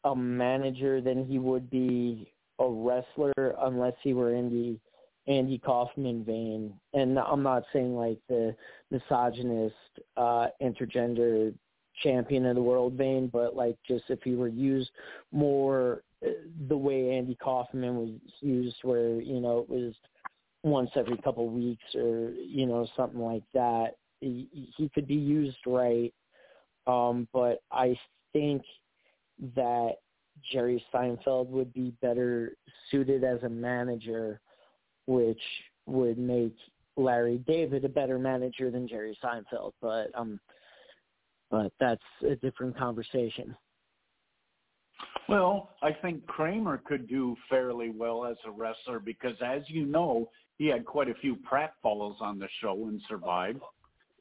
a 0.04 0.14
manager 0.14 1.00
than 1.00 1.26
he 1.26 1.38
would 1.38 1.70
be 1.70 2.30
a 2.58 2.68
wrestler, 2.68 3.32
unless 3.62 3.94
he 4.02 4.14
were 4.14 4.34
in 4.34 4.50
the 4.50 5.32
Andy 5.32 5.58
Kaufman 5.58 6.24
vein. 6.24 6.72
And 6.92 7.18
I'm 7.18 7.42
not 7.42 7.64
saying 7.72 7.96
like 7.96 8.18
the 8.28 8.54
misogynist, 8.90 9.74
uh, 10.16 10.48
intergender 10.62 11.54
champion 12.02 12.46
of 12.46 12.56
the 12.56 12.62
world 12.62 12.94
vein, 12.94 13.28
but 13.32 13.56
like 13.56 13.76
just 13.86 14.04
if 14.08 14.20
he 14.22 14.34
were 14.34 14.48
used 14.48 14.90
more 15.32 16.02
uh, 16.24 16.30
the 16.68 16.76
way 16.76 17.16
Andy 17.16 17.36
Kaufman 17.36 17.96
was 17.96 18.10
used, 18.40 18.76
where 18.82 19.20
you 19.20 19.40
know 19.40 19.58
it 19.60 19.68
was 19.68 19.94
once 20.62 20.90
every 20.96 21.16
couple 21.18 21.46
of 21.46 21.52
weeks 21.52 21.84
or 21.94 22.30
you 22.30 22.66
know 22.66 22.86
something 22.96 23.20
like 23.20 23.44
that. 23.52 23.96
He, 24.20 24.48
he 24.76 24.88
could 24.94 25.06
be 25.06 25.14
used 25.14 25.58
right, 25.66 26.12
um, 26.86 27.28
but 27.32 27.60
I 27.70 27.98
think 28.32 28.62
that 29.56 29.94
Jerry 30.52 30.84
Seinfeld 30.92 31.48
would 31.48 31.72
be 31.72 31.92
better 32.02 32.56
suited 32.90 33.24
as 33.24 33.42
a 33.42 33.48
manager, 33.48 34.40
which 35.06 35.40
would 35.86 36.18
make 36.18 36.56
Larry 36.96 37.38
David 37.46 37.84
a 37.84 37.88
better 37.88 38.18
manager 38.18 38.70
than 38.70 38.88
Jerry 38.88 39.16
Seinfeld. 39.22 39.72
But 39.80 40.08
um, 40.14 40.40
but 41.50 41.72
that's 41.78 42.02
a 42.28 42.36
different 42.36 42.76
conversation. 42.76 43.56
Well, 45.28 45.70
I 45.82 45.92
think 45.92 46.26
Kramer 46.26 46.82
could 46.84 47.08
do 47.08 47.36
fairly 47.48 47.90
well 47.90 48.26
as 48.26 48.36
a 48.46 48.50
wrestler 48.50 49.00
because, 49.00 49.36
as 49.44 49.62
you 49.68 49.86
know, 49.86 50.30
he 50.58 50.66
had 50.66 50.84
quite 50.84 51.08
a 51.08 51.14
few 51.14 51.36
pratfalls 51.36 52.20
on 52.20 52.38
the 52.38 52.48
show 52.60 52.72
and 52.88 53.00
survived. 53.08 53.60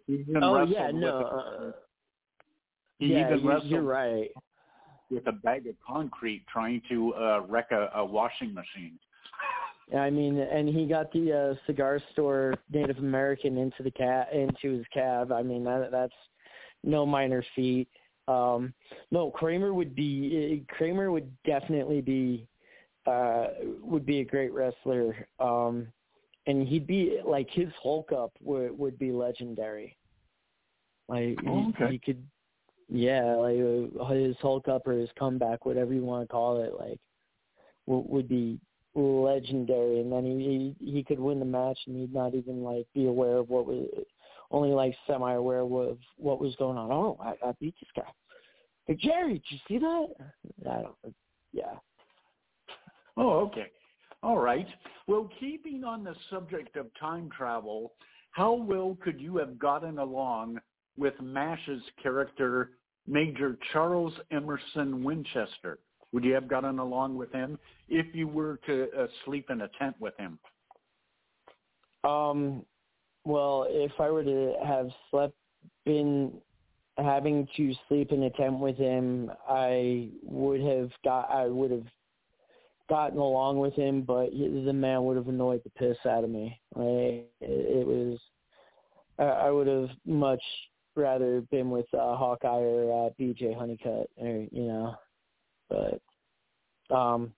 He 0.08 0.14
even 0.14 0.44
oh 0.44 0.64
yeah, 0.64 0.92
no. 0.92 1.22
Uh, 1.22 1.72
he 3.00 3.08
yeah, 3.08 3.28
even 3.28 3.40
you, 3.40 3.50
wrestled 3.50 3.72
you're 3.72 3.82
right. 3.82 4.30
With 5.14 5.28
a 5.28 5.32
bag 5.32 5.68
of 5.68 5.76
concrete, 5.86 6.46
trying 6.52 6.82
to 6.90 7.14
uh, 7.14 7.42
wreck 7.48 7.72
a, 7.72 7.90
a 7.96 8.06
washing 8.06 8.54
machine. 8.54 8.98
I 9.96 10.10
mean, 10.10 10.40
and 10.40 10.68
he 10.68 10.86
got 10.86 11.12
the 11.12 11.32
uh, 11.52 11.66
cigar 11.68 12.00
store 12.14 12.56
Native 12.72 12.98
American 12.98 13.58
into 13.58 13.84
the 13.84 13.92
cab 13.92 14.28
into 14.34 14.78
his 14.78 14.86
cab. 14.94 15.32
I 15.32 15.44
mean, 15.44 15.64
that 15.66 15.90
that's 15.92 16.14
no 16.84 17.06
minor 17.06 17.44
feat. 17.56 17.88
Um, 18.28 18.74
no, 19.12 19.30
Kramer 19.30 19.74
would 19.74 19.94
be 19.94 20.66
Kramer 20.70 21.12
would 21.12 21.30
definitely 21.44 22.02
be 22.02 22.48
uh, 23.06 23.48
would 23.82 24.06
be 24.06 24.20
a 24.20 24.26
great 24.26 24.54
wrestler. 24.54 25.28
Um, 25.40 25.88
and 26.48 26.68
he'd 26.68 26.88
be 26.88 27.20
like 27.26 27.50
his 27.52 27.70
Hulk 27.82 28.12
up 28.12 28.32
would 28.42 28.78
would 28.78 28.98
be 28.98 29.12
legendary. 29.12 29.96
Like 31.08 31.38
oh, 31.48 31.70
okay. 31.70 31.86
he, 31.86 31.92
he 31.94 32.00
could, 32.00 32.24
yeah, 32.90 33.36
like 33.36 33.58
uh, 33.58 34.06
his 34.14 34.36
Hulk 34.42 34.68
up 34.68 34.88
or 34.88 34.94
his 34.94 35.10
comeback, 35.18 35.66
whatever 35.66 35.94
you 35.94 36.04
want 36.04 36.28
to 36.28 36.32
call 36.32 36.62
it, 36.62 36.74
like 36.80 37.00
would 37.86 38.28
be 38.28 38.60
legendary. 38.96 40.00
And 40.00 40.12
then 40.12 40.26
he, 40.26 40.76
he 40.80 40.92
he 40.92 41.04
could 41.04 41.20
win 41.20 41.40
the 41.40 41.46
match, 41.46 41.80
and 41.88 41.98
he'd 41.98 42.14
not 42.14 42.36
even 42.36 42.64
like 42.64 42.86
be 42.94 43.08
aware 43.08 43.38
of 43.38 43.50
what 43.50 43.66
was 43.66 43.88
only 44.52 44.70
like 44.70 44.96
semi 45.08 45.34
aware 45.34 45.60
of 45.60 45.98
what 46.18 46.40
was 46.40 46.56
going 46.58 46.78
on. 46.78 46.92
Oh, 46.92 47.18
I, 47.22 47.34
I 47.48 47.54
beat 47.60 47.76
this 47.80 47.90
guy. 47.96 48.12
Hey 48.86 48.96
Jerry, 48.96 49.34
did 49.34 49.44
you 49.50 49.58
see 49.68 49.78
that? 49.80 50.08
I 50.70 50.82
don't. 50.82 51.16
Yeah. 51.52 51.76
Oh, 53.18 53.40
okay. 53.42 53.68
All 54.22 54.38
right. 54.38 54.68
Well, 55.08 55.30
keeping 55.40 55.84
on 55.84 56.04
the 56.04 56.16
subject 56.30 56.78
of 56.78 56.88
time 57.00 57.30
travel, 57.36 57.94
how 58.32 58.54
well 58.54 58.98
could 59.04 59.20
you 59.20 59.38
have 59.38 59.60
gotten 59.60 60.00
along 60.00 60.60
with 60.98 61.14
MASH's 61.22 61.84
character, 62.02 62.72
Major 63.08 63.58
Charles 63.72 64.14
Emerson 64.32 65.04
Winchester? 65.04 65.80
Would 66.12 66.24
you 66.24 66.34
have 66.34 66.48
gotten 66.48 66.80
along 66.80 67.18
with 67.18 67.32
him 67.32 67.58
if 67.90 68.14
you 68.14 68.28
were 68.28 68.60
to 68.68 68.88
uh, 68.98 69.08
sleep 69.26 69.50
in 69.50 69.62
a 69.62 69.70
tent 69.80 69.96
with 70.00 70.14
him? 70.18 70.38
Um, 72.04 72.66
well, 73.26 73.66
if 73.70 73.92
I 74.00 74.10
were 74.12 74.24
to 74.24 74.54
have 74.66 74.90
slept 75.10 75.36
in 75.86 76.34
having 76.98 77.48
to 77.58 77.74
sleep 77.88 78.12
in 78.12 78.24
a 78.24 78.30
tent 78.32 78.60
with 78.60 78.78
him, 78.78 79.32
I 79.50 80.10
would 80.24 80.62
have 80.62 80.92
got 81.04 81.32
I 81.32 81.48
would 81.48 81.72
have 81.72 81.88
gotten 82.90 83.18
along 83.18 83.58
with 83.58 83.74
him, 83.74 84.02
but 84.02 84.32
the 84.32 84.74
man 84.74 85.04
would 85.06 85.18
have 85.18 85.28
annoyed 85.28 85.62
the 85.64 85.70
piss 85.72 85.98
out 86.06 86.24
of 86.24 86.30
me. 86.30 86.60
Like, 86.76 87.30
it, 87.42 87.88
was, 87.88 88.20
I, 89.18 89.50
would 89.50 89.68
have 89.68 89.90
much 90.06 90.42
rather 90.96 91.42
been 91.42 91.70
with 91.70 91.88
uh, 91.94 92.16
Hawkeye 92.16 92.62
or 92.62 93.08
uh, 93.08 93.10
BJ 93.20 93.58
Honeycutt, 93.58 94.10
or 94.18 94.46
you 94.52 94.64
know, 94.68 94.96
but, 95.70 96.96
um, 96.96 97.34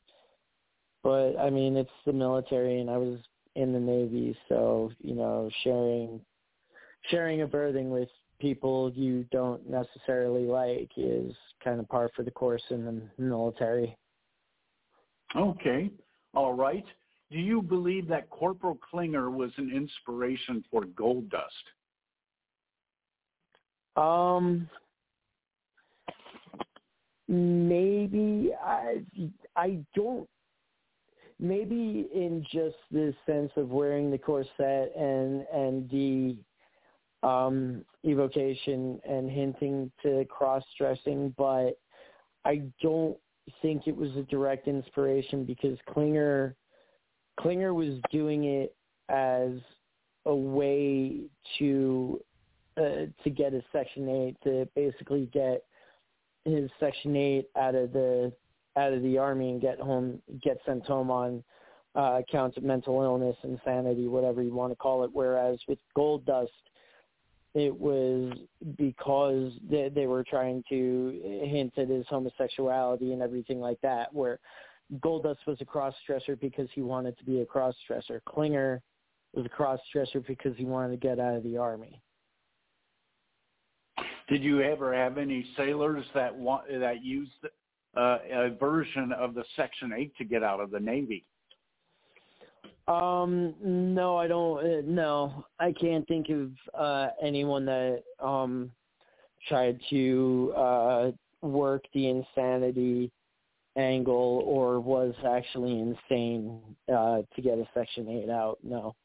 but 1.03 1.37
I 1.37 1.49
mean, 1.49 1.77
it's 1.77 1.89
the 2.05 2.13
military, 2.13 2.81
and 2.81 2.89
I 2.89 2.97
was 2.97 3.19
in 3.55 3.73
the 3.73 3.79
Navy, 3.79 4.37
so 4.49 4.91
you 4.99 5.15
know, 5.15 5.49
sharing, 5.63 6.21
sharing 7.09 7.41
a 7.41 7.47
berthing 7.47 7.89
with 7.89 8.09
people 8.39 8.91
you 8.95 9.25
don't 9.31 9.67
necessarily 9.69 10.43
like 10.43 10.89
is 10.97 11.33
kind 11.63 11.79
of 11.79 11.87
par 11.89 12.09
for 12.15 12.23
the 12.23 12.31
course 12.31 12.63
in 12.69 12.85
the 12.85 13.01
military. 13.17 13.97
Okay. 15.35 15.89
All 16.33 16.53
right. 16.53 16.85
Do 17.31 17.39
you 17.39 17.61
believe 17.61 18.07
that 18.09 18.29
Corporal 18.29 18.77
Klinger 18.89 19.31
was 19.31 19.51
an 19.57 19.71
inspiration 19.73 20.63
for 20.69 20.83
Goldust? 20.83 21.49
Um, 23.95 24.69
maybe 27.27 28.51
I 28.63 29.01
I 29.55 29.79
don't. 29.95 30.27
Maybe 31.37 32.07
in 32.13 32.45
just 32.49 32.77
the 32.91 33.13
sense 33.25 33.51
of 33.57 33.69
wearing 33.69 34.09
the 34.09 34.17
corset 34.17 34.95
and 34.95 35.45
and 35.53 35.89
the 35.89 36.37
um, 37.27 37.83
evocation 38.05 38.99
and 39.07 39.29
hinting 39.29 39.91
to 40.03 40.25
cross 40.25 40.63
dressing, 40.77 41.33
but 41.37 41.77
I 42.45 42.61
don't 42.81 43.17
think 43.61 43.87
it 43.87 43.95
was 43.95 44.15
a 44.15 44.23
direct 44.23 44.67
inspiration 44.67 45.43
because 45.43 45.77
Klinger 45.89 46.55
Klinger 47.39 47.73
was 47.73 47.99
doing 48.11 48.45
it 48.45 48.75
as 49.09 49.51
a 50.25 50.33
way 50.33 51.21
to 51.59 52.19
uh, 52.78 53.05
to 53.23 53.30
get 53.30 53.53
his 53.53 53.63
Section 53.71 54.09
Eight 54.09 54.38
to 54.43 54.67
basically 54.76 55.30
get 55.34 55.63
his 56.43 56.69
Section 56.80 57.15
Eight 57.15 57.49
out 57.55 57.76
of 57.76 57.93
the 57.93 58.32
out 58.78 58.93
of 58.93 59.01
the 59.03 59.17
army 59.17 59.51
and 59.51 59.61
get 59.61 59.80
home 59.80 60.21
get 60.43 60.57
sent 60.65 60.86
home 60.86 61.09
on 61.09 61.43
uh, 61.95 62.19
accounts 62.19 62.57
of 62.57 62.63
mental 62.63 63.01
illness, 63.01 63.38
insanity, 63.43 64.07
whatever 64.07 64.43
you 64.43 64.53
want 64.53 64.71
to 64.71 64.76
call 64.76 65.03
it. 65.03 65.09
Whereas 65.13 65.57
with 65.67 65.80
Goldust, 65.97 66.47
it 67.53 67.73
was 67.73 68.34
because 68.78 69.53
they, 69.69 69.89
they 69.89 70.07
were 70.07 70.23
trying 70.23 70.61
to 70.67 71.19
hint 71.23 71.73
at 71.78 71.88
his 71.88 72.05
homosexuality 72.09 73.13
and 73.13 73.21
everything 73.21 73.61
like 73.61 73.80
that, 73.82 74.13
where 74.13 74.39
Goldust 74.99 75.38
was 75.47 75.57
a 75.61 75.65
cross-dresser 75.65 76.36
because 76.36 76.67
he 76.73 76.82
wanted 76.82 77.17
to 77.17 77.23
be 77.23 77.39
a 77.39 77.45
cross-dresser. 77.45 78.21
Klinger 78.28 78.82
was 79.34 79.45
a 79.45 79.49
cross-dresser 79.49 80.19
because 80.19 80.55
he 80.57 80.65
wanted 80.65 80.91
to 80.91 81.07
get 81.07 81.17
out 81.17 81.36
of 81.36 81.43
the 81.43 81.57
army. 81.57 82.01
Did 84.28 84.43
you 84.43 84.61
ever 84.61 84.93
have 84.93 85.17
any 85.17 85.45
sailors 85.55 86.05
that 86.13 86.36
want, 86.36 86.67
that 86.67 87.03
used 87.03 87.32
uh, 87.95 88.17
a 88.32 88.49
version 88.59 89.11
of 89.13 89.36
the 89.36 89.43
Section 89.55 89.93
8 89.95 90.15
to 90.17 90.23
get 90.26 90.43
out 90.43 90.59
of 90.59 90.71
the 90.71 90.80
Navy? 90.80 91.26
Um, 92.88 93.55
no, 93.63 94.17
I 94.17 94.28
don't. 94.28 94.59
Uh, 94.59 94.82
no, 94.86 95.45
I 95.59 95.71
can't 95.71 96.07
think 96.07 96.30
of 96.30 96.51
uh, 96.78 97.07
anyone 97.21 97.65
that 97.65 98.03
um 98.19 98.71
tried 99.47 99.80
to 99.89 100.53
uh, 100.55 101.11
work 101.41 101.84
the 101.93 102.09
insanity 102.09 103.11
angle 103.76 104.41
or 104.45 104.80
was 104.80 105.13
actually 105.28 105.80
insane 105.80 106.61
uh, 106.91 107.21
to 107.36 107.41
get 107.41 107.57
a 107.57 107.67
Section 107.73 108.07
Eight 108.07 108.30
out. 108.30 108.59
No. 108.63 108.95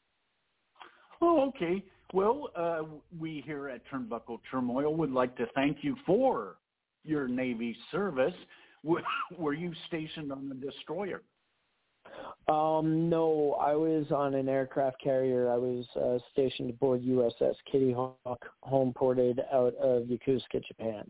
Oh, 1.21 1.47
okay. 1.49 1.83
Well, 2.13 2.49
uh, 2.55 2.83
we 3.19 3.43
here 3.45 3.69
at 3.69 3.81
Turnbuckle 3.89 4.39
Turmoil 4.49 4.95
would 4.95 5.11
like 5.11 5.35
to 5.37 5.45
thank 5.55 5.77
you 5.81 5.95
for 6.05 6.57
your 7.03 7.27
Navy 7.27 7.75
service. 7.91 8.33
Were 9.37 9.53
you 9.53 9.71
stationed 9.87 10.31
on 10.31 10.51
a 10.51 10.65
destroyer? 10.65 11.21
Um, 12.47 13.09
no, 13.09 13.55
I 13.61 13.75
was 13.75 14.11
on 14.11 14.33
an 14.33 14.49
aircraft 14.49 15.01
carrier. 15.01 15.51
I 15.51 15.57
was 15.57 15.85
uh, 15.95 16.17
stationed 16.31 16.71
aboard 16.71 17.03
USS 17.03 17.53
Kitty 17.71 17.93
Hawk, 17.93 18.45
home 18.61 18.93
ported 18.93 19.39
out 19.53 19.75
of 19.75 20.03
Yokosuka, 20.03 20.65
Japan. 20.67 21.09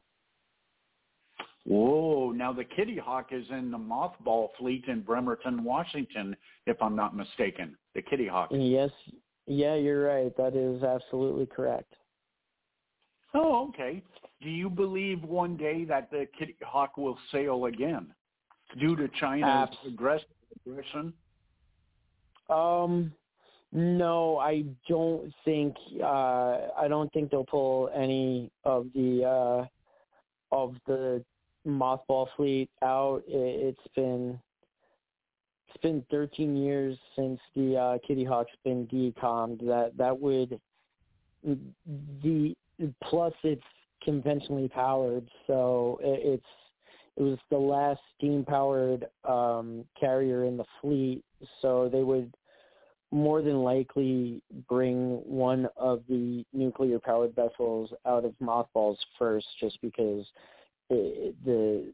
Whoa! 1.65 2.31
Now 2.31 2.51
the 2.51 2.63
Kitty 2.63 2.97
Hawk 2.97 3.29
is 3.31 3.45
in 3.49 3.71
the 3.71 3.77
mothball 3.77 4.49
fleet 4.57 4.85
in 4.87 5.01
Bremerton, 5.01 5.63
Washington, 5.63 6.35
if 6.65 6.81
I'm 6.81 6.95
not 6.95 7.15
mistaken. 7.15 7.77
The 7.95 8.01
Kitty 8.01 8.27
Hawk. 8.27 8.49
Yes, 8.51 8.89
yeah, 9.51 9.75
you're 9.75 10.05
right. 10.05 10.35
That 10.37 10.55
is 10.55 10.83
absolutely 10.83 11.45
correct. 11.45 11.93
Oh, 13.33 13.69
okay. 13.69 14.03
Do 14.41 14.49
you 14.49 14.69
believe 14.69 15.23
one 15.23 15.55
day 15.55 15.85
that 15.85 16.09
the 16.11 16.27
Kitty 16.37 16.55
Hawk 16.63 16.97
will 16.97 17.17
sail 17.31 17.65
again 17.65 18.13
due 18.79 18.95
to 18.95 19.07
China's 19.19 19.69
Abs- 19.69 19.77
aggression? 19.87 21.13
Um, 22.49 23.13
no, 23.71 24.37
I 24.37 24.63
don't 24.89 25.33
think. 25.45 25.75
Uh, 26.01 26.67
I 26.77 26.87
don't 26.89 27.11
think 27.13 27.31
they'll 27.31 27.45
pull 27.45 27.89
any 27.95 28.51
of 28.65 28.87
the 28.93 29.23
uh, 29.23 30.55
of 30.55 30.75
the 30.87 31.23
mothball 31.65 32.27
fleet 32.35 32.69
out. 32.81 33.23
It, 33.27 33.77
it's 33.77 33.93
been 33.95 34.39
it's 35.73 35.81
been 35.81 36.03
13 36.11 36.55
years 36.55 36.97
since 37.15 37.39
the 37.55 37.77
uh, 37.77 37.97
Kitty 38.05 38.23
Hawk's 38.23 38.51
been 38.63 38.87
decommed. 38.87 39.59
That 39.65 39.93
that 39.97 40.19
would 40.19 40.59
the 41.43 42.55
plus 43.03 43.33
it's 43.43 43.61
conventionally 44.03 44.67
powered, 44.67 45.27
so 45.47 45.99
it, 46.03 46.19
it's 46.23 46.45
it 47.17 47.23
was 47.23 47.37
the 47.49 47.57
last 47.57 47.99
steam 48.17 48.43
powered 48.45 49.05
um, 49.27 49.85
carrier 49.99 50.45
in 50.45 50.57
the 50.57 50.65
fleet, 50.81 51.23
so 51.61 51.89
they 51.91 52.03
would 52.03 52.33
more 53.11 53.41
than 53.41 53.63
likely 53.63 54.41
bring 54.69 55.17
one 55.25 55.67
of 55.75 56.01
the 56.07 56.45
nuclear 56.53 56.97
powered 56.99 57.35
vessels 57.35 57.91
out 58.05 58.23
of 58.23 58.33
mothballs 58.39 58.97
first, 59.19 59.47
just 59.59 59.79
because 59.81 60.25
it, 60.89 61.35
the 61.45 61.93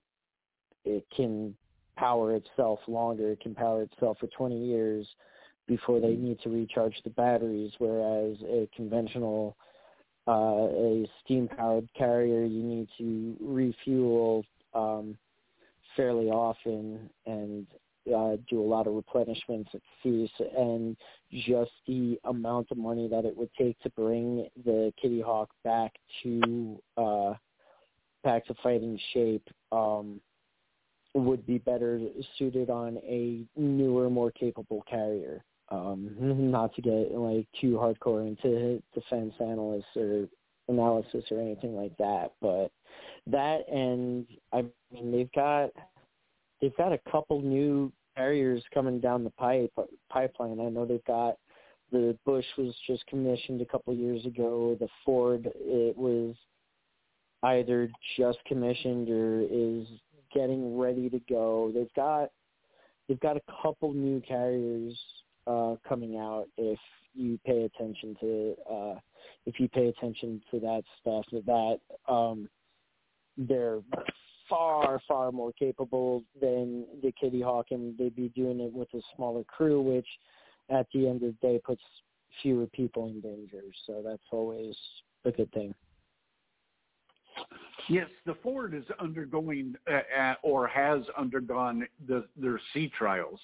it 0.85 1.05
can 1.15 1.55
power 1.97 2.35
itself 2.35 2.79
longer. 2.87 3.31
It 3.31 3.41
can 3.41 3.55
power 3.55 3.83
itself 3.83 4.17
for 4.19 4.27
20 4.27 4.57
years 4.57 5.07
before 5.67 5.99
they 5.99 6.15
need 6.15 6.39
to 6.41 6.49
recharge 6.49 6.95
the 7.03 7.09
batteries. 7.09 7.73
Whereas 7.77 8.37
a 8.43 8.69
conventional, 8.75 9.57
uh, 10.27 10.67
a 10.69 11.09
steam 11.23 11.47
powered 11.47 11.89
carrier, 11.97 12.45
you 12.45 12.63
need 12.63 12.87
to 12.97 13.35
refuel 13.41 14.45
um, 14.73 15.17
fairly 15.95 16.29
often 16.29 17.09
and 17.25 17.67
uh, 18.15 18.37
do 18.49 18.61
a 18.61 18.63
lot 18.63 18.87
of 18.87 18.93
replenishments 18.93 19.73
at 19.73 19.81
sea, 20.01 20.31
and 20.57 20.95
just 21.31 21.71
the 21.87 22.17
amount 22.25 22.67
of 22.71 22.77
money 22.77 23.07
that 23.09 23.25
it 23.25 23.35
would 23.35 23.49
take 23.57 23.77
to 23.81 23.89
bring 23.89 24.47
the 24.65 24.93
Kitty 25.01 25.19
Hawk 25.19 25.49
back 25.63 25.93
to 26.23 26.79
uh, 26.95 27.33
back 28.23 28.45
to 28.45 28.53
fighting 28.63 28.97
shape 29.13 29.47
um, 29.71 30.21
would 31.13 31.45
be 31.45 31.57
better 31.57 31.99
suited 32.37 32.69
on 32.69 32.97
a 32.97 33.45
newer, 33.55 34.09
more 34.09 34.31
capable 34.31 34.83
carrier. 34.89 35.43
Um, 35.69 36.15
not 36.19 36.73
to 36.75 36.81
get 36.81 37.11
like 37.11 37.45
too 37.59 37.73
hardcore 37.73 38.25
into 38.25 38.81
defense 38.93 39.33
analysts 39.39 39.97
or 39.97 40.27
analysis 40.69 41.25
or 41.29 41.41
anything 41.41 41.75
like 41.75 41.95
that, 41.97 42.31
but 42.41 42.71
that 43.25 43.67
and 43.69 44.25
I 44.53 44.63
mean 44.93 45.11
they've 45.11 45.31
got 45.33 45.71
they've 46.61 46.75
got 46.77 46.93
a 46.93 46.99
couple 47.11 47.41
new 47.41 47.91
carriers 48.15 48.63
coming 48.73 48.99
down 48.99 49.23
the 49.25 49.29
pipe 49.31 49.73
pipeline. 50.09 50.59
I 50.61 50.69
know 50.69 50.85
they've 50.85 51.03
got 51.05 51.35
the 51.91 52.17
Bush 52.25 52.45
was 52.57 52.73
just 52.85 53.05
commissioned 53.07 53.61
a 53.61 53.65
couple 53.65 53.93
years 53.93 54.25
ago. 54.25 54.77
The 54.79 54.87
Ford 55.05 55.49
it 55.55 55.97
was 55.97 56.35
either 57.43 57.89
just 58.17 58.39
commissioned 58.45 59.09
or 59.09 59.41
is 59.41 59.87
getting 60.37 60.77
ready 60.77 61.09
to 61.09 61.19
go. 61.29 61.71
They've 61.73 61.93
got 61.95 62.29
they've 63.07 63.19
got 63.19 63.37
a 63.37 63.41
couple 63.61 63.93
new 63.93 64.21
carriers 64.27 64.97
uh, 65.47 65.75
coming 65.87 66.17
out 66.17 66.47
if 66.57 66.79
you 67.15 67.39
pay 67.45 67.63
attention 67.63 68.15
to 68.19 68.55
uh, 68.71 68.95
if 69.45 69.59
you 69.59 69.67
pay 69.69 69.87
attention 69.87 70.41
to 70.51 70.59
that 70.59 70.83
stuff 71.01 71.25
that 71.31 71.79
um, 72.07 72.47
they're 73.37 73.79
far 74.47 75.01
far 75.07 75.31
more 75.31 75.51
capable 75.53 76.23
than 76.39 76.85
the 77.01 77.11
Kitty 77.19 77.41
Hawk 77.41 77.67
and 77.71 77.97
they'd 77.97 78.15
be 78.15 78.29
doing 78.29 78.59
it 78.59 78.71
with 78.71 78.93
a 78.93 79.01
smaller 79.15 79.43
crew 79.43 79.81
which 79.81 80.07
at 80.69 80.85
the 80.93 81.07
end 81.07 81.23
of 81.23 81.33
the 81.41 81.47
day 81.47 81.59
puts 81.65 81.81
fewer 82.41 82.67
people 82.67 83.07
in 83.07 83.19
danger 83.21 83.63
so 83.87 84.03
that's 84.05 84.21
always 84.31 84.75
a 85.25 85.31
good 85.31 85.51
thing 85.51 85.73
Yes, 87.89 88.07
the 88.25 88.35
Ford 88.43 88.73
is 88.73 88.83
undergoing 88.99 89.75
uh, 89.89 89.99
uh, 90.19 90.33
or 90.43 90.67
has 90.67 91.01
undergone 91.17 91.87
the, 92.07 92.25
their 92.35 92.59
sea 92.73 92.91
trials. 92.97 93.39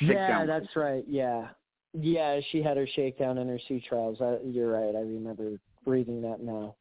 yeah, 0.00 0.46
that's 0.46 0.76
right. 0.76 1.04
Yeah, 1.08 1.48
yeah, 1.92 2.40
she 2.50 2.62
had 2.62 2.76
her 2.76 2.86
shakedown 2.94 3.38
and 3.38 3.50
her 3.50 3.60
sea 3.66 3.82
trials. 3.88 4.18
I, 4.20 4.36
you're 4.44 4.72
right. 4.72 4.94
I 4.94 5.00
remember 5.00 5.58
reading 5.86 6.22
that 6.22 6.40
now. 6.40 6.76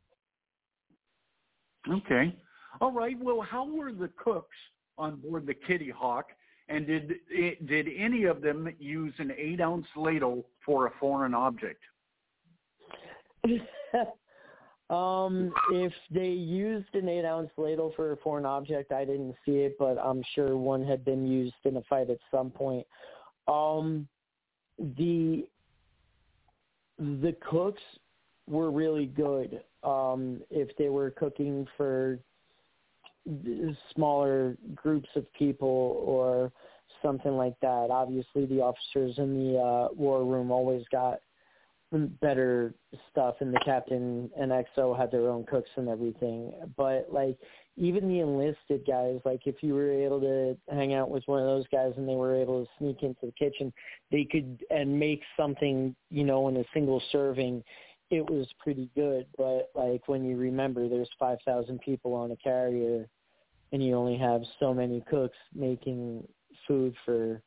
Okay. 1.89 2.35
All 2.81 2.91
right. 2.91 3.17
Well, 3.19 3.41
how 3.41 3.67
were 3.67 3.91
the 3.91 4.09
cooks 4.23 4.55
on 4.97 5.15
board 5.15 5.47
the 5.47 5.53
Kitty 5.53 5.89
Hawk, 5.89 6.27
and 6.67 6.85
did 6.85 7.15
did 7.65 7.87
any 7.97 8.25
of 8.25 8.41
them 8.41 8.69
use 8.79 9.13
an 9.17 9.31
eight 9.37 9.61
ounce 9.61 9.87
ladle 9.95 10.45
for 10.65 10.87
a 10.87 10.91
foreign 10.99 11.33
object? 11.33 11.81
Um, 14.89 15.53
if 15.71 15.93
they 16.09 16.29
used 16.29 16.93
an 16.93 17.07
eight 17.07 17.25
ounce 17.25 17.51
ladle 17.57 17.93
for 17.95 18.13
a 18.13 18.17
foreign 18.17 18.45
object, 18.45 18.91
I 18.91 19.05
didn't 19.05 19.35
see 19.45 19.57
it, 19.57 19.75
but 19.77 19.99
I'm 19.99 20.23
sure 20.33 20.57
one 20.57 20.83
had 20.83 21.05
been 21.05 21.27
used 21.27 21.53
in 21.65 21.77
a 21.77 21.83
fight 21.83 22.09
at 22.09 22.17
some 22.31 22.49
point. 22.49 22.87
Um, 23.47 24.07
the 24.97 25.47
the 26.97 27.35
cooks 27.49 27.81
were 28.47 28.71
really 28.71 29.05
good. 29.05 29.61
Um, 29.83 30.41
if 30.49 30.75
they 30.77 30.89
were 30.89 31.11
cooking 31.11 31.67
for 31.77 32.19
smaller 33.93 34.57
groups 34.73 35.09
of 35.15 35.31
people 35.33 36.01
or 36.03 36.51
something 37.01 37.37
like 37.37 37.59
that, 37.61 37.89
obviously 37.91 38.45
the 38.47 38.59
officers 38.59 39.17
in 39.19 39.35
the 39.35 39.59
uh, 39.59 39.87
war 39.93 40.25
room 40.25 40.51
always 40.51 40.83
got 40.91 41.19
better 41.91 42.73
stuff 43.11 43.35
and 43.39 43.53
the 43.53 43.59
captain 43.65 44.29
and 44.37 44.51
XO 44.51 44.97
had 44.97 45.11
their 45.11 45.27
own 45.29 45.43
cooks 45.45 45.69
and 45.75 45.89
everything. 45.89 46.53
But 46.77 47.07
like 47.11 47.37
even 47.77 48.07
the 48.07 48.19
enlisted 48.19 48.85
guys, 48.85 49.19
like 49.25 49.41
if 49.45 49.55
you 49.61 49.73
were 49.73 49.91
able 49.91 50.19
to 50.21 50.57
hang 50.73 50.93
out 50.93 51.09
with 51.09 51.23
one 51.25 51.39
of 51.39 51.45
those 51.45 51.65
guys 51.71 51.93
and 51.97 52.07
they 52.07 52.15
were 52.15 52.35
able 52.35 52.63
to 52.63 52.71
sneak 52.77 53.01
into 53.01 53.25
the 53.25 53.31
kitchen, 53.31 53.73
they 54.11 54.25
could 54.25 54.63
and 54.69 54.99
make 54.99 55.21
something, 55.35 55.95
you 56.11 56.23
know, 56.23 56.47
in 56.47 56.57
a 56.57 56.63
single 56.73 57.01
serving, 57.11 57.63
it 58.11 58.27
was 58.29 58.47
pretty 58.59 58.89
good. 58.95 59.25
But 59.37 59.71
like 59.73 60.07
when 60.07 60.23
you 60.23 60.37
remember 60.37 60.87
there's 60.87 61.09
five 61.17 61.39
thousand 61.45 61.79
people 61.81 62.13
on 62.13 62.31
a 62.31 62.37
carrier 62.37 63.07
and 63.71 63.83
you 63.83 63.95
only 63.95 64.17
have 64.17 64.41
so 64.59 64.73
many 64.73 65.03
cooks 65.09 65.37
making 65.55 66.27
food 66.67 66.93
for 67.05 67.41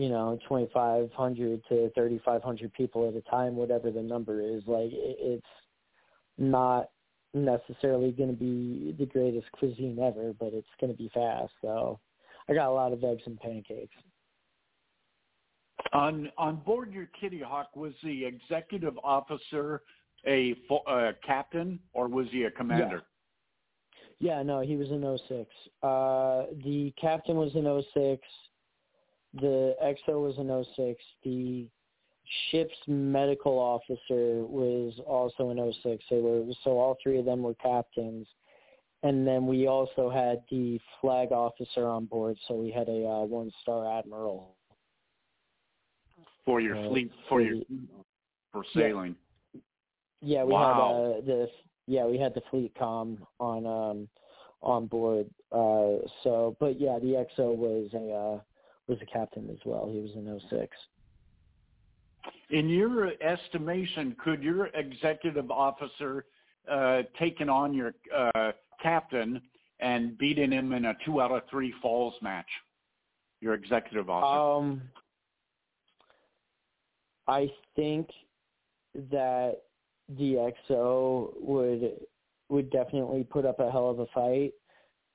you 0.00 0.08
know, 0.08 0.38
2,500 0.48 1.62
to 1.68 1.90
3,500 1.94 2.72
people 2.72 3.06
at 3.06 3.14
a 3.14 3.20
time, 3.30 3.54
whatever 3.54 3.90
the 3.90 4.00
number 4.00 4.40
is. 4.40 4.62
Like, 4.66 4.88
it's 4.92 5.44
not 6.38 6.88
necessarily 7.34 8.10
going 8.10 8.30
to 8.30 8.36
be 8.36 8.96
the 8.98 9.04
greatest 9.04 9.52
cuisine 9.52 9.98
ever, 10.02 10.32
but 10.40 10.54
it's 10.54 10.66
going 10.80 10.90
to 10.90 10.96
be 10.96 11.10
fast. 11.12 11.52
So 11.60 12.00
I 12.48 12.54
got 12.54 12.70
a 12.70 12.72
lot 12.72 12.94
of 12.94 13.04
eggs 13.04 13.20
and 13.26 13.38
pancakes. 13.40 13.94
On 15.92 16.30
on 16.38 16.56
board 16.56 16.94
your 16.94 17.08
Kitty 17.20 17.40
Hawk, 17.40 17.76
was 17.76 17.92
the 18.02 18.24
executive 18.24 18.98
officer 19.04 19.82
a, 20.26 20.54
a 20.86 21.10
captain 21.26 21.78
or 21.92 22.08
was 22.08 22.26
he 22.30 22.44
a 22.44 22.50
commander? 22.50 23.02
Yeah. 24.18 24.36
yeah, 24.36 24.42
no, 24.42 24.60
he 24.60 24.76
was 24.76 24.88
an 24.90 25.18
06. 25.28 25.50
Uh, 25.82 26.54
the 26.64 26.90
captain 26.98 27.36
was 27.36 27.54
an 27.54 27.82
06 27.92 28.22
the 29.34 29.76
XO 29.82 30.22
was 30.22 30.38
an 30.38 30.64
06. 30.76 31.02
The 31.24 31.68
ship's 32.50 32.76
medical 32.86 33.58
officer 33.58 34.44
was 34.44 34.94
also 35.06 35.50
an 35.50 35.72
06. 35.82 36.04
They 36.10 36.18
were 36.18 36.44
so 36.64 36.78
all 36.78 36.96
three 37.02 37.18
of 37.18 37.24
them 37.24 37.42
were 37.42 37.54
captains, 37.54 38.26
and 39.02 39.26
then 39.26 39.46
we 39.46 39.66
also 39.66 40.10
had 40.10 40.42
the 40.50 40.78
flag 41.00 41.32
officer 41.32 41.86
on 41.86 42.06
board. 42.06 42.36
So 42.48 42.54
we 42.54 42.70
had 42.70 42.88
a 42.88 43.06
uh, 43.06 43.24
one 43.24 43.50
star 43.62 43.98
admiral 43.98 44.56
for 46.44 46.60
your 46.60 46.76
uh, 46.76 46.88
fleet 46.88 47.10
for, 47.28 47.40
for 47.40 47.42
your 47.42 47.62
for 48.52 48.64
sailing. 48.74 49.16
Yeah, 50.20 50.38
yeah 50.38 50.44
we 50.44 50.52
wow. 50.52 51.14
had 51.14 51.22
uh, 51.22 51.26
the 51.26 51.48
yeah 51.86 52.06
we 52.06 52.18
had 52.18 52.34
the 52.34 52.42
fleet 52.50 52.72
com 52.78 53.18
on 53.38 53.66
um 53.66 54.08
on 54.62 54.86
board. 54.86 55.26
Uh, 55.52 56.06
so, 56.22 56.56
but 56.60 56.80
yeah, 56.80 56.98
the 56.98 57.24
XO 57.38 57.56
was 57.56 57.90
a 57.94 58.12
uh, 58.12 58.40
was 58.90 58.98
a 59.00 59.06
captain 59.06 59.48
as 59.50 59.58
well. 59.64 59.88
He 59.90 60.00
was 60.00 60.10
in 60.16 60.40
06. 60.50 60.76
In 62.50 62.68
your 62.68 63.12
estimation, 63.22 64.16
could 64.22 64.42
your 64.42 64.66
executive 64.74 65.50
officer 65.50 66.24
uh, 66.70 67.02
taken 67.18 67.48
on 67.48 67.72
your 67.72 67.94
uh, 68.14 68.50
captain 68.82 69.40
and 69.78 70.18
beaten 70.18 70.52
him 70.52 70.72
in 70.72 70.86
a 70.86 70.94
two 71.04 71.20
out 71.20 71.30
of 71.30 71.42
three 71.48 71.72
falls 71.80 72.14
match? 72.20 72.48
Your 73.40 73.54
executive 73.54 74.10
officer. 74.10 74.66
Um, 74.66 74.82
I 77.28 77.48
think 77.76 78.10
that 79.12 79.62
DXO 80.18 81.32
would 81.40 81.92
would 82.48 82.70
definitely 82.70 83.22
put 83.22 83.46
up 83.46 83.60
a 83.60 83.70
hell 83.70 83.88
of 83.88 84.00
a 84.00 84.06
fight, 84.06 84.52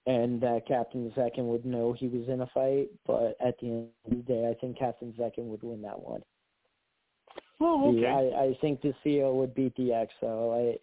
and 0.06 0.40
that 0.42 0.68
Captain 0.68 1.12
Zecchin 1.16 1.46
would 1.46 1.66
know 1.66 1.94
he 1.94 2.08
was 2.08 2.28
in 2.28 2.42
a 2.42 2.48
fight. 2.48 2.90
But 3.08 3.36
at 3.46 3.60
the 3.60 3.68
end 3.68 3.88
of 4.06 4.12
the 4.12 4.24
day, 4.24 4.50
I 4.50 4.60
think 4.60 4.78
Captain 4.78 5.14
Zecchin 5.20 5.46
would 5.46 5.64
win 5.64 5.82
that 5.82 6.00
one. 6.00 6.22
Oh, 7.60 7.96
okay. 7.96 8.08
I, 8.08 8.44
I 8.44 8.58
think 8.60 8.82
the 8.82 8.94
CO 9.04 9.34
would 9.36 9.56
beat 9.56 9.76
the 9.76 10.06
XO. 10.24 10.74
I 10.74 10.78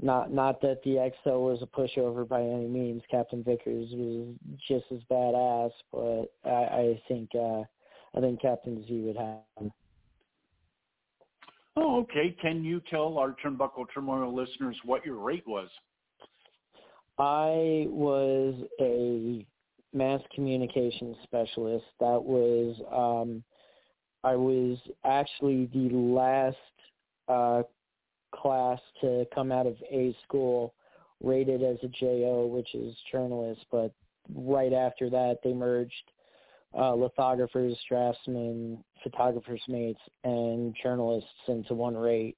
not 0.00 0.32
not 0.32 0.60
that 0.60 0.82
the 0.84 1.10
XO 1.26 1.40
was 1.40 1.62
a 1.62 1.66
pushover 1.66 2.28
by 2.28 2.40
any 2.40 2.66
means. 2.66 3.02
Captain 3.10 3.42
Vickers 3.42 3.88
was 3.92 4.34
just 4.68 4.84
as 4.92 5.00
badass, 5.10 5.70
but 5.92 6.26
I, 6.44 6.50
I 6.50 7.02
think 7.08 7.30
uh 7.34 7.62
I 8.16 8.20
think 8.20 8.40
Captain 8.40 8.84
Z 8.86 9.00
would 9.06 9.16
have 9.16 9.38
him. 9.58 9.72
Oh, 11.76 12.00
okay. 12.00 12.36
Can 12.40 12.64
you 12.64 12.80
tell 12.90 13.18
our 13.18 13.36
Turnbuckle 13.44 13.86
Turmoil 13.94 14.34
listeners 14.34 14.76
what 14.84 15.06
your 15.06 15.18
rate 15.18 15.46
was? 15.46 15.68
I 17.18 17.86
was 17.88 18.54
a 18.80 19.44
mass 19.92 20.20
communication 20.34 21.16
specialist. 21.24 21.86
That 22.00 22.22
was 22.22 22.76
um 22.92 23.42
I 24.24 24.36
was 24.36 24.78
actually 25.04 25.66
the 25.72 25.94
last 25.94 26.56
uh 27.28 27.62
class 28.34 28.78
to 29.00 29.26
come 29.34 29.50
out 29.50 29.66
of 29.66 29.76
A 29.90 30.16
school 30.22 30.74
rated 31.22 31.62
as 31.62 31.78
a 31.82 31.88
JO, 31.88 32.46
which 32.46 32.74
is 32.74 32.94
journalist, 33.10 33.64
but 33.72 33.92
right 34.34 34.72
after 34.72 35.10
that 35.10 35.38
they 35.42 35.52
merged 35.52 35.92
uh, 36.78 36.94
lithographers, 36.94 37.76
draftsmen, 37.88 38.84
photographers 39.02 39.62
mates, 39.68 40.00
and 40.24 40.76
journalists 40.82 41.30
into 41.48 41.74
one 41.74 41.96
rate 41.96 42.36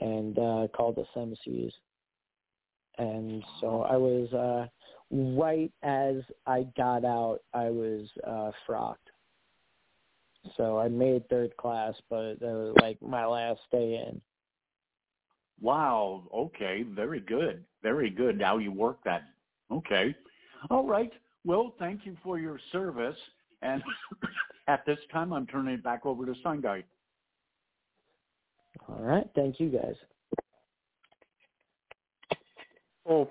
and 0.00 0.38
uh, 0.38 0.66
called 0.74 0.98
us 0.98 1.06
MCs. 1.16 1.72
And 2.98 3.42
so 3.60 3.82
I 3.82 3.96
was 3.96 4.32
uh, 4.32 4.66
right 5.10 5.72
as 5.82 6.16
I 6.46 6.66
got 6.76 7.04
out, 7.04 7.40
I 7.54 7.70
was 7.70 8.08
uh, 8.26 8.50
frocked. 8.66 9.08
So 10.56 10.78
I 10.78 10.88
made 10.88 11.28
third 11.28 11.56
class, 11.56 11.94
but 12.10 12.34
that 12.40 12.42
was 12.42 12.76
like 12.80 13.00
my 13.00 13.24
last 13.24 13.60
day 13.70 14.04
in. 14.06 14.20
Wow. 15.60 16.24
Okay. 16.34 16.82
Very 16.82 17.20
good. 17.20 17.64
Very 17.82 18.10
good. 18.10 18.42
How 18.42 18.58
you 18.58 18.72
work 18.72 18.98
that. 19.04 19.22
Okay. 19.70 20.14
All 20.70 20.86
right. 20.86 21.12
Well, 21.44 21.74
thank 21.78 22.04
you 22.04 22.16
for 22.22 22.38
your 22.38 22.58
service. 22.72 23.16
And 23.62 23.82
at 24.68 24.84
this 24.86 24.98
time, 25.12 25.32
I'm 25.32 25.46
turning 25.46 25.74
it 25.74 25.84
back 25.84 26.04
over 26.04 26.26
to 26.26 26.32
Steingart. 26.44 26.84
All 28.88 29.02
right. 29.02 29.28
Thank 29.34 29.60
you, 29.60 29.68
guys. 29.68 29.94
Well, 33.04 33.28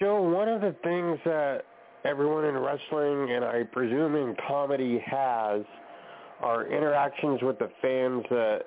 Joe, 0.00 0.22
one 0.22 0.48
of 0.48 0.60
the 0.60 0.74
things 0.82 1.18
that 1.24 1.62
everyone 2.04 2.44
in 2.44 2.56
wrestling 2.56 3.32
and 3.32 3.44
I 3.44 3.64
presume 3.64 4.16
in 4.16 4.34
comedy 4.48 4.98
has 5.06 5.62
are 6.40 6.66
interactions 6.66 7.40
with 7.42 7.58
the 7.58 7.70
fans 7.80 8.24
that 8.30 8.60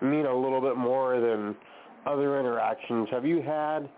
mean 0.00 0.26
a 0.26 0.34
little 0.34 0.60
bit 0.60 0.76
more 0.76 1.20
than 1.20 1.56
other 2.06 2.38
interactions. 2.38 3.08
Have 3.10 3.24
you 3.24 3.42
had 3.42 3.88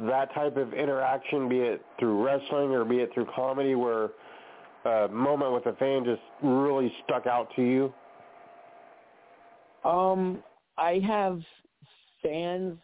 that 0.00 0.34
type 0.34 0.56
of 0.56 0.74
interaction, 0.74 1.48
be 1.48 1.60
it 1.60 1.84
through 1.98 2.24
wrestling 2.24 2.72
or 2.72 2.84
be 2.84 2.96
it 2.96 3.10
through 3.14 3.26
comedy, 3.34 3.74
where 3.74 4.10
a 4.84 5.08
moment 5.08 5.52
with 5.52 5.66
a 5.66 5.74
fan 5.74 6.04
just 6.04 6.22
really 6.42 6.92
stuck 7.04 7.26
out 7.26 7.48
to 7.56 7.62
you? 7.62 7.94
Um, 9.88 10.42
I 10.76 11.00
have 11.06 11.40
fans 12.22 12.78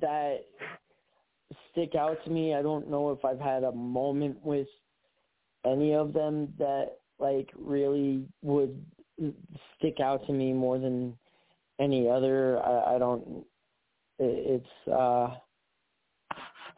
that 0.00 0.44
stick 1.70 1.94
out 1.94 2.22
to 2.24 2.30
me. 2.30 2.54
I 2.54 2.62
don't 2.62 2.90
know 2.90 3.10
if 3.10 3.24
I've 3.24 3.40
had 3.40 3.64
a 3.64 3.72
moment 3.72 4.38
with 4.44 4.68
any 5.64 5.94
of 5.94 6.12
them 6.12 6.52
that 6.58 6.98
like 7.18 7.50
really 7.56 8.24
would 8.42 8.84
stick 9.76 10.00
out 10.00 10.26
to 10.26 10.32
me 10.32 10.52
more 10.52 10.78
than 10.78 11.16
any 11.80 12.08
other. 12.08 12.60
I, 12.64 12.96
I 12.96 12.98
don't. 12.98 13.44
It, 14.18 14.62
it's. 14.62 14.88
uh 14.92 15.34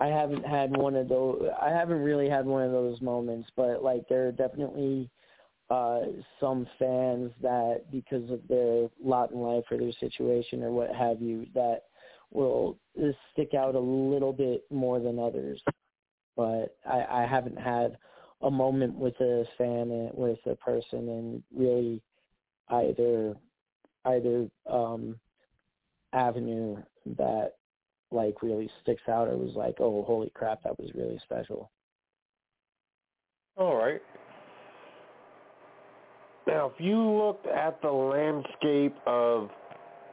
I 0.02 0.06
haven't 0.06 0.46
had 0.46 0.74
one 0.74 0.96
of 0.96 1.10
those. 1.10 1.46
I 1.60 1.68
haven't 1.68 2.00
really 2.00 2.28
had 2.28 2.46
one 2.46 2.62
of 2.62 2.72
those 2.72 3.00
moments, 3.02 3.50
but 3.54 3.84
like 3.84 4.08
there 4.08 4.28
are 4.28 4.32
definitely 4.32 5.10
uh 5.68 6.00
some 6.40 6.66
fans 6.78 7.30
that 7.42 7.82
because 7.92 8.28
of 8.30 8.40
their 8.48 8.88
lot 9.02 9.30
in 9.30 9.40
life 9.40 9.64
or 9.70 9.76
their 9.76 9.92
situation 10.00 10.62
or 10.62 10.72
what 10.72 10.90
have 10.94 11.20
you 11.20 11.46
that 11.54 11.84
will 12.32 12.78
stick 13.32 13.54
out 13.54 13.74
a 13.74 13.80
little 13.80 14.32
bit 14.32 14.64
more 14.70 15.00
than 15.00 15.18
others. 15.18 15.60
But 16.36 16.76
I, 16.88 17.22
I 17.22 17.26
haven't 17.28 17.58
had 17.58 17.96
a 18.42 18.50
moment 18.50 18.94
with 18.94 19.14
a 19.20 19.44
fan 19.58 20.10
with 20.14 20.38
a 20.46 20.56
person 20.56 21.08
and 21.08 21.42
really 21.54 22.00
either 22.68 23.36
either 24.06 24.48
um 24.70 25.18
avenue 26.12 26.76
that 27.18 27.52
like 28.10 28.42
really 28.42 28.70
sticks 28.82 29.02
out 29.08 29.28
or 29.28 29.36
was 29.36 29.54
like, 29.54 29.76
oh 29.80 30.02
holy 30.04 30.30
crap, 30.34 30.62
that 30.62 30.78
was 30.78 30.90
really 30.94 31.20
special. 31.24 31.70
All 33.56 33.76
right. 33.76 34.00
Now, 36.46 36.72
if 36.74 36.80
you 36.80 36.98
looked 36.98 37.46
at 37.46 37.80
the 37.82 37.90
landscape 37.90 38.96
of 39.06 39.50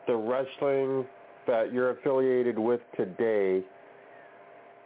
the 0.06 0.16
wrestling 0.16 1.08
that 1.48 1.74
you're 1.74 1.92
affiliated 1.92 2.60
with 2.60 2.82
today, 2.96 3.64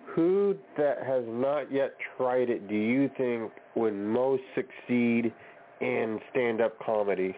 who 0.05 0.55
that 0.77 1.03
has 1.05 1.23
not 1.27 1.71
yet 1.71 1.95
tried 2.17 2.49
it 2.49 2.67
do 2.67 2.75
you 2.75 3.09
think 3.17 3.51
would 3.75 3.93
most 3.93 4.43
succeed 4.55 5.33
in 5.79 6.19
stand-up 6.31 6.77
comedy? 6.79 7.35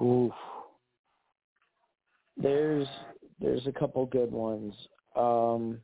Oof. 0.00 0.32
There's 2.36 2.86
there's 3.40 3.66
a 3.66 3.72
couple 3.72 4.06
good 4.06 4.32
ones. 4.32 4.74
Um, 5.16 5.78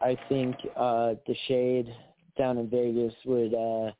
I 0.00 0.16
think 0.28 0.56
uh, 0.76 1.14
the 1.26 1.34
Shade 1.46 1.92
down 2.38 2.58
in 2.58 2.68
Vegas 2.68 3.14
would 3.24 3.54
uh, 3.54 3.92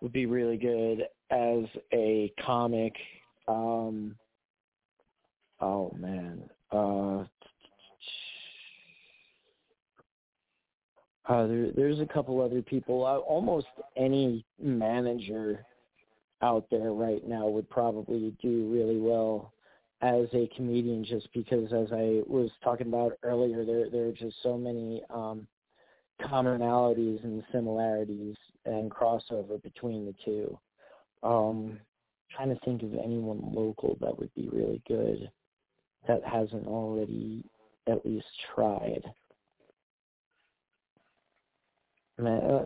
would 0.00 0.12
be 0.12 0.26
really 0.26 0.56
good 0.56 1.02
as 1.30 1.64
a 1.92 2.32
comic. 2.44 2.94
Um, 3.48 4.14
oh 5.62 5.94
man, 5.98 6.42
uh, 6.72 7.24
uh, 11.28 11.46
there, 11.46 11.70
there's 11.74 12.00
a 12.00 12.06
couple 12.06 12.42
other 12.42 12.60
people. 12.60 13.06
Uh, 13.06 13.18
almost 13.18 13.68
any 13.96 14.44
manager 14.60 15.64
out 16.42 16.66
there 16.70 16.92
right 16.92 17.26
now 17.26 17.46
would 17.46 17.70
probably 17.70 18.34
do 18.42 18.68
really 18.72 18.98
well 18.98 19.52
as 20.02 20.26
a 20.34 20.50
comedian 20.56 21.04
just 21.04 21.28
because 21.32 21.72
as 21.72 21.92
I 21.92 22.22
was 22.26 22.50
talking 22.64 22.88
about 22.88 23.12
earlier 23.22 23.64
there 23.64 23.88
there 23.88 24.08
are 24.08 24.12
just 24.12 24.34
so 24.42 24.58
many 24.58 25.00
um 25.14 25.46
commonalities 26.20 27.22
and 27.22 27.44
similarities 27.52 28.34
and 28.64 28.90
crossover 28.90 29.62
between 29.62 30.04
the 30.04 30.14
two. 30.24 30.58
Um 31.22 31.78
trying 32.34 32.48
to 32.48 32.60
think 32.64 32.82
of 32.82 32.94
anyone 32.94 33.40
local 33.54 33.96
that 34.00 34.18
would 34.18 34.34
be 34.34 34.48
really 34.48 34.82
good 34.88 35.30
that 36.08 36.22
hasn't 36.24 36.66
already 36.66 37.44
at 37.88 38.04
least 38.04 38.26
tried. 38.54 39.02
Uh, 42.18 42.64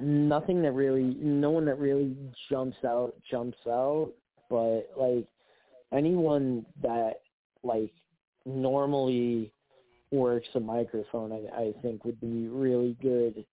nothing 0.00 0.62
that 0.62 0.72
really, 0.72 1.16
no 1.20 1.50
one 1.50 1.64
that 1.66 1.78
really 1.78 2.16
jumps 2.48 2.78
out, 2.84 3.14
jumps 3.30 3.58
out. 3.66 4.12
But 4.50 4.90
like 4.96 5.26
anyone 5.92 6.64
that 6.82 7.20
like 7.62 7.92
normally 8.46 9.52
works 10.10 10.48
a 10.54 10.60
microphone, 10.60 11.32
I, 11.32 11.60
I 11.60 11.72
think 11.82 12.04
would 12.04 12.20
be 12.20 12.48
really 12.48 12.96
good 13.02 13.44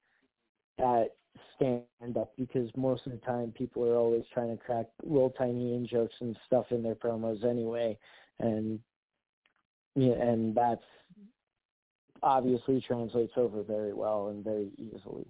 at 0.79 1.15
stand 1.55 2.17
up 2.17 2.31
because 2.37 2.69
most 2.75 3.05
of 3.05 3.11
the 3.11 3.17
time 3.19 3.53
people 3.57 3.83
are 3.85 3.97
always 3.97 4.23
trying 4.33 4.55
to 4.57 4.63
crack 4.63 4.87
little 5.03 5.31
tiny 5.31 5.73
in 5.73 5.87
jokes 5.87 6.15
and 6.21 6.37
stuff 6.45 6.65
in 6.71 6.83
their 6.83 6.95
promos 6.95 7.43
anyway. 7.45 7.97
And 8.39 8.79
and 9.95 10.53
that's 10.53 10.83
obviously 12.21 12.81
translates 12.81 13.33
over 13.37 13.63
very 13.63 13.93
well 13.93 14.27
and 14.27 14.43
very 14.43 14.69
easily. 14.77 15.25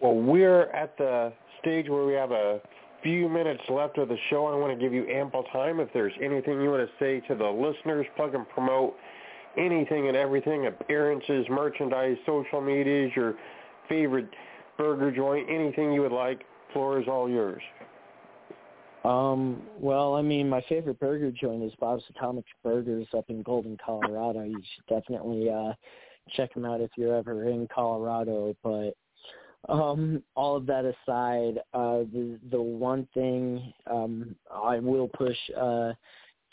Well, 0.00 0.14
we're 0.14 0.64
at 0.70 0.96
the 0.98 1.32
stage 1.60 1.88
where 1.88 2.06
we 2.06 2.14
have 2.14 2.32
a 2.32 2.60
few 3.02 3.28
minutes 3.28 3.62
left 3.68 3.98
of 3.98 4.08
the 4.08 4.16
show. 4.30 4.46
I 4.46 4.56
want 4.56 4.72
to 4.72 4.82
give 4.82 4.92
you 4.92 5.06
ample 5.08 5.44
time. 5.52 5.80
If 5.80 5.92
there's 5.92 6.12
anything 6.22 6.60
you 6.60 6.70
want 6.70 6.88
to 6.88 6.94
say 6.98 7.20
to 7.28 7.34
the 7.34 7.46
listeners, 7.46 8.06
plug 8.16 8.34
and 8.34 8.48
promote 8.48 8.94
anything 9.56 10.08
and 10.08 10.16
everything, 10.16 10.66
appearances, 10.66 11.46
merchandise, 11.50 12.16
social 12.24 12.60
medias, 12.60 13.12
your 13.14 13.34
favorite 13.88 14.28
burger 14.78 15.10
joint, 15.10 15.48
anything 15.50 15.92
you 15.92 16.00
would 16.02 16.12
like, 16.12 16.42
floor 16.72 17.00
is 17.00 17.06
all 17.08 17.28
yours. 17.28 17.62
Um, 19.04 19.62
well, 19.78 20.14
I 20.14 20.22
mean, 20.22 20.48
my 20.48 20.62
favorite 20.68 21.00
burger 21.00 21.32
joint 21.32 21.62
is 21.62 21.72
Bob's 21.80 22.04
Atomic 22.10 22.44
Burgers 22.62 23.08
up 23.16 23.24
in 23.28 23.42
Golden, 23.42 23.76
Colorado. 23.84 24.44
You 24.44 24.60
should 24.74 24.86
definitely 24.88 25.50
uh 25.50 25.72
check 26.36 26.54
them 26.54 26.64
out 26.64 26.80
if 26.80 26.90
you're 26.96 27.14
ever 27.14 27.48
in 27.48 27.68
Colorado. 27.74 28.54
But 28.62 28.94
um, 29.68 30.22
all 30.34 30.56
of 30.56 30.66
that 30.66 30.84
aside, 30.84 31.58
uh, 31.74 32.04
the 32.12 32.38
the 32.50 32.60
one 32.60 33.08
thing 33.14 33.72
um, 33.90 34.36
I 34.52 34.78
will 34.78 35.08
push 35.08 35.36
uh, 35.56 35.92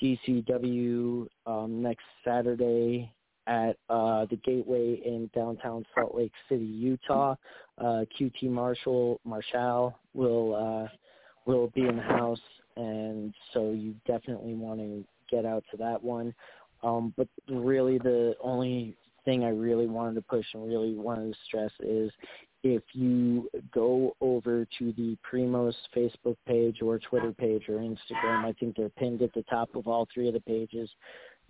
DCW 0.02 1.28
um, 1.45 1.82
next 1.82 2.04
Saturday 2.24 3.12
at 3.47 3.78
uh, 3.89 4.26
the 4.30 4.38
Gateway 4.43 5.02
in 5.06 5.30
downtown 5.36 5.86
Salt 5.95 6.16
Lake 6.16 6.32
City, 6.47 6.66
Utah. 6.66 7.36
Uh, 7.80 8.06
QT 8.20 8.43
Marshall 8.43 9.20
Marshall 9.26 9.97
will 10.14 10.56
uh, 10.56 10.88
will 11.46 11.68
be 11.76 11.82
in 11.82 11.98
the 11.98 12.02
house, 12.02 12.40
and 12.76 13.34
so 13.54 13.72
you 13.72 13.96
definitely 14.06 14.54
want 14.54 14.80
to 14.80 15.04
get 15.30 15.46
out 15.46 15.64
to 15.72 15.78
that 15.78 16.04
one. 16.04 16.34
Um, 16.84 17.14
but 17.18 17.28
really, 17.50 17.98
the 17.98 18.36
only 18.42 18.96
thing 19.26 19.44
I 19.44 19.50
really 19.50 19.88
wanted 19.88 20.16
to 20.16 20.22
push 20.22 20.46
and 20.54 20.68
really 20.68 20.94
wanted 20.94 21.34
to 21.34 21.40
stress 21.46 21.72
is 21.82 22.12
if 22.64 22.84
you 22.94 23.50
go 23.74 24.16
over 24.22 24.66
to 24.78 24.94
the 24.94 25.18
Primos 25.30 25.74
Facebook 25.96 26.36
page 26.46 26.82
or 26.82 27.00
Twitter 27.00 27.32
page 27.32 27.64
or 27.70 27.76
Instagram, 27.76 28.44
I 28.46 28.54
think 28.60 28.76
they're 28.76 28.90
pinned 28.90 29.22
at 29.22 29.34
the 29.34 29.44
top 29.44 29.70
of 29.76 29.88
all 29.88 30.08
three 30.14 30.28
of 30.28 30.34
the 30.34 30.42
pages. 30.42 30.90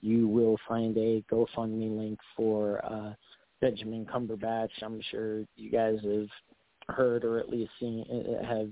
You 0.02 0.28
will 0.28 0.58
find 0.68 0.96
a 0.98 1.24
GoFundMe 1.32 1.98
link 1.98 2.20
for 2.36 2.84
uh, 2.86 3.14
Benjamin 3.60 4.06
Cumberbatch. 4.06 4.70
I'm 4.82 5.02
sure 5.10 5.44
you 5.56 5.72
guys 5.72 5.98
have 6.04 6.96
heard 6.96 7.24
or 7.24 7.40
at 7.40 7.50
least 7.50 7.72
seen 7.80 8.06
uh, 8.10 8.46
have 8.46 8.70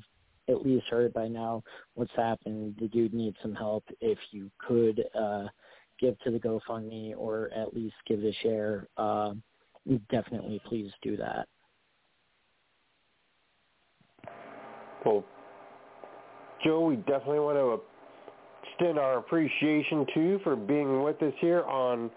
at 0.49 0.65
least 0.65 0.87
heard 0.87 1.13
by 1.13 1.27
now 1.27 1.63
what's 1.95 2.11
happened. 2.15 2.75
The 2.79 2.87
dude 2.87 3.13
needs 3.13 3.37
some 3.41 3.55
help. 3.55 3.83
If 4.01 4.17
you 4.31 4.49
could 4.65 5.03
uh, 5.19 5.47
give 5.99 6.17
to 6.19 6.31
the 6.31 6.39
GoFundMe 6.39 7.13
or 7.17 7.49
at 7.55 7.73
least 7.73 7.95
give 8.07 8.23
a 8.23 8.33
share, 8.43 8.87
uh, 8.97 9.33
definitely 10.09 10.61
please 10.67 10.91
do 11.01 11.17
that. 11.17 11.47
Well, 15.05 15.23
Joe, 16.63 16.85
we 16.85 16.97
definitely 16.97 17.39
want 17.39 17.57
to 17.57 17.81
extend 18.69 18.99
our 18.99 19.19
appreciation 19.19 20.05
to 20.13 20.19
you 20.19 20.39
for 20.43 20.55
being 20.55 21.03
with 21.03 21.21
us 21.21 21.33
here 21.39 21.63
on 21.63 22.11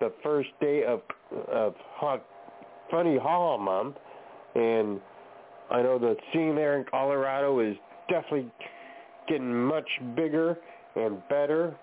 the 0.00 0.12
first 0.22 0.48
day 0.60 0.84
of 0.84 1.02
of 1.52 1.74
Funny 2.90 3.18
Haha 3.18 3.58
Month, 3.58 3.96
and 4.54 5.00
I 5.70 5.82
know 5.82 5.98
the 5.98 6.16
scene 6.32 6.54
there 6.54 6.78
in 6.78 6.84
Colorado 6.90 7.60
is 7.60 7.76
definitely 8.08 8.50
getting 9.28 9.52
much 9.54 9.88
bigger 10.16 10.58
and 10.96 11.22
better, 11.28 11.76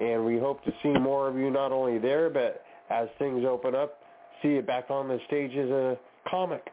and 0.00 0.24
we 0.24 0.38
hope 0.38 0.64
to 0.64 0.72
see 0.82 0.90
more 0.90 1.28
of 1.28 1.36
you 1.36 1.50
not 1.50 1.72
only 1.72 1.98
there, 1.98 2.30
but 2.30 2.62
as 2.90 3.08
things 3.18 3.44
open 3.48 3.74
up, 3.74 3.98
see 4.42 4.48
you 4.48 4.62
back 4.62 4.90
on 4.90 5.08
the 5.08 5.18
stage 5.26 5.52
as 5.56 5.68
a 5.70 5.98
comic. 6.30 6.66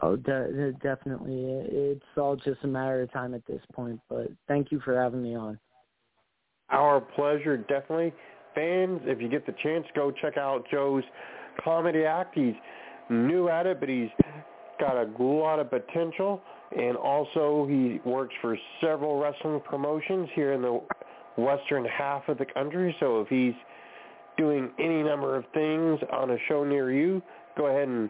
Oh, 0.00 0.16
de- 0.16 0.72
definitely. 0.82 1.44
It's 1.44 2.04
all 2.16 2.36
just 2.36 2.60
a 2.62 2.66
matter 2.66 3.02
of 3.02 3.12
time 3.12 3.34
at 3.34 3.46
this 3.46 3.60
point. 3.74 4.00
But 4.08 4.28
thank 4.48 4.72
you 4.72 4.80
for 4.80 4.98
having 5.00 5.22
me 5.22 5.34
on. 5.36 5.58
Our 6.70 7.00
pleasure, 7.00 7.58
definitely. 7.58 8.14
Fans, 8.54 9.00
if 9.04 9.20
you 9.20 9.28
get 9.28 9.44
the 9.44 9.54
chance, 9.62 9.84
go 9.94 10.10
check 10.10 10.36
out 10.38 10.64
Joe's 10.70 11.04
comedy 11.62 12.04
act. 12.04 12.34
He's 12.34 12.54
new 13.12 13.48
at 13.48 13.66
it, 13.66 13.80
but 13.80 13.88
he's 13.88 14.10
got 14.80 14.96
a 14.96 15.22
lot 15.22 15.58
of 15.58 15.70
potential. 15.70 16.42
And 16.76 16.96
also, 16.96 17.66
he 17.68 18.00
works 18.08 18.34
for 18.40 18.56
several 18.80 19.20
wrestling 19.20 19.60
promotions 19.60 20.28
here 20.34 20.52
in 20.52 20.62
the 20.62 20.80
western 21.36 21.84
half 21.84 22.28
of 22.28 22.38
the 22.38 22.46
country. 22.46 22.94
So 22.98 23.20
if 23.20 23.28
he's 23.28 23.54
doing 24.38 24.70
any 24.78 25.02
number 25.02 25.36
of 25.36 25.44
things 25.52 26.00
on 26.12 26.30
a 26.30 26.36
show 26.48 26.64
near 26.64 26.90
you, 26.92 27.22
go 27.56 27.66
ahead 27.66 27.88
and 27.88 28.08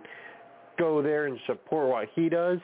go 0.78 1.03
there 1.03 1.26
and 1.26 1.38
support 1.46 1.88
what 1.88 2.09
he 2.14 2.28
does. 2.28 2.59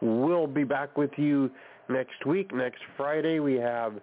We'll 0.00 0.46
be 0.46 0.64
back 0.64 0.96
with 0.96 1.10
you 1.16 1.50
next 1.88 2.26
week. 2.26 2.52
Next 2.54 2.80
Friday, 2.96 3.40
we 3.40 3.54
have 3.54 3.94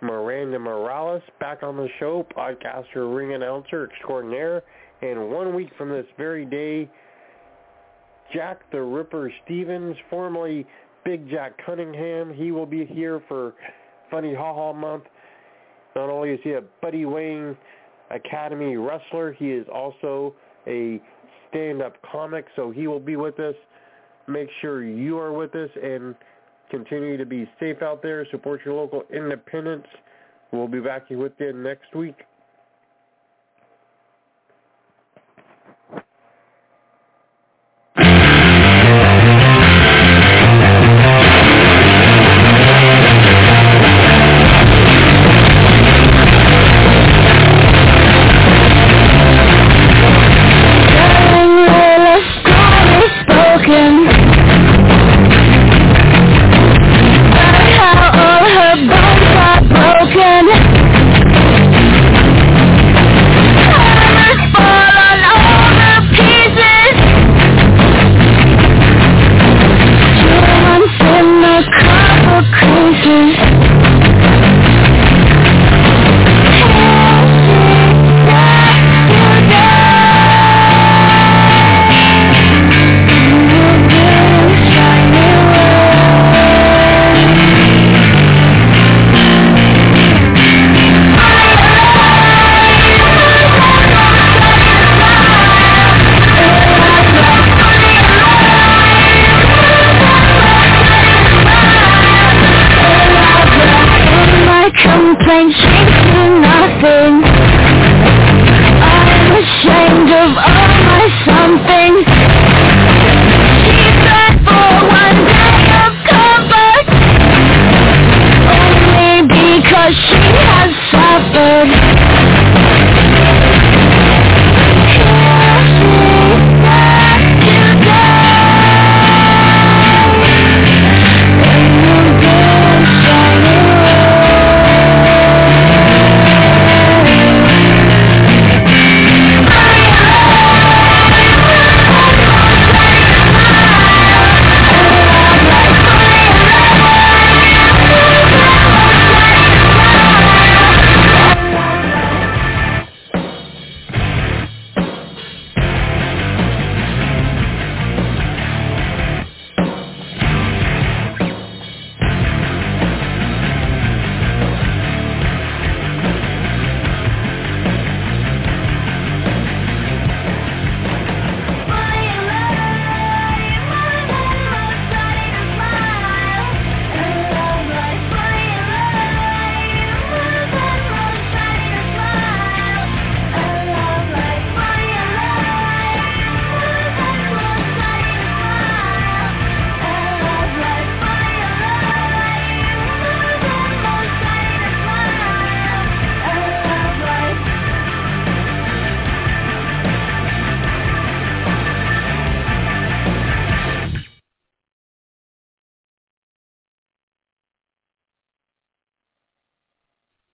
Miranda 0.00 0.58
Morales 0.58 1.22
back 1.38 1.62
on 1.62 1.76
the 1.76 1.88
show, 1.98 2.26
podcaster, 2.36 3.14
ring 3.14 3.34
announcer 3.34 3.88
extraordinaire. 3.90 4.62
And 5.02 5.30
one 5.30 5.54
week 5.54 5.70
from 5.76 5.88
this 5.88 6.06
very 6.16 6.46
day, 6.46 6.88
Jack 8.32 8.60
the 8.70 8.80
Ripper 8.80 9.32
Stevens, 9.44 9.96
formerly 10.08 10.64
Big 11.04 11.28
Jack 11.28 11.54
Cunningham, 11.66 12.32
he 12.32 12.52
will 12.52 12.66
be 12.66 12.86
here 12.86 13.20
for 13.28 13.54
Funny 14.10 14.32
Ha 14.34 14.54
Ha 14.54 14.72
Month. 14.72 15.04
Not 15.96 16.08
only 16.08 16.30
is 16.30 16.40
he 16.44 16.52
a 16.52 16.62
Buddy 16.80 17.04
Wayne 17.04 17.56
Academy 18.10 18.76
wrestler, 18.76 19.32
he 19.32 19.50
is 19.50 19.66
also 19.72 20.34
a 20.66 21.02
stand-up 21.50 21.96
comic, 22.10 22.46
so 22.54 22.70
he 22.70 22.86
will 22.86 23.00
be 23.00 23.16
with 23.16 23.38
us. 23.40 23.56
Make 24.28 24.48
sure 24.60 24.84
you 24.84 25.18
are 25.18 25.32
with 25.32 25.54
us 25.56 25.70
and 25.82 26.14
continue 26.70 27.16
to 27.16 27.26
be 27.26 27.50
safe 27.58 27.82
out 27.82 28.02
there. 28.02 28.26
Support 28.30 28.60
your 28.64 28.74
local 28.74 29.02
independents. 29.12 29.88
We'll 30.52 30.68
be 30.68 30.80
back 30.80 31.10
with 31.10 31.32
you 31.40 31.52
next 31.52 31.94
week. 31.94 32.14